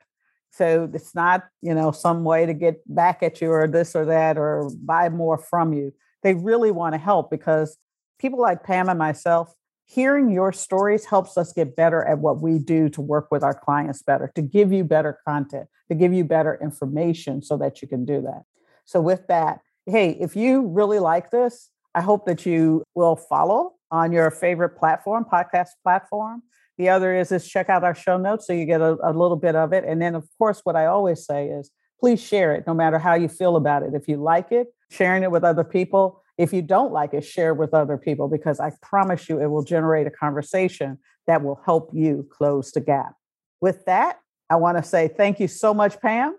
So 0.52 0.90
it's 0.94 1.14
not, 1.14 1.44
you 1.62 1.74
know, 1.74 1.92
some 1.92 2.24
way 2.24 2.46
to 2.46 2.54
get 2.54 2.82
back 2.94 3.22
at 3.22 3.42
you 3.42 3.52
or 3.52 3.68
this 3.68 3.96
or 3.96 4.06
that 4.06 4.38
or 4.38 4.72
buy 4.84 5.10
more 5.10 5.38
from 5.38 5.74
you. 5.74 5.94
They 6.24 6.34
really 6.34 6.72
want 6.72 6.94
to 6.94 7.00
help 7.00 7.30
because 7.30 7.78
people 8.20 8.42
like 8.42 8.64
Pam 8.64 8.90
and 8.90 8.98
myself, 8.98 9.54
hearing 9.86 10.32
your 10.32 10.52
stories 10.52 11.06
helps 11.06 11.38
us 11.38 11.54
get 11.54 11.76
better 11.76 12.04
at 12.04 12.20
what 12.20 12.42
we 12.42 12.58
do 12.58 12.90
to 12.90 13.02
work 13.02 13.28
with 13.30 13.44
our 13.44 13.54
clients 13.54 14.02
better, 14.02 14.32
to 14.36 14.42
give 14.42 14.74
you 14.74 14.84
better 14.84 15.20
content, 15.28 15.68
to 15.90 15.96
give 15.96 16.12
you 16.14 16.24
better 16.24 16.58
information 16.62 17.42
so 17.42 17.56
that 17.58 17.82
you 17.82 17.88
can 17.88 18.04
do 18.04 18.22
that. 18.22 18.44
So, 18.86 19.00
with 19.00 19.28
that, 19.28 19.60
hey, 19.86 20.18
if 20.20 20.36
you 20.36 20.66
really 20.68 21.00
like 21.00 21.30
this, 21.30 21.70
I 21.94 22.02
hope 22.02 22.26
that 22.26 22.46
you 22.46 22.84
will 22.96 23.16
follow 23.16 23.77
on 23.92 24.12
your 24.12 24.32
favorite 24.32 24.78
platform, 24.78 25.26
podcast 25.32 25.70
platform. 25.84 26.44
The 26.78 26.90
other 26.90 27.16
is 27.16 27.32
is 27.32 27.48
check 27.48 27.70
out 27.70 27.84
our 27.84 27.96
show 27.96 28.18
notes 28.18 28.46
so 28.46 28.54
you 28.54 28.66
get 28.66 28.82
a, 28.82 28.98
a 29.04 29.12
little 29.12 29.36
bit 29.38 29.56
of 29.56 29.74
it. 29.74 29.84
And 29.84 30.02
then, 30.02 30.16
of 30.16 30.28
course, 30.38 30.62
what 30.64 30.76
I 30.76 30.86
always 30.86 31.26
say 31.26 31.48
is 31.48 31.72
please 32.00 32.22
share 32.22 32.54
it 32.54 32.66
no 32.68 32.74
matter 32.74 33.00
how 33.00 33.16
you 33.16 33.28
feel 33.28 33.56
about 33.56 33.84
it. 33.84 33.94
If 33.94 34.08
you 34.08 34.18
like 34.18 34.52
it, 34.52 34.68
sharing 34.92 35.24
it 35.24 35.32
with 35.32 35.44
other 35.44 35.64
people. 35.64 36.22
If 36.38 36.54
you 36.54 36.62
don't 36.62 36.94
like 36.94 37.14
it, 37.14 37.26
share 37.26 37.54
with 37.56 37.74
other 37.74 37.98
people 37.98 38.28
because 38.28 38.60
I 38.60 38.72
promise 38.82 39.28
you 39.28 39.42
it 39.42 39.48
will 39.48 39.64
generate 39.64 40.06
a 40.06 40.12
conversation 40.12 41.00
that 41.26 41.44
will 41.44 41.60
help 41.66 41.90
you 41.94 42.28
close 42.32 42.72
the 42.72 42.82
gap. 42.82 43.14
With 43.60 43.86
that, 43.86 44.20
I 44.50 44.56
want 44.58 44.78
to 44.78 44.84
say 44.84 45.08
thank 45.08 45.40
you 45.40 45.48
so 45.48 45.74
much, 45.74 46.00
Pam. 46.00 46.38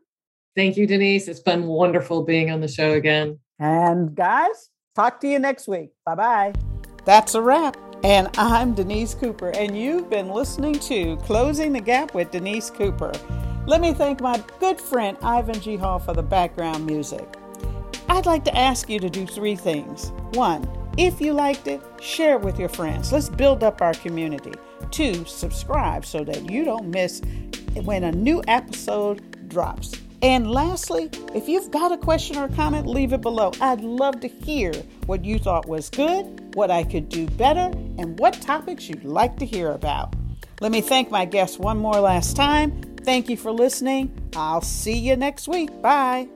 Thank 0.55 0.77
you, 0.77 0.87
Denise. 0.87 1.29
It's 1.29 1.41
been 1.41 1.67
wonderful 1.67 2.25
being 2.25 2.51
on 2.51 2.61
the 2.61 2.69
show 2.69 2.93
again. 2.93 3.39
And 3.59 4.15
guys, 4.15 4.71
talk 4.95 5.21
to 5.21 5.29
you 5.29 5.39
next 5.39 5.69
week. 5.69 5.91
Bye 6.07 6.15
bye. 6.15 6.78
That's 7.09 7.35
a 7.35 7.41
wrap. 7.41 7.79
And 8.05 8.29
I'm 8.37 8.75
Denise 8.75 9.15
Cooper, 9.15 9.49
and 9.49 9.75
you've 9.75 10.11
been 10.11 10.29
listening 10.29 10.75
to 10.81 11.17
Closing 11.23 11.73
the 11.73 11.81
Gap 11.81 12.13
with 12.13 12.31
Denise 12.31 12.69
Cooper. 12.69 13.13
Let 13.67 13.81
me 13.81 13.95
thank 13.95 14.21
my 14.21 14.45
good 14.61 14.79
friend 14.79 15.17
Ivan 15.23 15.59
G. 15.59 15.77
Hall 15.77 15.99
for 15.99 16.13
the 16.13 16.23
background 16.23 16.85
music. 16.85 17.27
I'd 18.11 18.27
like 18.27 18.45
to 18.45 18.55
ask 18.55 18.91
you 18.91 19.01
to 19.01 19.09
do 19.09 19.27
three 19.27 19.57
things. 19.57 20.13
One, 20.35 20.69
if 20.99 21.19
you 21.19 21.33
liked 21.33 21.67
it, 21.67 21.81
share 21.99 22.37
it 22.37 22.43
with 22.43 22.59
your 22.59 22.69
friends. 22.69 23.11
Let's 23.11 23.31
build 23.31 23.65
up 23.65 23.81
our 23.81 23.95
community. 23.95 24.53
Two, 24.91 25.25
subscribe 25.25 26.05
so 26.05 26.25
that 26.25 26.51
you 26.51 26.63
don't 26.63 26.89
miss 26.89 27.23
when 27.85 28.05
a 28.05 28.13
new 28.13 28.43
episode 28.47 29.49
drops. 29.49 29.95
And 30.21 30.51
lastly, 30.51 31.11
if 31.35 31.49
you've 31.49 31.71
got 31.71 31.93
a 31.93 31.97
question 31.97 32.37
or 32.37 32.47
a 32.47 32.53
comment, 32.53 32.87
leave 32.87 33.13
it 33.13 33.21
below. 33.21 33.53
I'd 33.61 33.83
love 33.83 34.21
to 34.21 34.29
hear 34.29 34.73
what 35.07 35.25
you 35.25 35.39
thought 35.39 35.69
was 35.69 35.89
good, 35.89 36.55
what 36.55 36.71
I 36.71 36.83
could 36.83 37.09
do 37.09 37.27
better, 37.27 37.71
and 37.99 38.19
what 38.19 38.35
topics 38.35 38.89
you'd 38.89 39.05
like 39.05 39.37
to 39.39 39.47
hear 39.47 39.71
about. 39.71 40.15
Let 40.61 40.73
me 40.73 40.81
thank 40.81 41.11
my 41.11 41.25
guests 41.25 41.59
one 41.59 41.79
more 41.79 42.01
last 42.01 42.35
time. 42.35 42.83
Thank 43.05 43.29
you 43.29 43.37
for 43.37 43.53
listening. 43.53 44.13
I'll 44.35 44.61
see 44.61 44.99
you 44.99 45.15
next 45.17 45.47
week. 45.47 45.81
Bye. 45.81 46.29